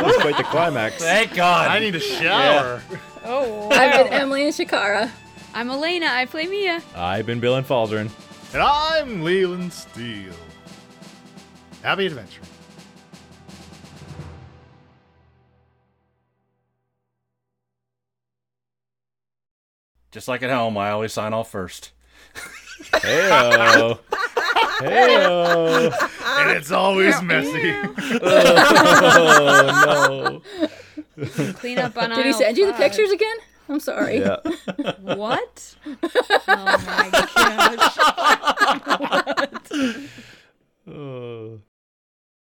[0.04, 0.94] was quite the climax.
[0.98, 1.68] Thank God.
[1.68, 2.80] I need a shower.
[2.88, 2.98] Yeah.
[3.24, 3.66] Oh.
[3.66, 3.76] Wow.
[3.76, 5.10] I've been Emily and Shakara.
[5.54, 6.06] I'm Elena.
[6.06, 6.80] I play Mia.
[6.94, 8.10] I've been Bill and Falzarin.
[8.52, 10.32] And I'm Leland Steele.
[11.82, 12.42] Happy adventure.
[20.10, 21.92] Just like at home, I always sign off first.
[22.92, 23.98] Heyo.
[24.80, 25.92] Heyo.
[26.40, 27.72] and it's always messy.
[28.22, 30.40] Oh
[31.16, 31.52] no.
[31.54, 32.80] Clean up on Did he send you the five.
[32.80, 33.36] pictures again?
[33.68, 34.20] I'm sorry.
[34.20, 34.36] Yeah.
[35.00, 35.76] What?
[35.86, 35.96] Oh
[36.48, 37.96] my gosh.
[40.86, 40.88] what?
[40.88, 41.60] Oh.